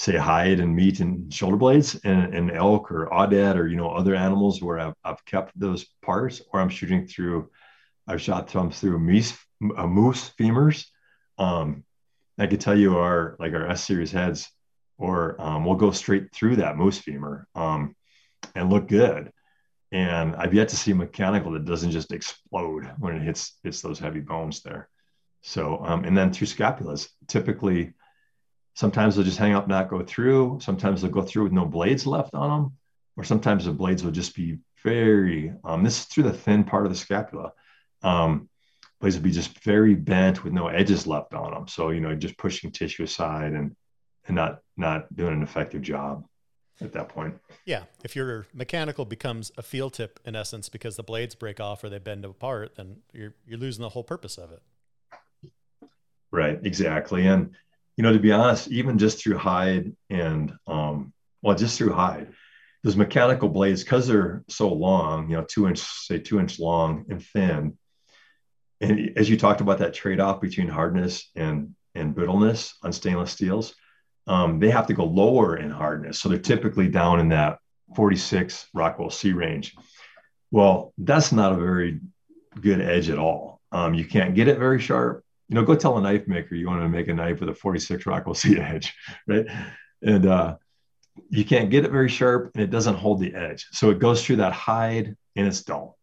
[0.00, 3.90] say, hide and meat and shoulder blades and, and elk or aoudad or you know
[3.90, 7.50] other animals where I've, I've kept those parts, or I'm shooting through.
[8.06, 9.36] I've shot them through moose,
[9.76, 10.86] uh, moose femurs
[11.40, 11.84] um,
[12.38, 14.48] I could tell you our like our S series heads,
[14.98, 17.96] or um, we'll go straight through that moose femur um,
[18.54, 19.32] and look good.
[19.90, 23.80] And I've yet to see a mechanical that doesn't just explode when it hits hits
[23.80, 24.88] those heavy bones there.
[25.42, 27.94] So um, and then through scapulas, typically,
[28.80, 30.58] sometimes they'll just hang up, not go through.
[30.62, 32.72] Sometimes they'll go through with no blades left on them,
[33.14, 35.52] or sometimes the blades will just be very.
[35.64, 37.52] Um, this is through the thin part of the scapula.
[38.02, 38.48] Um,
[38.98, 41.68] blades will be just very bent with no edges left on them.
[41.68, 43.76] So, you know, just pushing tissue aside and,
[44.26, 46.24] and not, not doing an effective job
[46.80, 47.34] at that point.
[47.66, 47.82] Yeah.
[48.02, 51.90] If your mechanical becomes a field tip in essence, because the blades break off or
[51.90, 54.62] they bend apart, then you're, you're losing the whole purpose of it.
[56.30, 56.58] Right.
[56.64, 57.26] Exactly.
[57.26, 57.50] And,
[58.00, 61.12] you know, to be honest, even just through hide and, um,
[61.42, 62.32] well, just through hide,
[62.82, 67.04] those mechanical blades, because they're so long, you know, two inch, say two inch long
[67.10, 67.76] and thin,
[68.80, 73.74] and as you talked about that trade-off between hardness and and brittleness on stainless steels,
[74.26, 76.18] um, they have to go lower in hardness.
[76.18, 77.58] So they're typically down in that
[77.96, 79.76] 46 Rockwell C range.
[80.50, 82.00] Well, that's not a very
[82.58, 83.60] good edge at all.
[83.70, 85.22] Um, you can't get it very sharp.
[85.50, 87.54] You know, go tell a knife maker you want to make a knife with a
[87.54, 88.94] 46 Rockwell C edge,
[89.26, 89.46] right?
[90.00, 90.56] And uh,
[91.28, 93.66] you can't get it very sharp, and it doesn't hold the edge.
[93.72, 95.98] So it goes through that hide, and it's dull.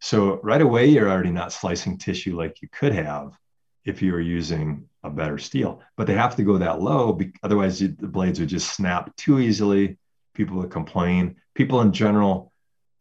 [0.00, 3.36] So right away, you're already not slicing tissue like you could have
[3.84, 5.82] if you were using a better steel.
[5.98, 9.98] But they have to go that low, otherwise the blades would just snap too easily.
[10.34, 11.36] People would complain.
[11.54, 12.50] People in general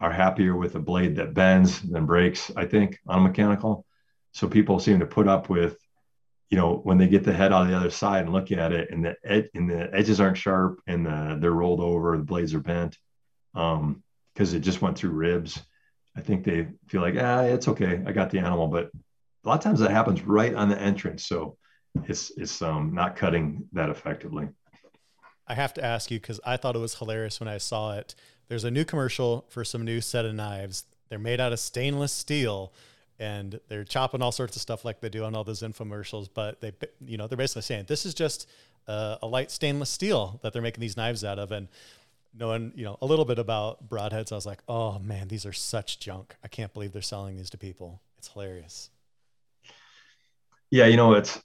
[0.01, 2.51] are happier with a blade that bends than breaks.
[2.55, 3.85] I think on a mechanical.
[4.33, 5.77] So people seem to put up with,
[6.49, 8.91] you know, when they get the head on the other side and look at it,
[8.91, 12.53] and the ed- and the edges aren't sharp, and the, they're rolled over, the blades
[12.53, 12.97] are bent,
[13.53, 14.03] because um,
[14.37, 15.61] it just went through ribs
[16.15, 18.01] I think they feel like, ah, it's okay.
[18.05, 18.67] I got the animal.
[18.67, 21.27] But a lot of times that happens right on the entrance.
[21.27, 21.57] So
[22.05, 24.47] it's, it's um, not cutting that effectively.
[25.47, 28.15] I have to ask you because I thought it was hilarious when I saw it.
[28.47, 30.85] There's a new commercial for some new set of knives.
[31.09, 32.73] They're made out of stainless steel
[33.19, 36.27] and they're chopping all sorts of stuff like they do on all those infomercials.
[36.33, 36.73] But they,
[37.05, 38.49] you know, they're basically saying this is just
[38.87, 41.67] uh, a light stainless steel that they're making these knives out of, and
[42.37, 45.53] knowing you know a little bit about broadheads, I was like, oh man, these are
[45.53, 46.35] such junk.
[46.43, 48.01] I can't believe they're selling these to people.
[48.17, 48.89] It's hilarious.
[50.71, 51.41] Yeah, you know, it's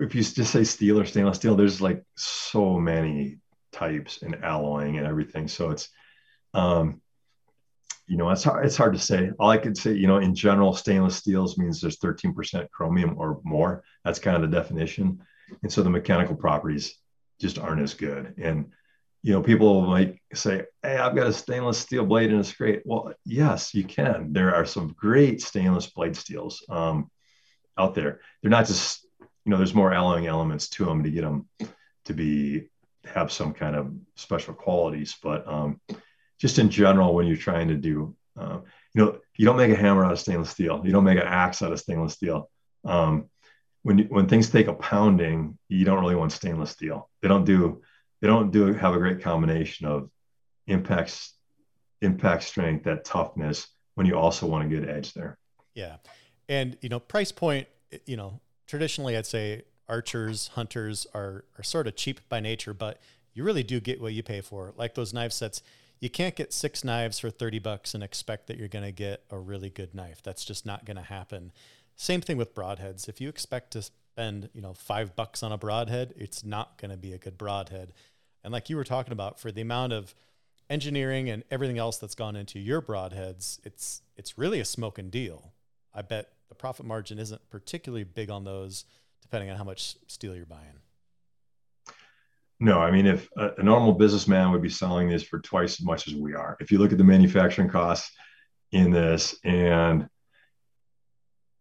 [0.00, 3.38] if you just say steel or stainless steel, there's like so many
[3.70, 5.46] types and alloying and everything.
[5.46, 5.90] So it's,
[6.54, 7.00] um,
[8.10, 9.30] you know, it's hard, it's hard to say.
[9.38, 13.40] All I could say, you know, in general, stainless steels means there's 13% chromium or
[13.44, 13.84] more.
[14.04, 15.22] That's kind of the definition.
[15.62, 16.96] And so the mechanical properties
[17.40, 18.34] just aren't as good.
[18.36, 18.72] And,
[19.22, 22.82] you know, people might say, Hey, I've got a stainless steel blade and it's great.
[22.84, 24.32] Well, yes, you can.
[24.32, 27.12] There are some great stainless blade steels um,
[27.78, 28.22] out there.
[28.42, 29.06] They're not just
[29.44, 31.48] you know, there's more alloying elements to them to get them
[32.06, 32.70] to be
[33.04, 35.16] have some kind of special qualities.
[35.22, 35.80] But um,
[36.40, 38.58] just in general, when you're trying to do, uh,
[38.94, 40.80] you know, you don't make a hammer out of stainless steel.
[40.84, 42.50] You don't make an axe out of stainless steel.
[42.84, 43.28] Um,
[43.82, 47.08] when when things take a pounding, you don't really want stainless steel.
[47.22, 47.82] They don't do
[48.20, 50.10] they don't do have a great combination of
[50.66, 51.34] impacts
[52.02, 55.38] impact strength, that toughness when you also want a good edge there.
[55.74, 55.96] Yeah.
[56.48, 57.68] And you know, price point,
[58.06, 62.98] you know, traditionally I'd say archers, hunters are, are sort of cheap by nature, but
[63.34, 64.72] you really do get what you pay for.
[64.76, 65.62] Like those knife sets,
[66.00, 69.22] you can't get six knives for 30 bucks and expect that you're going to get
[69.30, 70.22] a really good knife.
[70.22, 71.52] That's just not going to happen.
[71.94, 73.08] Same thing with broadheads.
[73.08, 76.90] If you expect to spend, you know, five bucks on a broadhead, it's not going
[76.90, 77.92] to be a good broadhead.
[78.42, 80.14] And like you were talking about, for the amount of
[80.70, 85.52] engineering and everything else that's gone into your broadheads, it's it's really a smoking deal.
[85.92, 88.86] I bet the profit margin isn't particularly big on those,
[89.20, 90.80] depending on how much steel you're buying.
[92.62, 95.84] No, I mean, if a, a, normal businessman would be selling this for twice as
[95.84, 98.14] much as we are, if you look at the manufacturing costs
[98.70, 100.08] in this, and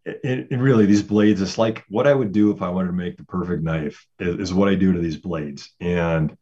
[0.05, 2.93] it, it really these blades, it's like what I would do if I wanted to
[2.93, 6.35] make the perfect knife is, is what I do to these blades, and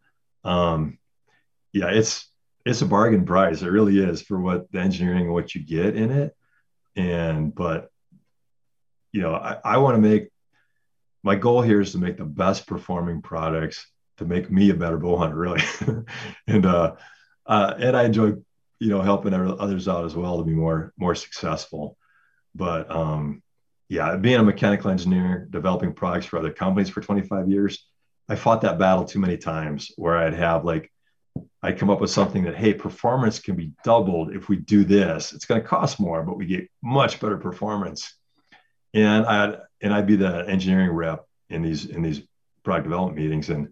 [0.44, 0.98] um,
[1.72, 2.28] yeah, it's
[2.66, 3.62] it's a bargain price.
[3.62, 6.36] It really is for what the engineering and what you get in it,
[6.96, 7.92] and but
[9.12, 10.30] you know, I, I want to make
[11.22, 13.86] my goal here is to make the best performing products
[14.18, 15.62] to make me a better bow hunter, really.
[16.48, 16.96] and uh,
[17.46, 18.34] uh, and I enjoy,
[18.80, 21.98] you know, helping others out as well to be more more successful.
[22.56, 23.42] But um,
[23.90, 27.88] yeah, being a mechanical engineer, developing products for other companies for 25 years,
[28.28, 30.92] I fought that battle too many times where I'd have like
[31.62, 35.34] I'd come up with something that hey, performance can be doubled if we do this.
[35.34, 38.14] It's going to cost more, but we get much better performance
[38.94, 42.22] and I'd and I'd be the engineering rep in these in these
[42.64, 43.70] product development meetings, and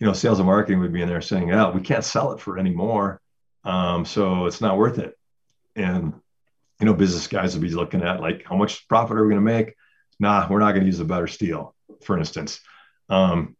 [0.00, 2.40] you know, sales and marketing would be in there saying, "Yeah, we can't sell it
[2.40, 3.20] for any more,
[3.64, 5.16] um, so it's not worth it."
[5.76, 6.14] And
[6.80, 9.44] you know, business guys would be looking at like, "How much profit are we going
[9.44, 9.74] to make?"
[10.18, 12.60] Nah, we're not going to use a better steel, for instance.
[13.08, 13.56] Um,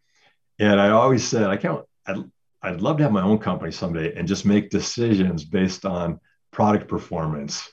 [0.59, 1.85] and I always said, I can't.
[2.07, 2.25] I'd,
[2.63, 6.89] I'd love to have my own company someday and just make decisions based on product
[6.89, 7.71] performance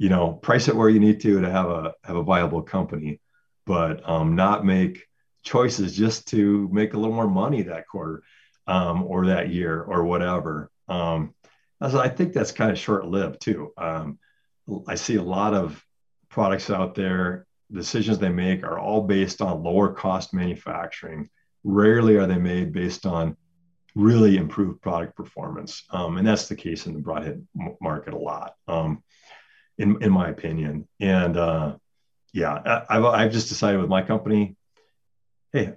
[0.00, 3.20] you know price it where you need to to have a have a viable company
[3.66, 5.06] but um, not make
[5.42, 8.22] choices just to make a little more money that quarter
[8.66, 10.70] um, or that year or whatever.
[10.88, 11.34] Um,
[11.82, 13.72] i think that's kind of short-lived too.
[13.78, 14.18] Um,
[14.86, 15.82] i see a lot of
[16.28, 21.28] products out there decisions they make are all based on lower cost manufacturing.
[21.64, 23.36] Rarely are they made based on
[23.94, 25.84] really improved product performance.
[25.90, 27.46] Um, and that's the case in the broadhead
[27.80, 29.02] market a lot um,
[29.78, 30.88] in in my opinion.
[31.00, 31.76] And uh,
[32.32, 34.56] yeah, I, have I've just decided with my company,
[35.52, 35.74] hey,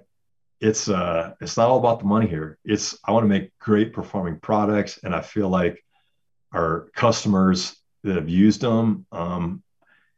[0.60, 2.58] it's uh, it's not all about the money here.
[2.64, 5.84] It's I want to make great performing products, and I feel like
[6.52, 9.62] our customers that have used them, um,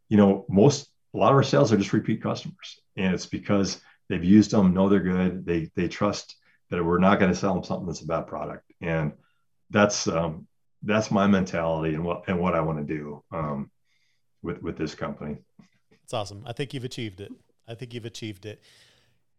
[0.09, 3.81] you know, most a lot of our sales are just repeat customers, and it's because
[4.09, 6.37] they've used them, know they're good, they they trust
[6.71, 9.13] that we're not going to sell them something that's a bad product, and
[9.71, 10.47] that's um,
[10.83, 13.23] that's my mentality and what and what I want to do.
[13.33, 13.71] Um,
[14.47, 15.37] with with this company.
[16.05, 16.45] It's awesome.
[16.47, 17.33] I think you've achieved it.
[17.69, 18.63] I think you've achieved it.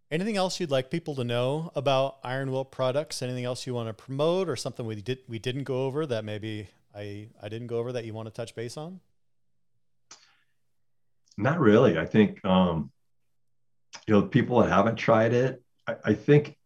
[0.09, 3.21] Anything else you'd like people to know about Iron Will products?
[3.21, 6.23] Anything else you want to promote or something we did we didn't go over that
[6.23, 9.01] maybe I I didn't go over that you want to touch base on?
[11.37, 11.97] Not really.
[11.97, 12.89] I think um,
[14.07, 15.61] you know people that haven't tried it.
[15.85, 16.57] I, I think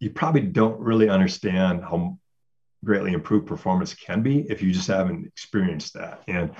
[0.00, 2.18] you probably don't really understand how
[2.84, 6.24] greatly improved performance can be if you just haven't experienced that.
[6.26, 6.50] And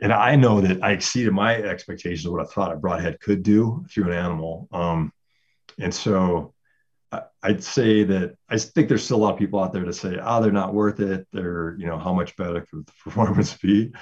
[0.00, 3.42] and I know that I exceeded my expectations of what I thought a broadhead could
[3.42, 4.68] do through an animal.
[4.72, 5.12] Um,
[5.78, 6.54] and so
[7.12, 9.92] I, would say that I think there's still a lot of people out there to
[9.92, 11.26] say, oh, they're not worth it.
[11.32, 13.92] They're, you know, how much better could the performance be?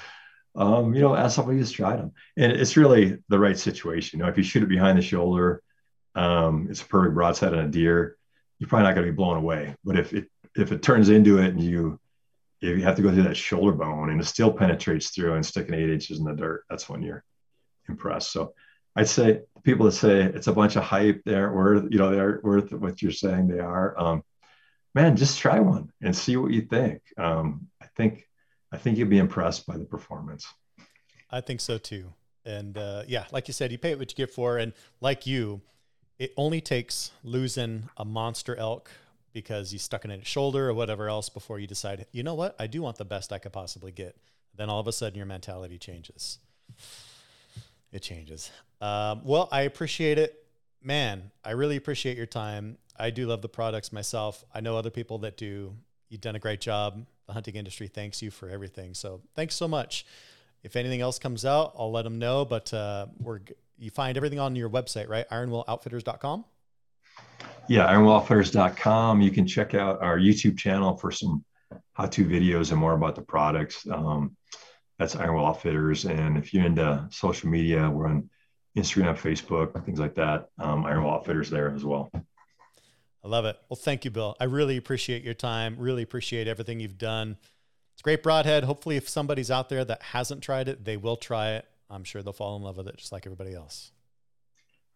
[0.54, 2.12] Um, you know, as somebody who's tried them.
[2.36, 4.18] And it's really the right situation.
[4.18, 5.62] You know, if you shoot it behind the shoulder,
[6.14, 8.16] um, it's a perfect broadside on a deer,
[8.58, 9.76] you're probably not going to be blown away.
[9.84, 12.00] But if it if it turns into it and you
[12.60, 15.74] you have to go through that shoulder bone and it still penetrates through and sticking
[15.74, 17.24] eight inches in the dirt, that's when you're
[17.88, 18.32] impressed.
[18.32, 18.54] So
[18.96, 22.10] I'd say people that say it's a bunch of hype, they aren't worth, you know,
[22.10, 23.98] they aren't worth what you're saying they are.
[23.98, 24.22] Um,
[24.94, 27.02] man, just try one and see what you think.
[27.16, 28.26] Um, I think,
[28.72, 30.46] I think you'll be impressed by the performance.
[31.30, 32.12] I think so too.
[32.44, 35.60] And uh, yeah, like you said, you pay what you get for, and like you,
[36.18, 38.90] it only takes losing a monster elk
[39.40, 42.34] because you stuck it in its shoulder or whatever else before you decide, you know
[42.34, 44.16] what, I do want the best I could possibly get.
[44.56, 46.38] Then all of a sudden your mentality changes.
[47.92, 48.50] It changes.
[48.80, 50.44] Um, well, I appreciate it.
[50.82, 52.78] Man, I really appreciate your time.
[52.98, 54.44] I do love the products myself.
[54.52, 55.72] I know other people that do.
[56.08, 57.06] You've done a great job.
[57.28, 58.92] The hunting industry thanks you for everything.
[58.94, 60.04] So thanks so much.
[60.64, 62.44] If anything else comes out, I'll let them know.
[62.44, 63.40] But uh, we're
[63.78, 65.28] you find everything on your website, right?
[65.30, 66.44] IronWillOutfitters.com.
[67.68, 69.20] Yeah, IronWillOutfitters.com.
[69.20, 71.44] You can check out our YouTube channel for some
[71.92, 73.86] how-to videos and more about the products.
[73.90, 74.36] Um,
[74.98, 76.04] that's Iron Will Outfitters.
[76.04, 78.30] And if you're into social media, we're on
[78.76, 80.48] Instagram, Facebook, things like that.
[80.58, 82.10] Um, Outfitters there as well.
[82.14, 83.58] I love it.
[83.68, 84.36] Well, thank you, Bill.
[84.40, 85.76] I really appreciate your time.
[85.78, 87.36] Really appreciate everything you've done.
[87.94, 88.64] It's great broadhead.
[88.64, 91.66] Hopefully, if somebody's out there that hasn't tried it, they will try it.
[91.90, 93.90] I'm sure they'll fall in love with it just like everybody else.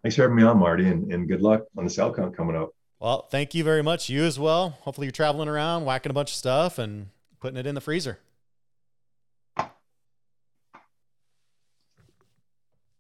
[0.02, 2.70] Thanks for having me on, Marty, and, and good luck on the count coming up.
[2.98, 4.08] Well, thank you very much.
[4.08, 4.70] You as well.
[4.82, 7.08] Hopefully, you're traveling around, whacking a bunch of stuff and
[7.40, 8.18] putting it in the freezer.